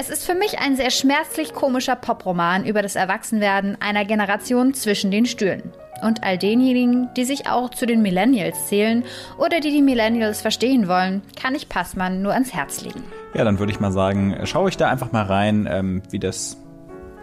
Es 0.00 0.10
ist 0.10 0.24
für 0.24 0.36
mich 0.36 0.60
ein 0.60 0.76
sehr 0.76 0.90
schmerzlich 0.90 1.52
komischer 1.52 1.96
Poproman 1.96 2.64
über 2.64 2.82
das 2.82 2.94
Erwachsenwerden 2.94 3.76
einer 3.80 4.04
Generation 4.04 4.72
zwischen 4.72 5.10
den 5.10 5.26
Stühlen. 5.26 5.72
Und 6.02 6.22
all 6.22 6.38
denjenigen, 6.38 7.08
die 7.16 7.24
sich 7.24 7.48
auch 7.48 7.70
zu 7.70 7.84
den 7.84 8.00
Millennials 8.00 8.68
zählen 8.68 9.02
oder 9.38 9.58
die 9.58 9.72
die 9.72 9.82
Millennials 9.82 10.40
verstehen 10.40 10.86
wollen, 10.86 11.22
kann 11.34 11.56
ich 11.56 11.68
Passmann 11.68 12.22
nur 12.22 12.32
ans 12.32 12.54
Herz 12.54 12.82
legen. 12.82 13.02
Ja, 13.34 13.42
dann 13.42 13.58
würde 13.58 13.72
ich 13.72 13.80
mal 13.80 13.90
sagen, 13.90 14.38
schaue 14.44 14.68
ich 14.68 14.76
da 14.76 14.88
einfach 14.88 15.10
mal 15.10 15.24
rein, 15.24 15.68
ähm, 15.68 16.00
wie 16.10 16.20
das 16.20 16.58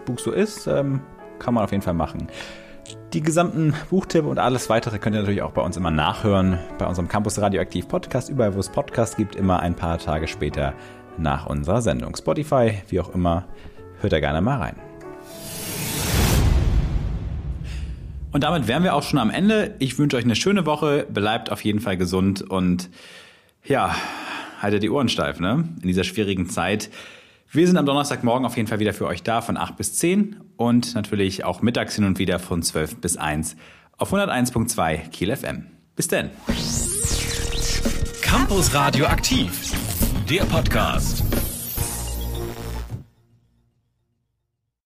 Buch 0.04 0.20
so 0.20 0.34
ist. 0.34 0.68
Ähm, 0.68 1.00
kann 1.40 1.54
man 1.54 1.64
auf 1.64 1.72
jeden 1.72 1.82
Fall 1.82 1.94
machen. 1.94 2.28
Die 3.14 3.22
gesamten 3.22 3.74
Buchtippe 3.90 4.28
und 4.28 4.38
alles 4.38 4.70
weitere 4.70 5.00
könnt 5.00 5.16
ihr 5.16 5.22
natürlich 5.22 5.44
auch 5.44 5.54
bei 5.54 5.62
uns 5.62 5.78
immer 5.78 5.92
nachhören. 5.92 6.60
Bei 6.78 6.88
unserem 6.88 7.08
Campus 7.08 7.40
Radioaktiv 7.40 7.88
Podcast, 7.88 8.28
überall 8.28 8.54
wo 8.54 8.60
es 8.60 8.68
Podcasts 8.68 9.16
gibt, 9.16 9.38
immer 9.38 9.62
ein 9.62 9.76
paar 9.76 9.98
Tage 9.98 10.28
später 10.28 10.74
nach 11.18 11.46
unserer 11.46 11.82
Sendung. 11.82 12.16
Spotify, 12.16 12.82
wie 12.90 13.00
auch 13.00 13.14
immer, 13.14 13.46
hört 14.02 14.14
da 14.14 14.20
gerne 14.20 14.42
mal 14.42 14.58
rein. 14.58 14.76
Und 18.32 18.44
damit 18.44 18.68
wären 18.68 18.84
wir 18.84 18.96
auch 18.96 19.04
schon 19.04 19.20
am 19.20 19.30
Ende. 19.30 19.76
Ich 19.80 19.98
wünsche 19.98 20.18
euch 20.18 20.26
eine 20.26 20.36
schöne 20.36 20.66
Woche, 20.66 21.08
bleibt 21.10 21.52
auf 21.52 21.64
jeden 21.64 21.80
Fall 21.80 21.96
gesund 21.96 22.42
und 22.42 22.90
ja, 23.64 23.96
haltet 24.62 24.84
die 24.84 24.90
Ohren 24.90 25.08
steif, 25.08 25.40
ne? 25.40 25.70
In 25.82 25.88
dieser 25.88 26.04
schwierigen 26.04 26.50
Zeit. 26.50 26.90
Wir 27.50 27.66
sind 27.66 27.78
am 27.78 27.86
Donnerstagmorgen 27.86 28.46
auf 28.46 28.58
jeden 28.58 28.68
Fall 28.68 28.80
wieder 28.80 28.94
für 28.94 29.08
euch 29.08 29.24
da 29.24 29.40
von 29.42 29.56
8 29.56 29.78
bis 29.78 29.94
10 29.94 30.36
und 30.58 30.96
natürlich 30.96 31.46
auch 31.46 31.62
mittags 31.62 31.96
hin 31.96 32.04
und 32.04 32.20
wieder 32.20 32.40
von 32.40 32.62
12 32.62 32.98
bis 32.98 33.16
1 33.16 33.56
auf 33.98 34.14
101.2 34.14 35.10
Kiel 35.10 35.34
FM. 35.34 35.68
Bis 35.96 36.10
denn. 36.10 36.30
Campus 38.22 38.74
Radio 38.74 39.06
aktiv 39.06 39.72
der 40.30 40.44
Podcast. 40.46 41.45